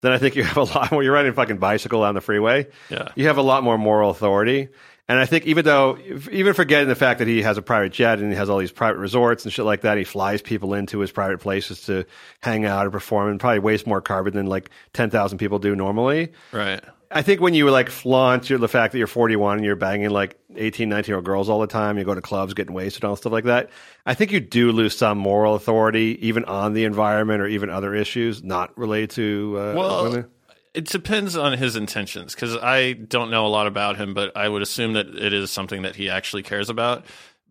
[0.00, 1.02] then I think you have a lot more.
[1.02, 2.66] You're riding a fucking bicycle on the freeway.
[2.88, 3.08] Yeah.
[3.14, 4.68] You have a lot more moral authority.
[5.06, 5.98] And I think even though,
[6.32, 8.72] even forgetting the fact that he has a private jet and he has all these
[8.72, 12.06] private resorts and shit like that, he flies people into his private places to
[12.40, 16.32] hang out or perform and probably waste more carbon than like 10,000 people do normally.
[16.52, 16.82] Right.
[17.10, 20.10] I think when you like flaunt your, the fact that you're 41 and you're banging
[20.10, 23.04] like 18, 19 year old girls all the time, you go to clubs getting wasted
[23.04, 23.70] and all stuff like that,
[24.04, 27.94] I think you do lose some moral authority even on the environment or even other
[27.94, 30.26] issues not related to uh, Well, women.
[30.74, 34.48] It depends on his intentions because I don't know a lot about him, but I
[34.48, 37.04] would assume that it is something that he actually cares about.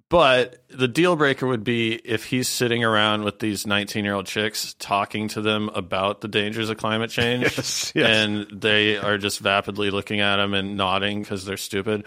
[0.09, 4.27] But the deal breaker would be if he's sitting around with these 19 year old
[4.27, 8.09] chicks talking to them about the dangers of climate change, Yes, yes.
[8.09, 12.05] and they are just vapidly looking at him and nodding because they're stupid.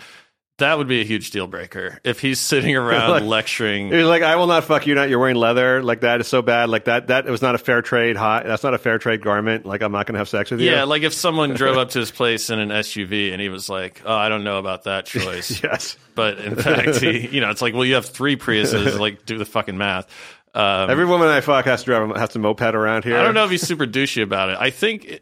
[0.58, 3.92] That would be a huge deal breaker if he's sitting around Like- lecturing.
[3.92, 4.94] He's like, I will not fuck you.
[4.94, 5.82] Not you're wearing leather.
[5.82, 6.70] Like that is so bad.
[6.70, 7.08] Like that.
[7.08, 8.16] That it was not a fair trade.
[8.16, 8.46] Hot.
[8.46, 9.66] That's not a fair trade garment.
[9.66, 10.70] Like I'm not going to have sex with you.
[10.70, 13.68] Yeah, like if someone drove up to his place in an SUV and he was
[13.68, 15.98] like, "Oh, I don't know about that choice," yes.
[16.14, 18.98] but in fact, he, you know, it's like, well, you have three Priuses.
[18.98, 20.06] Like, do the fucking math.
[20.54, 23.18] Um, Every woman I fuck has to drive a- has to moped around here.
[23.18, 24.56] I don't know if he's super douchey about it.
[24.58, 25.20] I think.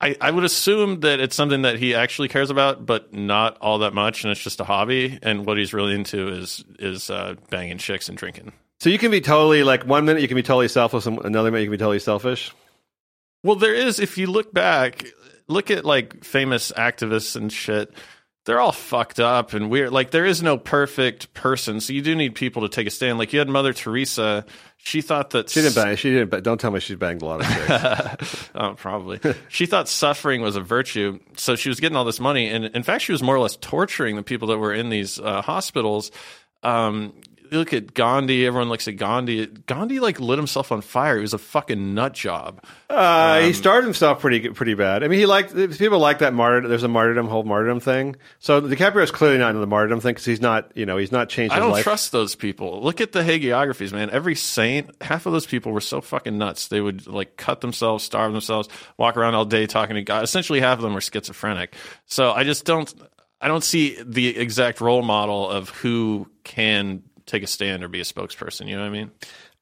[0.00, 3.78] I, I would assume that it's something that he actually cares about, but not all
[3.78, 5.18] that much, and it's just a hobby.
[5.22, 8.52] And what he's really into is is uh, banging chicks and drinking.
[8.80, 11.50] So you can be totally like one minute you can be totally selfless, and another
[11.50, 12.52] minute you can be totally selfish.
[13.42, 13.98] Well, there is.
[13.98, 15.06] If you look back,
[15.48, 17.92] look at like famous activists and shit.
[18.46, 19.90] They're all fucked up and weird.
[19.90, 23.18] Like there is no perfect person, so you do need people to take a stand.
[23.18, 24.46] Like you had Mother Teresa.
[24.76, 25.96] She thought that She didn't bang.
[25.96, 26.30] She didn't.
[26.30, 28.50] But don't tell me she's banged a lot of chicks.
[28.54, 29.18] oh, probably.
[29.48, 32.84] she thought suffering was a virtue, so she was getting all this money, and in
[32.84, 36.12] fact, she was more or less torturing the people that were in these uh, hospitals.
[36.62, 37.14] Um,
[37.52, 38.46] look at Gandhi.
[38.46, 39.46] Everyone looks at Gandhi.
[39.46, 41.16] Gandhi like lit himself on fire.
[41.16, 42.62] He was a fucking nut job.
[42.88, 45.02] Uh, he started himself pretty pretty bad.
[45.02, 46.68] I mean, he liked people like that martyr.
[46.68, 48.16] There's a martyrdom, whole martyrdom thing.
[48.38, 50.72] So DiCaprio is clearly not into the martyrdom thing because he's not.
[50.74, 51.84] You know, he's not changed I don't life.
[51.84, 52.82] trust those people.
[52.82, 54.10] Look at the hagiographies, man.
[54.10, 56.68] Every saint, half of those people were so fucking nuts.
[56.68, 60.24] They would like cut themselves, starve themselves, walk around all day talking to God.
[60.24, 61.74] Essentially, half of them were schizophrenic.
[62.06, 62.92] So I just don't.
[63.40, 68.00] I don't see the exact role model of who can take a stand or be
[68.00, 68.68] a spokesperson.
[68.68, 69.10] You know what I mean?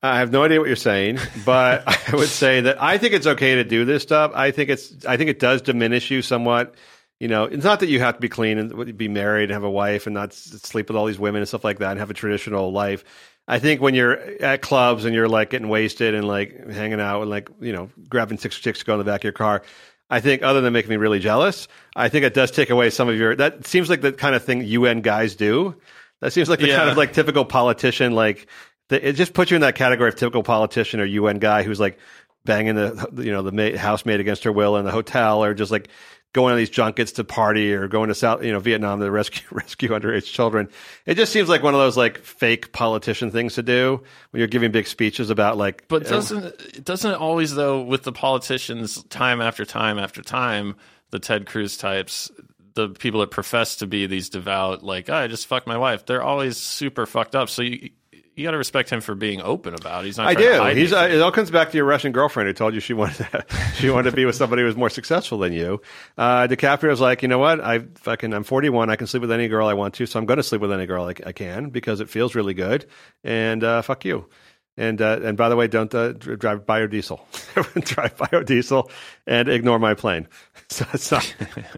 [0.03, 3.27] I have no idea what you're saying, but I would say that I think it's
[3.27, 4.33] okay to do this stuff.
[4.35, 6.75] I think it's I think it does diminish you somewhat.
[7.21, 9.65] You know, it's not that you have to be clean and be married and have
[9.65, 12.11] a wife and not sleep with all these women and stuff like that and have
[12.11, 13.05] a traditional life.
[13.47, 17.23] I think when you're at clubs and you're like getting wasted and like hanging out
[17.23, 19.63] and like you know grabbing six chicks to go in the back of your car,
[20.11, 23.09] I think other than making me really jealous, I think it does take away some
[23.09, 23.37] of your.
[23.37, 25.77] That seems like the kind of thing UN guys do.
[26.25, 28.13] That seems like the kind of like typical politician.
[28.13, 28.47] Like
[28.89, 31.79] the, it just puts you in that category of typical politician or UN guy who's
[31.79, 31.99] like
[32.47, 35.71] banging the you know the ma- housemaid against her will in the hotel or just
[35.71, 35.89] like
[36.33, 39.47] going on these junkets to party or going to South you know Vietnam to rescue
[39.51, 40.71] rescue underage children.
[41.05, 44.49] It just seems like one of those like fake politician things to do when you're
[44.49, 45.89] giving big speeches about like.
[45.89, 50.77] But doesn't it doesn't it always though with the politicians time after time after time,
[51.11, 52.31] the Ted Cruz types,
[52.75, 56.07] the people that profess to be these devout, like "Oh, I just fucked my wife,
[56.07, 57.49] they're always super fucked up.
[57.49, 57.91] So you
[58.37, 60.07] you got to respect him for being open about it.
[60.07, 60.27] He's not.
[60.27, 60.63] I do.
[60.79, 63.29] He's uh, it all comes back to your Russian girlfriend who told you she wanted
[63.31, 63.45] to,
[63.77, 65.81] she wanted to be with somebody who was more successful than you.
[66.19, 67.61] Uh, DiCaprio's like, you know what?
[67.61, 68.91] I fucking I'm 41.
[68.91, 70.73] I can sleep with any girl I want to, so I'm going to sleep with
[70.73, 72.87] any girl I, I can because it feels really good.
[73.23, 74.29] And uh, fuck you.
[74.77, 77.21] And uh, and by the way, don't uh, drive biodiesel.
[77.85, 78.91] drive biodiesel
[79.25, 80.27] and ignore my plane.
[80.71, 81.35] So it's not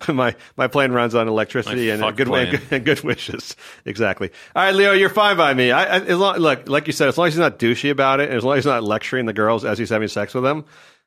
[0.09, 3.57] my my plane runs on electricity My and uh, good, and and good wishes.
[3.85, 4.31] Exactly.
[4.55, 5.73] All right, Leo, you're fine by me.
[5.73, 8.21] I, I as long, look, like you said, as long as he's not douchey about
[8.21, 10.45] it, and as long as he's not lecturing the girls as he's having sex with
[10.45, 10.65] them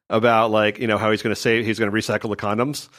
[0.09, 2.89] about like you know how he's going to say he's going to recycle the condoms.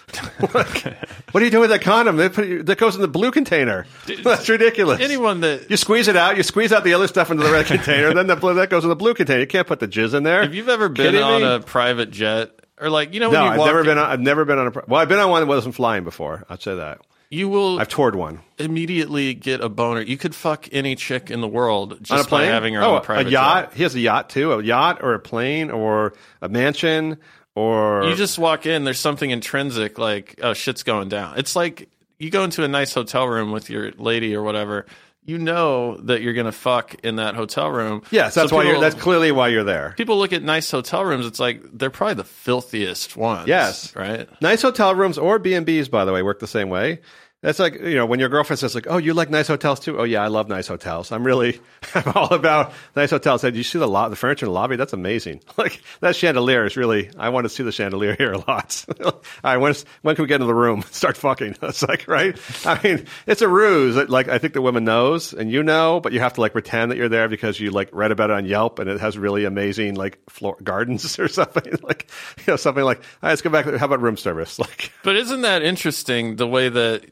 [1.32, 2.16] What are you doing with that condom?
[2.16, 3.86] They put, that goes in the blue container.
[4.24, 5.00] That's ridiculous.
[5.00, 7.66] anyone that you squeeze it out, you squeeze out the other stuff into the red
[7.66, 9.38] container, then the blue, that goes in the blue container.
[9.38, 10.42] You can't put the jizz in there.
[10.42, 11.54] if you've ever been Kidding on me?
[11.54, 12.50] a private jet
[12.80, 14.10] or like you know no, when you I've never been on.
[14.10, 14.82] I've never been on a.
[14.86, 16.44] Well, I've been on one that wasn't flying before.
[16.48, 17.00] I'd say that.
[17.30, 20.00] you will I've toured one immediately get a boner.
[20.00, 22.48] You could fuck any chick in the world just on a plane.
[22.48, 23.70] by having her oh, own private a yacht.
[23.70, 23.76] jet.
[23.76, 24.52] He has a yacht too.
[24.52, 27.18] A yacht or a plane or a mansion
[27.54, 31.38] or You just walk in, there's something intrinsic like, oh, shit's going down.
[31.38, 34.86] It's like you go into a nice hotel room with your lady or whatever,
[35.24, 38.02] you know that you're going to fuck in that hotel room.
[38.10, 38.34] yes.
[38.34, 38.80] That's So why you're.
[38.80, 39.94] That's clearly why you're there.
[39.96, 43.46] People look at nice hotel rooms, it's like they're probably the filthiest ones.
[43.48, 43.94] Yes.
[43.94, 44.28] Right?
[44.40, 47.00] Nice hotel rooms or B and B's, by the way, work the same way.
[47.42, 49.98] That's like you know when your girlfriend says like, "Oh, you like nice hotels too?"
[49.98, 51.10] Oh yeah, I love nice hotels.
[51.10, 51.58] I'm really
[51.94, 53.40] I'm all about nice hotels.
[53.40, 54.76] Did you see the lo- the furniture in the lobby?
[54.76, 55.40] That's amazing.
[55.56, 57.10] Like that chandelier is really.
[57.18, 58.84] I want to see the chandelier here a lot.
[59.04, 60.82] all right, when when can we get into the room?
[60.90, 61.56] Start fucking.
[61.62, 62.38] It's like right.
[62.66, 63.94] I mean, it's a ruse.
[63.94, 66.52] that, Like I think the woman knows and you know, but you have to like
[66.52, 69.16] pretend that you're there because you like read about it on Yelp and it has
[69.18, 72.98] really amazing like floor gardens or something like you know something like.
[72.98, 73.64] All right, let's go back.
[73.66, 74.58] How about room service?
[74.58, 77.04] Like But isn't that interesting the way that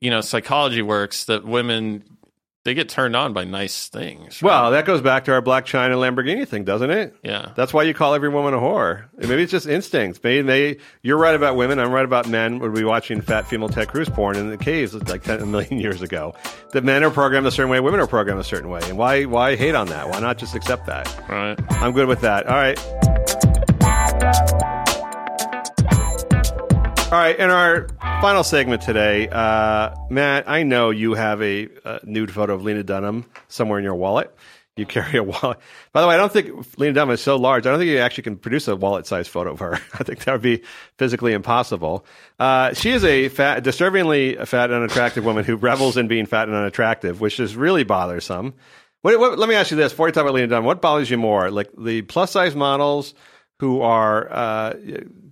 [0.00, 2.04] you know psychology works that women
[2.64, 4.42] they get turned on by nice things.
[4.42, 4.48] right?
[4.48, 7.14] Well, that goes back to our Blac Chyna Lamborghini thing, doesn't it?
[7.22, 7.52] yeah.
[7.54, 9.04] That's why you call every woman a whore.
[9.16, 10.18] Maybe it's just instincts.
[10.20, 11.78] Maybe they, you're right about women.
[11.78, 12.58] I'm right about men.
[12.58, 15.78] Would be watching fat female Ted Cruz porn in the caves like 10, a million
[15.78, 16.34] years ago.
[16.72, 18.80] That men are programmed a certain way, women are programmed a certain way.
[18.82, 20.08] And why, why hate on that?
[20.08, 21.06] Why not just accept that?
[21.28, 21.56] right.
[21.70, 22.48] I'm good with that.
[22.48, 22.76] All right.
[27.06, 27.86] All right, in our
[28.20, 32.82] final segment today, uh, Matt, I know you have a, uh nude photo of Lena
[32.82, 34.34] Dunham somewhere in your wallet.
[34.76, 35.58] You carry a wallet.
[35.92, 37.64] By the way, I don't think Lena Dunham is so large.
[37.64, 39.74] I don't think you actually can produce a wallet-sized photo of her.
[39.94, 40.64] I think that would be
[40.98, 42.04] physically impossible.
[42.40, 46.48] Uh, she is a fat, disturbingly fat and unattractive woman who revels in being fat
[46.48, 48.52] and unattractive, which is really bothersome.
[49.02, 51.08] What, what, let me ask you this: before you talk about Lena Dunham, what bothers
[51.08, 53.14] you more, like the plus-size models
[53.60, 54.74] who are uh,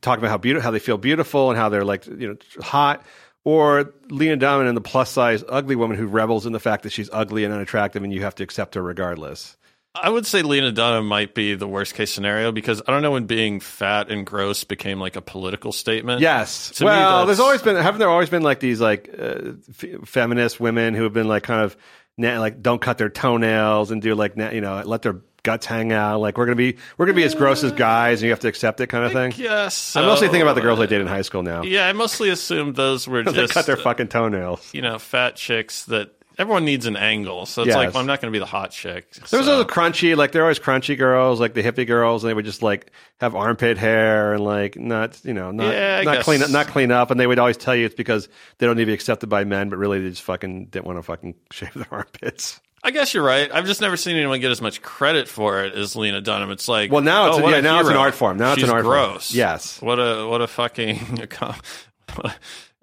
[0.05, 3.05] talking about how beautiful, how they feel beautiful, and how they're like you know hot,
[3.43, 7.10] or Lena Dunham and the plus-size ugly woman who revels in the fact that she's
[7.12, 9.56] ugly and unattractive, and you have to accept her regardless.
[9.97, 13.12] I would say Lena Dunham might be the worst case scenario because I don't know
[13.12, 16.20] when being fat and gross became like a political statement.
[16.20, 16.70] Yes.
[16.72, 20.59] To well, there's always been haven't there always been like these like uh, f- feminist
[20.59, 21.76] women who have been like kind of
[22.16, 25.64] na- like don't cut their toenails and do like na- you know let their guts
[25.66, 26.18] hang out.
[26.20, 28.40] Like we're gonna be we're gonna be as gross as uh, guys, and you have
[28.40, 29.32] to accept it, kind of thing.
[29.36, 29.94] Yes.
[29.94, 31.62] I'm mostly thinking about the girls I dated in high school now.
[31.62, 34.68] Yeah, I mostly assumed those were just cut their uh, fucking toenails.
[34.74, 37.46] you know fat chicks that everyone needs an angle.
[37.46, 37.76] So it's Yes.
[37.76, 39.12] like well, I'm not going to be the hot chick.
[39.30, 39.58] There was so.
[39.62, 42.60] those crunchy, like they're always crunchy girls, like the hippie girls, and they would just
[42.60, 42.90] like
[43.20, 46.24] have armpit hair and like not, you know, not Yeah, not guess.
[46.24, 48.76] clean up, not clean up, and they would always tell you it's because they don't
[48.76, 51.34] need to be accepted by men, but really they just fucking didn't want to fucking
[51.52, 52.60] shave their armpits.
[52.85, 53.51] I guess you're right.
[53.51, 56.51] I've just never seen anyone get as much credit for it as Lena Dunham.
[56.51, 58.36] It's like, Well, now it's oh, a- yeah, now it's an art form.
[58.36, 58.94] Now it's an art form.
[58.94, 59.35] gross.
[59.35, 59.81] Yes.
[59.81, 61.27] What a what a fucking.
[61.43, 62.31] uh,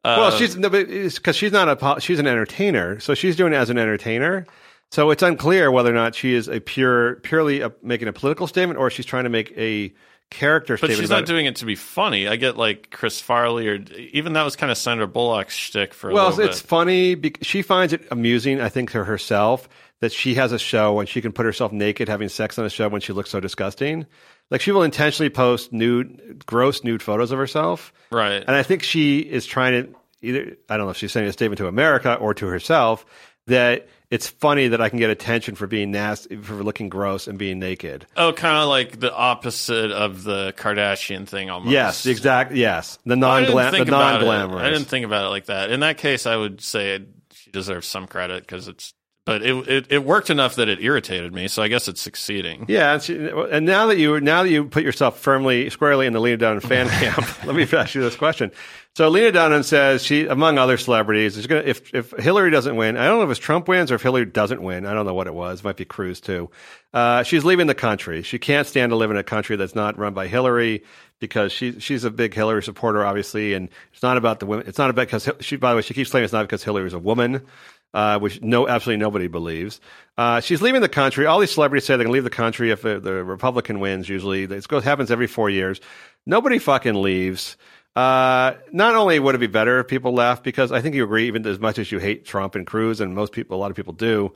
[0.04, 3.54] well, she's no, but it's because she's not a she's an entertainer, so she's doing
[3.54, 4.48] it as an entertainer.
[4.92, 8.48] So it's unclear whether or not she is a pure purely a, making a political
[8.48, 9.94] statement or she's trying to make a
[10.32, 12.28] character But she's not doing it to be funny.
[12.28, 13.76] I get like Chris Farley or
[14.14, 16.68] even that was kind of Sandra Bullock's shtick for a Well, little it's bit.
[16.68, 17.14] funny.
[17.16, 21.08] Because she finds it amusing, I think, to herself that she has a show and
[21.08, 24.08] she can put herself naked having sex on a show when she looks so disgusting.
[24.50, 28.44] Like she will intentionally post nude, gross nude photos of herself, Right.
[28.46, 31.34] and I think she is trying to either I don't know if she's sending a
[31.34, 33.06] statement to America or to herself
[33.48, 37.40] that it's funny that I can get attention for being nasty, for looking gross and
[37.40, 38.06] being naked.
[38.18, 41.72] Oh, kind of like the opposite of the Kardashian thing almost.
[41.72, 42.52] Yes, the exact.
[42.52, 44.62] Yes, the non glam, the non glamorous.
[44.62, 45.72] I didn't think about it like that.
[45.72, 47.00] In that case, I would say
[47.32, 48.94] she deserves some credit because it's.
[49.24, 52.66] But it, it it worked enough that it irritated me, so I guess it's succeeding.
[52.68, 56.14] Yeah, and, she, and now that you now that you put yourself firmly squarely in
[56.14, 58.52] the Lena Dunham fan camp, let me ask you this question.
[58.96, 62.98] So Lena Dunham says she, among other celebrities, is going if if Hillary doesn't win,
[62.98, 64.88] I don't know if it's Trump wins or if Hillary doesn't win.
[64.88, 65.60] I don't know what it was.
[65.60, 66.50] It might be Cruz too.
[66.92, 68.24] Uh, she's leaving the country.
[68.24, 70.84] She can't stand to live in a country that's not run by Hillary
[71.20, 74.66] because she she's a big Hillary supporter, obviously, and it's not about the women.
[74.68, 75.58] It's not about because she.
[75.58, 77.46] By the way, she keeps claiming it's not because Hillary is a woman
[77.94, 79.80] uh, which no, absolutely nobody believes.
[80.18, 81.26] Uh, she's leaving the country.
[81.26, 84.08] All these celebrities say they can leave the country if the, the Republican wins.
[84.08, 85.82] Usually, it goes happens every four years.
[86.26, 87.58] Nobody fucking leaves.
[87.96, 91.28] Uh, not only would it be better if people left, because I think you agree,
[91.28, 93.76] even as much as you hate Trump and Cruz, and most people, a lot of
[93.76, 94.34] people do,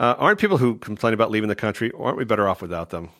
[0.00, 3.10] uh, aren't people who complain about leaving the country, aren't we better off without them?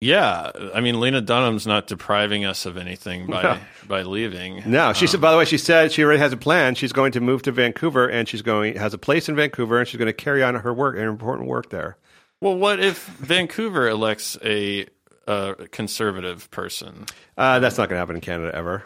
[0.00, 3.58] Yeah, I mean, Lena Dunham's not depriving us of anything by No.
[3.86, 4.62] by leaving.
[4.64, 5.20] No, she said.
[5.20, 6.74] By the way, she said she already has a plan.
[6.74, 9.86] She's going to move to Vancouver, and she's going has a place in Vancouver, and
[9.86, 11.98] she's going to carry on her work, her important work there.
[12.40, 14.86] Well, what if Vancouver elects a,
[15.26, 17.04] a conservative person?
[17.36, 18.84] Uh, that's not going to happen in Canada ever.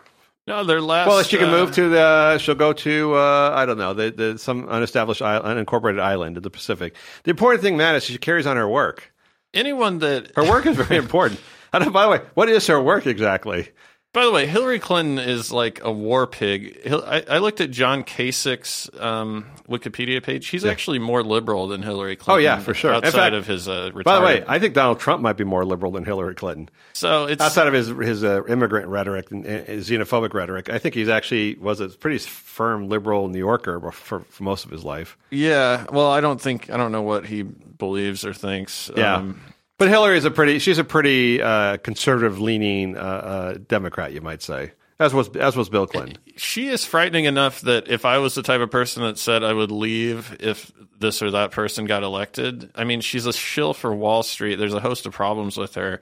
[0.48, 1.06] No, their last.
[1.06, 2.38] Well, she can uh, move to the.
[2.38, 3.14] She'll go to.
[3.14, 3.94] Uh, I don't know.
[3.94, 6.96] The, the some unestablished island, unincorporated island in the Pacific.
[7.22, 9.12] The important thing, Matt, is she carries on her work.
[9.54, 11.40] Anyone that Her work is very important.
[11.72, 11.92] I don't.
[11.92, 13.70] By the way, what is her work exactly?
[14.14, 16.80] By the way, Hillary Clinton is like a war pig.
[16.86, 20.46] I, I looked at John Kasich's um, Wikipedia page.
[20.46, 22.38] He's actually more liberal than Hillary Clinton.
[22.38, 22.94] Oh, yeah, for sure.
[22.94, 24.04] Outside fact- of his uh, retirement.
[24.04, 26.68] By the way, I think Donald Trump might be more liberal than Hillary Clinton.
[26.92, 30.94] so it's Outside of his his uh, immigrant rhetoric and uh, xenophobic rhetoric, I think
[30.94, 35.18] he's actually was a pretty firm liberal New Yorker for, for most of his life.
[35.32, 35.86] yeah.
[35.90, 38.92] Well, I don't think I don't know what he believes or thinks.
[38.96, 39.16] Yeah.
[39.16, 39.40] Um,
[39.78, 44.20] But Hillary is a pretty she's a pretty uh, conservative leaning uh, uh, Democrat, you
[44.20, 44.72] might say.
[45.00, 46.18] As was as was Bill Clinton.
[46.36, 49.52] she is frightening enough that if I was the type of person that said I
[49.52, 50.70] would leave if
[51.00, 54.54] this or that person got elected, I mean, she's a shill for Wall Street.
[54.54, 56.00] There's a host of problems with her.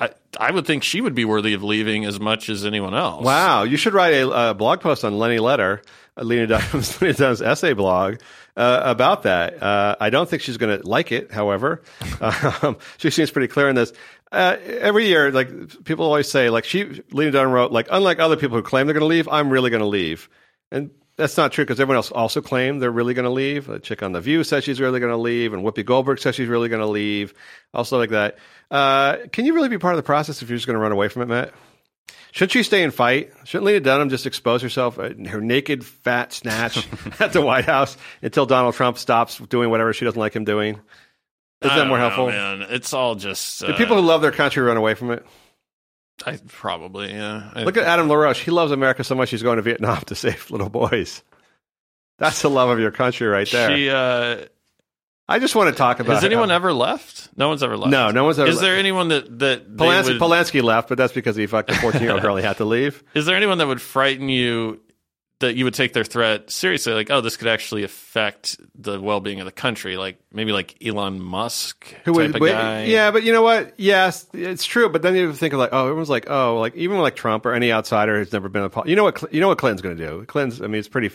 [0.00, 3.24] I I would think she would be worthy of leaving as much as anyone else.
[3.24, 5.82] Wow, you should write a, uh blog post on Lenny Letter,
[6.16, 8.16] uh, Lena Dunham's, Lena Dunham's essay blog
[8.56, 9.62] uh, about that.
[9.62, 11.30] Uh, I don't think she's going to like it.
[11.30, 11.82] However,
[12.20, 13.92] um, she seems pretty clear in this.
[14.30, 18.36] Uh, every year, like people always say, like she Lena Dunham wrote, like unlike other
[18.36, 20.28] people who claim they're going to leave, I'm really going to leave,
[20.70, 23.68] and that's not true because everyone else also claimed they're really going to leave.
[23.68, 26.36] A chick on the View says she's really going to leave, and Whoopi Goldberg says
[26.36, 27.34] she's really going to leave.
[27.74, 28.38] Also, like that.
[28.70, 30.92] Uh, can you really be part of the process if you're just going to run
[30.92, 31.52] away from it, Matt?
[32.30, 33.32] Shouldn't she stay and fight?
[33.44, 36.86] Shouldn't Lena Dunham just expose herself, uh, her naked fat snatch
[37.20, 40.80] at the White House until Donald Trump stops doing whatever she doesn't like him doing?
[41.62, 42.26] Isn't that more know, helpful?
[42.28, 42.62] man.
[42.70, 45.26] It's all just Do uh, people who love their country run away from it?
[46.26, 47.50] I probably yeah.
[47.54, 48.40] I- Look at Adam LaRoche.
[48.42, 51.22] He loves America so much he's going to Vietnam to save little boys.
[52.18, 53.76] That's the love of your country right there.
[53.76, 54.44] She uh,
[55.28, 57.28] I just want to talk about has anyone how- ever left?
[57.36, 57.90] No one's ever left.
[57.92, 58.56] No, no one's ever left.
[58.56, 61.74] Is there anyone that that Polanski, would- Polanski left, but that's because he fucked a
[61.76, 62.36] 14 year old girl.
[62.36, 63.04] He had to leave.
[63.14, 64.80] Is there anyone that would frighten you
[65.40, 66.92] that you would take their threat seriously?
[66.92, 69.96] Like, oh, this could actually affect the well being of the country.
[69.96, 72.84] Like maybe like Elon Musk Who type would, of wait, guy.
[72.84, 73.74] Yeah, but you know what?
[73.78, 74.88] Yes, it's true.
[74.88, 77.52] But then you think of like, oh, everyone's like, oh, like even like Trump or
[77.52, 79.96] any outsider who's never been a pol- you know what you know what Clinton's going
[79.96, 80.24] to do.
[80.26, 81.10] Clinton's, I mean, it's pretty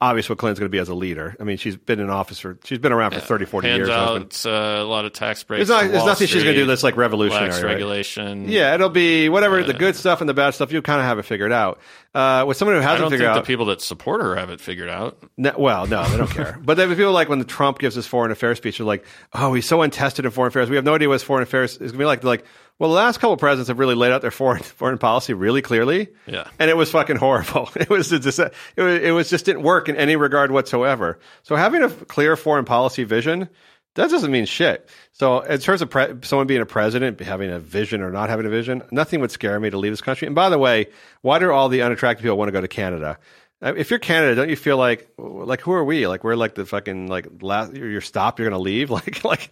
[0.00, 1.36] obvious what Clinton's going to be as a leader.
[1.38, 3.90] I mean, she's been in office for she's been around for 30, 40 Hands years.
[3.90, 5.68] out uh, a lot of tax breaks.
[5.68, 7.50] There's, not, there's nothing she's going to do that's like revolutionary.
[7.50, 7.62] right?
[7.62, 8.48] regulation.
[8.48, 10.72] Yeah, it'll be whatever the good stuff and the bad stuff.
[10.72, 11.80] You kind of have it figured out.
[12.12, 14.60] Uh, with someone who hasn't don't think figured the people that support her have it
[14.60, 15.22] figured out.
[15.36, 16.58] No, well, no, they don't care.
[16.70, 19.54] But then people like when the Trump gives his foreign affairs speech, they're like, "Oh,
[19.54, 20.68] he's so untested in foreign affairs.
[20.70, 22.44] We have no idea what his foreign affairs is going to be like." They're like,
[22.80, 25.62] well, the last couple of presidents have really laid out their foreign foreign policy really
[25.62, 26.08] clearly.
[26.26, 26.48] Yeah.
[26.58, 27.70] and it was fucking horrible.
[27.76, 31.20] It was just it was, it was just didn't work in any regard whatsoever.
[31.44, 33.48] So having a clear foreign policy vision.
[33.96, 34.88] That doesn't mean shit.
[35.10, 38.46] So, in terms of pre- someone being a president, having a vision or not having
[38.46, 40.26] a vision, nothing would scare me to leave this country.
[40.26, 40.86] And by the way,
[41.22, 43.18] why do all the unattractive people want to go to Canada?
[43.62, 46.06] If you're Canada, don't you feel like like who are we?
[46.06, 48.38] Like we're like the fucking like last your stop.
[48.38, 48.90] You're gonna leave.
[49.00, 49.50] Like like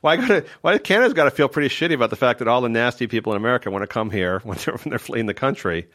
[0.00, 2.60] why go to why Canada's got to feel pretty shitty about the fact that all
[2.60, 5.34] the nasty people in America want to come here when they're when they're fleeing the
[5.34, 5.86] country.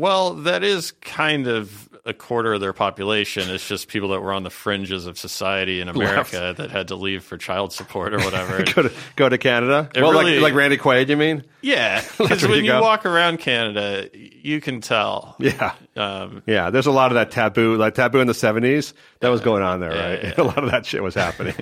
[0.00, 3.50] Well, that is kind of a quarter of their population.
[3.50, 6.94] It's just people that were on the fringes of society in America that had to
[6.96, 8.62] leave for child support or whatever.
[8.74, 9.90] Go to go to Canada.
[9.94, 11.44] It well, really- like like Randy Quaid, you mean?
[11.60, 15.36] yeah, because when you you walk around Canada, you can tell.
[15.38, 15.74] Yeah.
[15.96, 18.94] Um, Yeah, there's a lot of that taboo, like taboo in the 70s.
[19.20, 20.22] That was going on there, right?
[20.24, 20.34] yeah.
[20.38, 21.54] A lot of that shit was happening.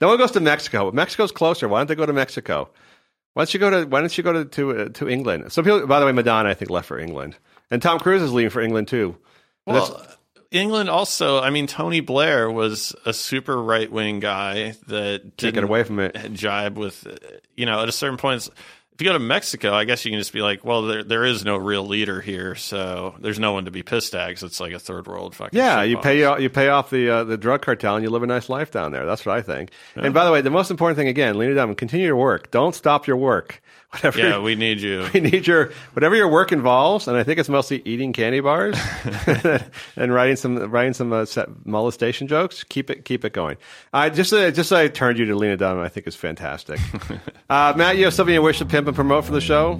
[0.00, 0.90] no one goes to Mexico.
[0.92, 1.68] Mexico's closer.
[1.68, 2.70] Why don't they go to Mexico?
[3.34, 5.52] Why don't you go to Why don't you go to to, uh, to England?
[5.52, 7.36] Some people, by the way, Madonna, I think left for England,
[7.70, 9.16] and Tom Cruise is leaving for England too.
[9.66, 10.06] And well,
[10.50, 11.40] England also.
[11.40, 16.00] I mean, Tony Blair was a super right wing guy that didn't get away from
[16.00, 16.16] it.
[16.32, 17.06] jibe with.
[17.56, 18.48] You know, at a certain point.
[18.92, 21.24] If you go to Mexico, I guess you can just be like, well, there there
[21.24, 24.60] is no real leader here, so there's no one to be pissed at 'cause it's
[24.60, 25.58] like a third world fucking.
[25.58, 28.28] Yeah, you pay you pay off the uh, the drug cartel and you live a
[28.28, 29.04] nice life down there.
[29.04, 29.72] That's what I think.
[29.96, 32.52] And by the way, the most important thing again, Lena Dunham, continue your work.
[32.52, 33.60] Don't stop your work.
[33.94, 34.18] Whatever.
[34.18, 35.06] Yeah, we need you.
[35.14, 38.76] you need your whatever your work involves, and I think it's mostly eating candy bars
[39.96, 42.64] and writing some writing some uh, set molestation jokes.
[42.64, 43.56] Keep it keep it going.
[43.92, 45.80] I just uh, just I turned you to Lena Dunham.
[45.82, 46.80] I think is fantastic.
[47.50, 49.74] uh, Matt, you have something you wish to pimp and promote for the show?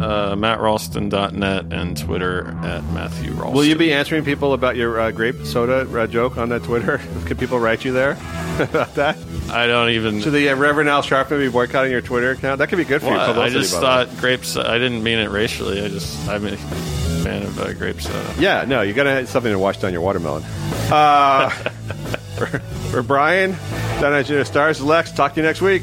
[0.00, 3.54] Uh, MattRalston.net and Twitter at Matthew Ralston.
[3.54, 6.98] Will you be answering people about your uh, grape soda uh, joke on that Twitter?
[7.24, 8.12] Can people write you there
[8.60, 9.16] about that?
[9.50, 10.20] I don't even.
[10.20, 12.58] Should the uh, Reverend Al Sharpton be boycotting your Twitter account?
[12.58, 13.40] That could be good for Well, you.
[13.42, 14.56] I just thought grapes.
[14.56, 15.82] I didn't mean it racially.
[15.82, 18.34] I just I'm a fan of uh, grape soda.
[18.38, 20.42] Yeah, no, you got to have something to wash down your watermelon.
[20.90, 21.48] Uh,
[22.36, 22.46] for,
[22.90, 23.52] for Brian,
[24.00, 25.82] Down at Junior Stars, Lex, talk to you next week.